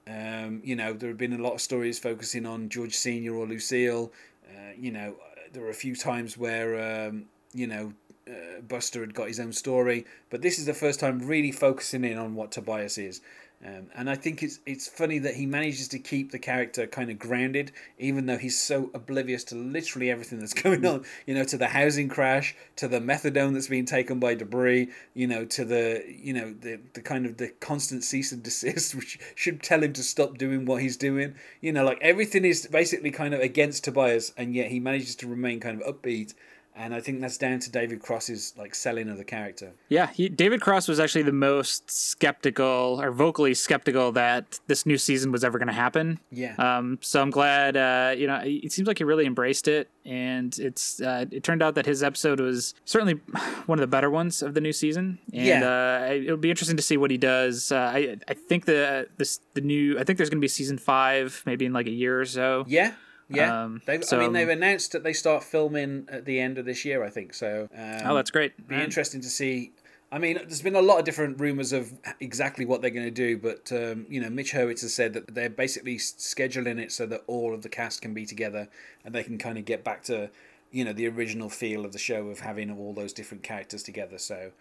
Um, 0.07 0.61
you 0.63 0.75
know 0.75 0.93
there 0.93 1.09
have 1.09 1.17
been 1.17 1.33
a 1.33 1.41
lot 1.41 1.53
of 1.53 1.61
stories 1.61 1.99
focusing 1.99 2.45
on 2.45 2.69
George 2.69 2.95
Senior 2.95 3.35
or 3.35 3.45
Lucille. 3.45 4.11
Uh, 4.49 4.71
you 4.77 4.91
know 4.91 5.15
there 5.53 5.63
were 5.63 5.69
a 5.69 5.75
few 5.75 5.95
times 5.95 6.37
where 6.37 7.07
um, 7.07 7.25
you 7.53 7.67
know 7.67 7.93
uh, 8.29 8.61
Buster 8.67 9.01
had 9.01 9.13
got 9.13 9.27
his 9.27 9.39
own 9.39 9.53
story, 9.53 10.05
but 10.29 10.41
this 10.41 10.59
is 10.59 10.65
the 10.65 10.73
first 10.73 10.99
time 10.99 11.19
really 11.19 11.51
focusing 11.51 12.03
in 12.03 12.17
on 12.17 12.35
what 12.35 12.51
Tobias 12.51 12.97
is. 12.97 13.21
Um, 13.65 13.87
and 13.95 14.07
I 14.07 14.13
think 14.13 14.43
it's 14.43 14.59
it's 14.67 14.87
funny 14.87 15.17
that 15.19 15.33
he 15.33 15.47
manages 15.47 15.87
to 15.89 15.99
keep 15.99 16.31
the 16.31 16.37
character 16.37 16.85
kind 16.85 17.09
of 17.09 17.17
grounded, 17.17 17.71
even 17.97 18.27
though 18.27 18.37
he's 18.37 18.59
so 18.59 18.91
oblivious 18.93 19.43
to 19.45 19.55
literally 19.55 20.11
everything 20.11 20.39
that's 20.39 20.53
going 20.63 20.85
on. 20.85 21.05
You 21.25 21.33
know, 21.33 21.43
to 21.45 21.57
the 21.57 21.67
housing 21.67 22.07
crash, 22.07 22.55
to 22.75 22.87
the 22.87 22.99
methadone 22.99 23.53
that's 23.53 23.67
being 23.67 23.85
taken 23.85 24.19
by 24.19 24.35
DeBrie. 24.35 24.91
You 25.15 25.25
know, 25.25 25.43
to 25.45 25.65
the 25.65 26.03
you 26.07 26.33
know 26.33 26.53
the 26.53 26.79
the 26.93 27.01
kind 27.01 27.25
of 27.25 27.37
the 27.37 27.49
constant 27.59 28.03
cease 28.03 28.31
and 28.31 28.43
desist, 28.47 28.93
which 28.93 29.19
should 29.33 29.63
tell 29.63 29.81
him 29.81 29.93
to 29.93 30.03
stop 30.03 30.37
doing 30.37 30.65
what 30.65 30.83
he's 30.83 30.97
doing. 30.97 31.33
You 31.59 31.73
know, 31.73 31.83
like 31.83 31.97
everything 31.99 32.45
is 32.45 32.67
basically 32.67 33.09
kind 33.09 33.33
of 33.33 33.39
against 33.39 33.83
Tobias, 33.83 34.33
and 34.37 34.53
yet 34.53 34.69
he 34.69 34.79
manages 34.79 35.15
to 35.15 35.27
remain 35.27 35.59
kind 35.59 35.81
of 35.81 35.95
upbeat. 35.95 36.35
And 36.77 36.93
I 36.93 37.01
think 37.01 37.21
that's 37.21 37.37
down 37.37 37.59
to 37.59 37.71
David 37.71 38.01
Cross's 38.01 38.53
like 38.57 38.75
selling 38.75 39.09
of 39.09 39.17
the 39.17 39.23
character. 39.23 39.71
Yeah, 39.89 40.07
he, 40.07 40.29
David 40.29 40.61
Cross 40.61 40.87
was 40.87 40.99
actually 40.99 41.23
the 41.23 41.31
most 41.31 41.89
skeptical 41.89 42.99
or 43.01 43.11
vocally 43.11 43.53
skeptical 43.53 44.11
that 44.11 44.59
this 44.67 44.85
new 44.85 44.97
season 44.97 45.31
was 45.31 45.43
ever 45.43 45.57
going 45.57 45.67
to 45.67 45.73
happen. 45.73 46.19
Yeah. 46.31 46.55
Um, 46.59 46.99
so 47.01 47.21
I'm 47.21 47.31
glad. 47.31 47.75
Uh, 47.75 48.13
you 48.15 48.27
know, 48.27 48.41
it 48.43 48.71
seems 48.71 48.87
like 48.87 48.99
he 48.99 49.03
really 49.03 49.25
embraced 49.25 49.67
it, 49.67 49.89
and 50.05 50.57
it's. 50.59 51.01
Uh, 51.01 51.25
it 51.31 51.43
turned 51.43 51.63
out 51.63 51.75
that 51.75 51.85
his 51.85 52.03
episode 52.03 52.39
was 52.39 52.75
certainly 52.85 53.13
one 53.65 53.79
of 53.79 53.81
the 53.81 53.87
better 53.87 54.09
ones 54.09 54.41
of 54.41 54.53
the 54.53 54.61
new 54.61 54.73
season. 54.73 55.19
And, 55.33 55.45
Yeah. 55.45 56.07
Uh, 56.07 56.13
it'll 56.13 56.37
be 56.37 56.49
interesting 56.51 56.77
to 56.77 56.83
see 56.83 56.97
what 56.97 57.09
he 57.09 57.17
does. 57.17 57.71
Uh, 57.71 57.91
I 57.93 58.17
I 58.27 58.33
think 58.33 58.65
the 58.65 59.07
this 59.17 59.39
the 59.55 59.61
new. 59.61 59.97
I 59.99 60.03
think 60.03 60.17
there's 60.17 60.29
going 60.29 60.39
to 60.39 60.45
be 60.45 60.47
season 60.47 60.77
five, 60.77 61.41
maybe 61.45 61.65
in 61.65 61.73
like 61.73 61.87
a 61.87 61.91
year 61.91 62.19
or 62.21 62.25
so. 62.25 62.65
Yeah, 62.67 62.93
yeah. 63.29 63.63
Um, 63.63 63.81
they've, 63.85 64.03
I 64.11 64.17
mean, 64.17 64.33
they've 64.33 64.49
announced 64.49 64.91
that 64.93 65.03
they 65.03 65.13
start 65.13 65.43
filming 65.43 66.07
at 66.09 66.25
the 66.25 66.39
end 66.39 66.57
of 66.57 66.65
this 66.65 66.85
year. 66.85 67.03
I 67.03 67.09
think 67.09 67.33
so. 67.33 67.67
Um, 67.75 68.01
Oh, 68.05 68.15
that's 68.15 68.31
great. 68.31 68.67
Be 68.67 68.75
interesting 68.75 69.21
to 69.21 69.29
see. 69.29 69.73
I 70.09 70.19
mean, 70.19 70.35
there's 70.35 70.61
been 70.61 70.75
a 70.75 70.81
lot 70.81 70.99
of 70.99 71.05
different 71.05 71.37
rumors 71.41 71.73
of 71.73 71.91
exactly 72.21 72.65
what 72.65 72.81
they're 72.81 72.89
going 72.91 73.05
to 73.05 73.11
do, 73.11 73.37
but 73.37 73.69
um, 73.73 74.05
you 74.09 74.21
know, 74.21 74.29
Mitch 74.29 74.53
Hurwitz 74.53 74.81
has 74.81 74.93
said 74.93 75.13
that 75.13 75.35
they're 75.35 75.49
basically 75.49 75.97
scheduling 75.97 76.79
it 76.79 76.93
so 76.93 77.05
that 77.07 77.23
all 77.27 77.53
of 77.53 77.61
the 77.61 77.69
cast 77.69 78.01
can 78.01 78.13
be 78.13 78.25
together 78.25 78.69
and 79.03 79.13
they 79.13 79.23
can 79.23 79.37
kind 79.37 79.57
of 79.57 79.65
get 79.65 79.83
back 79.83 80.03
to, 80.03 80.29
you 80.71 80.85
know, 80.85 80.93
the 80.93 81.07
original 81.09 81.49
feel 81.49 81.83
of 81.83 81.91
the 81.91 81.99
show 81.99 82.27
of 82.29 82.39
having 82.39 82.71
all 82.71 82.93
those 82.93 83.11
different 83.11 83.43
characters 83.43 83.83
together. 83.83 84.17
So, 84.17 84.51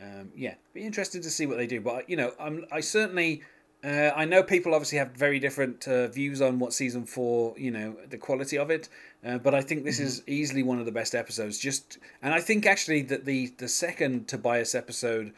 um, 0.00 0.30
yeah, 0.36 0.54
be 0.72 0.82
interested 0.82 1.24
to 1.24 1.30
see 1.30 1.46
what 1.46 1.56
they 1.56 1.66
do. 1.66 1.80
But 1.80 2.08
you 2.08 2.16
know, 2.16 2.32
I'm 2.38 2.66
I 2.70 2.78
certainly. 2.80 3.42
Uh, 3.84 4.12
I 4.14 4.26
know 4.26 4.44
people 4.44 4.74
obviously 4.74 4.98
have 4.98 5.10
very 5.10 5.40
different 5.40 5.88
uh, 5.88 6.06
views 6.06 6.40
on 6.40 6.60
what 6.60 6.72
season 6.72 7.04
four, 7.04 7.54
you 7.58 7.72
know, 7.72 7.96
the 8.08 8.16
quality 8.16 8.56
of 8.56 8.70
it. 8.70 8.88
Uh, 9.24 9.38
but 9.38 9.54
I 9.54 9.60
think 9.60 9.84
this 9.84 9.98
is 9.98 10.22
easily 10.28 10.62
one 10.62 10.78
of 10.78 10.86
the 10.86 10.92
best 10.92 11.14
episodes. 11.16 11.58
Just, 11.58 11.98
and 12.22 12.32
I 12.32 12.40
think 12.40 12.64
actually 12.64 13.02
that 13.02 13.24
the 13.24 13.52
the 13.58 13.68
second 13.68 14.28
Tobias 14.28 14.74
episode 14.74 15.32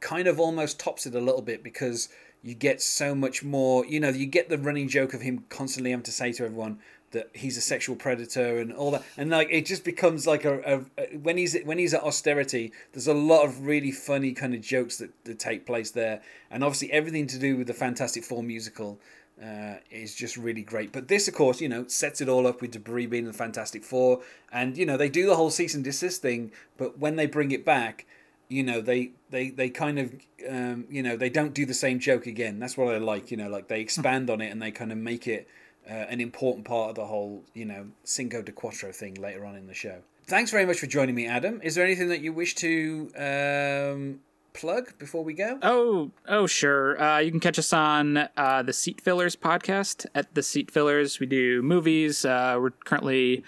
kind 0.00 0.26
of 0.26 0.40
almost 0.40 0.80
tops 0.80 1.06
it 1.06 1.14
a 1.14 1.20
little 1.20 1.42
bit 1.42 1.62
because 1.62 2.08
you 2.42 2.54
get 2.54 2.82
so 2.82 3.14
much 3.14 3.44
more. 3.44 3.86
You 3.86 4.00
know, 4.00 4.08
you 4.08 4.26
get 4.26 4.48
the 4.48 4.58
running 4.58 4.88
joke 4.88 5.14
of 5.14 5.20
him 5.20 5.44
constantly 5.48 5.92
having 5.92 6.04
to 6.04 6.12
say 6.12 6.32
to 6.32 6.44
everyone 6.44 6.80
that 7.14 7.30
he's 7.32 7.56
a 7.56 7.60
sexual 7.62 7.96
predator 7.96 8.58
and 8.58 8.72
all 8.72 8.90
that, 8.90 9.02
and 9.16 9.30
like 9.30 9.48
it 9.50 9.64
just 9.64 9.84
becomes 9.84 10.26
like 10.26 10.44
a, 10.44 10.84
a, 10.98 11.16
when 11.16 11.38
he's 11.38 11.56
when 11.64 11.78
he's 11.78 11.94
at 11.94 12.02
austerity. 12.02 12.72
There's 12.92 13.08
a 13.08 13.14
lot 13.14 13.44
of 13.44 13.66
really 13.66 13.90
funny 13.90 14.32
kind 14.32 14.54
of 14.54 14.60
jokes 14.60 14.98
that, 14.98 15.10
that 15.24 15.38
take 15.38 15.64
place 15.64 15.90
there, 15.90 16.20
and 16.50 16.62
obviously 16.62 16.92
everything 16.92 17.26
to 17.28 17.38
do 17.38 17.56
with 17.56 17.66
the 17.66 17.74
Fantastic 17.74 18.24
Four 18.24 18.42
musical. 18.42 19.00
Uh, 19.42 19.78
is 19.90 20.14
just 20.14 20.36
really 20.36 20.62
great, 20.62 20.92
but 20.92 21.08
this, 21.08 21.26
of 21.26 21.34
course, 21.34 21.60
you 21.60 21.68
know, 21.68 21.84
sets 21.88 22.20
it 22.20 22.28
all 22.28 22.46
up 22.46 22.62
with 22.62 22.72
DeBrie 22.72 23.10
being 23.10 23.24
the 23.24 23.32
Fantastic 23.32 23.82
Four, 23.82 24.20
and 24.52 24.78
you 24.78 24.86
know 24.86 24.96
they 24.96 25.08
do 25.08 25.26
the 25.26 25.34
whole 25.34 25.50
cease 25.50 25.74
and 25.74 25.82
desist 25.82 26.22
thing. 26.22 26.52
But 26.78 27.00
when 27.00 27.16
they 27.16 27.26
bring 27.26 27.50
it 27.50 27.64
back, 27.64 28.06
you 28.48 28.62
know 28.62 28.80
they 28.80 29.10
they 29.30 29.50
they 29.50 29.68
kind 29.70 29.98
of 29.98 30.14
um, 30.48 30.84
you 30.88 31.02
know 31.02 31.16
they 31.16 31.30
don't 31.30 31.52
do 31.52 31.66
the 31.66 31.74
same 31.74 31.98
joke 31.98 32.26
again 32.26 32.58
that's 32.58 32.76
what 32.76 32.94
i 32.94 32.98
like 32.98 33.30
you 33.30 33.36
know 33.36 33.48
like 33.48 33.68
they 33.68 33.80
expand 33.80 34.30
on 34.30 34.40
it 34.40 34.50
and 34.50 34.60
they 34.60 34.70
kind 34.70 34.92
of 34.92 34.98
make 34.98 35.26
it 35.26 35.48
uh, 35.88 35.92
an 35.92 36.20
important 36.20 36.66
part 36.66 36.90
of 36.90 36.96
the 36.96 37.06
whole 37.06 37.44
you 37.54 37.64
know 37.64 37.86
cinco 38.04 38.42
de 38.42 38.52
cuatro 38.52 38.94
thing 38.94 39.14
later 39.14 39.44
on 39.44 39.56
in 39.56 39.66
the 39.66 39.74
show 39.74 39.98
thanks 40.26 40.50
very 40.50 40.66
much 40.66 40.78
for 40.78 40.86
joining 40.86 41.14
me 41.14 41.26
adam 41.26 41.60
is 41.62 41.74
there 41.74 41.84
anything 41.84 42.08
that 42.08 42.20
you 42.20 42.32
wish 42.32 42.54
to 42.54 43.10
um, 43.16 44.20
plug 44.54 44.96
before 44.98 45.22
we 45.22 45.34
go? 45.34 45.58
Oh, 45.62 46.12
oh, 46.26 46.46
sure. 46.46 47.00
Uh, 47.00 47.18
you 47.18 47.30
can 47.30 47.40
catch 47.40 47.58
us 47.58 47.72
on 47.72 48.28
uh, 48.36 48.62
the 48.62 48.72
Seat 48.72 49.02
Fillers 49.02 49.36
podcast 49.36 50.06
at 50.14 50.34
the 50.34 50.42
Seat 50.42 50.70
Fillers. 50.70 51.20
We 51.20 51.26
do 51.26 51.60
movies. 51.60 52.24
Uh, 52.24 52.56
we're 52.58 52.70
currently 52.70 53.44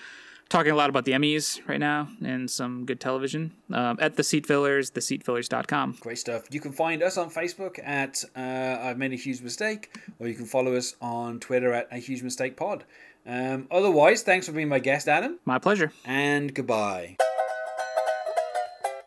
talking 0.49 0.73
a 0.73 0.77
lot 0.77 0.89
about 0.91 1.05
the 1.05 1.13
Emmys 1.13 1.61
right 1.69 1.81
now 1.81 2.09
and 2.25 2.51
some 2.51 2.85
good 2.87 3.01
television 3.01 3.53
um, 3.73 3.99
at 4.01 4.17
the 4.17 4.23
Seat 4.25 4.47
Fillers, 4.47 4.91
theseatfillers.com. 4.93 5.97
Great 6.01 6.19
stuff. 6.19 6.45
You 6.51 6.61
can 6.61 6.73
find 6.73 7.03
us 7.03 7.17
on 7.17 7.31
Facebook 7.31 7.79
at 7.85 8.25
uh, 8.37 8.79
I've 8.83 8.99
Made 8.99 9.13
a 9.13 9.17
Huge 9.17 9.43
Mistake, 9.43 9.97
or 10.19 10.29
you 10.29 10.35
can 10.35 10.47
follow 10.47 10.75
us 10.77 10.95
on 11.01 11.41
Twitter 11.41 11.73
at 11.73 11.89
A 11.91 11.97
Huge 11.99 12.23
Mistake 12.23 12.57
Pod. 12.57 12.85
Um, 13.27 13.67
otherwise, 13.73 14.23
thanks 14.23 14.47
for 14.47 14.53
being 14.53 14.69
my 14.69 14.79
guest, 14.79 15.09
Adam, 15.09 15.41
My 15.45 15.59
pleasure. 15.59 15.93
and 16.05 16.55
goodbye. 16.55 17.17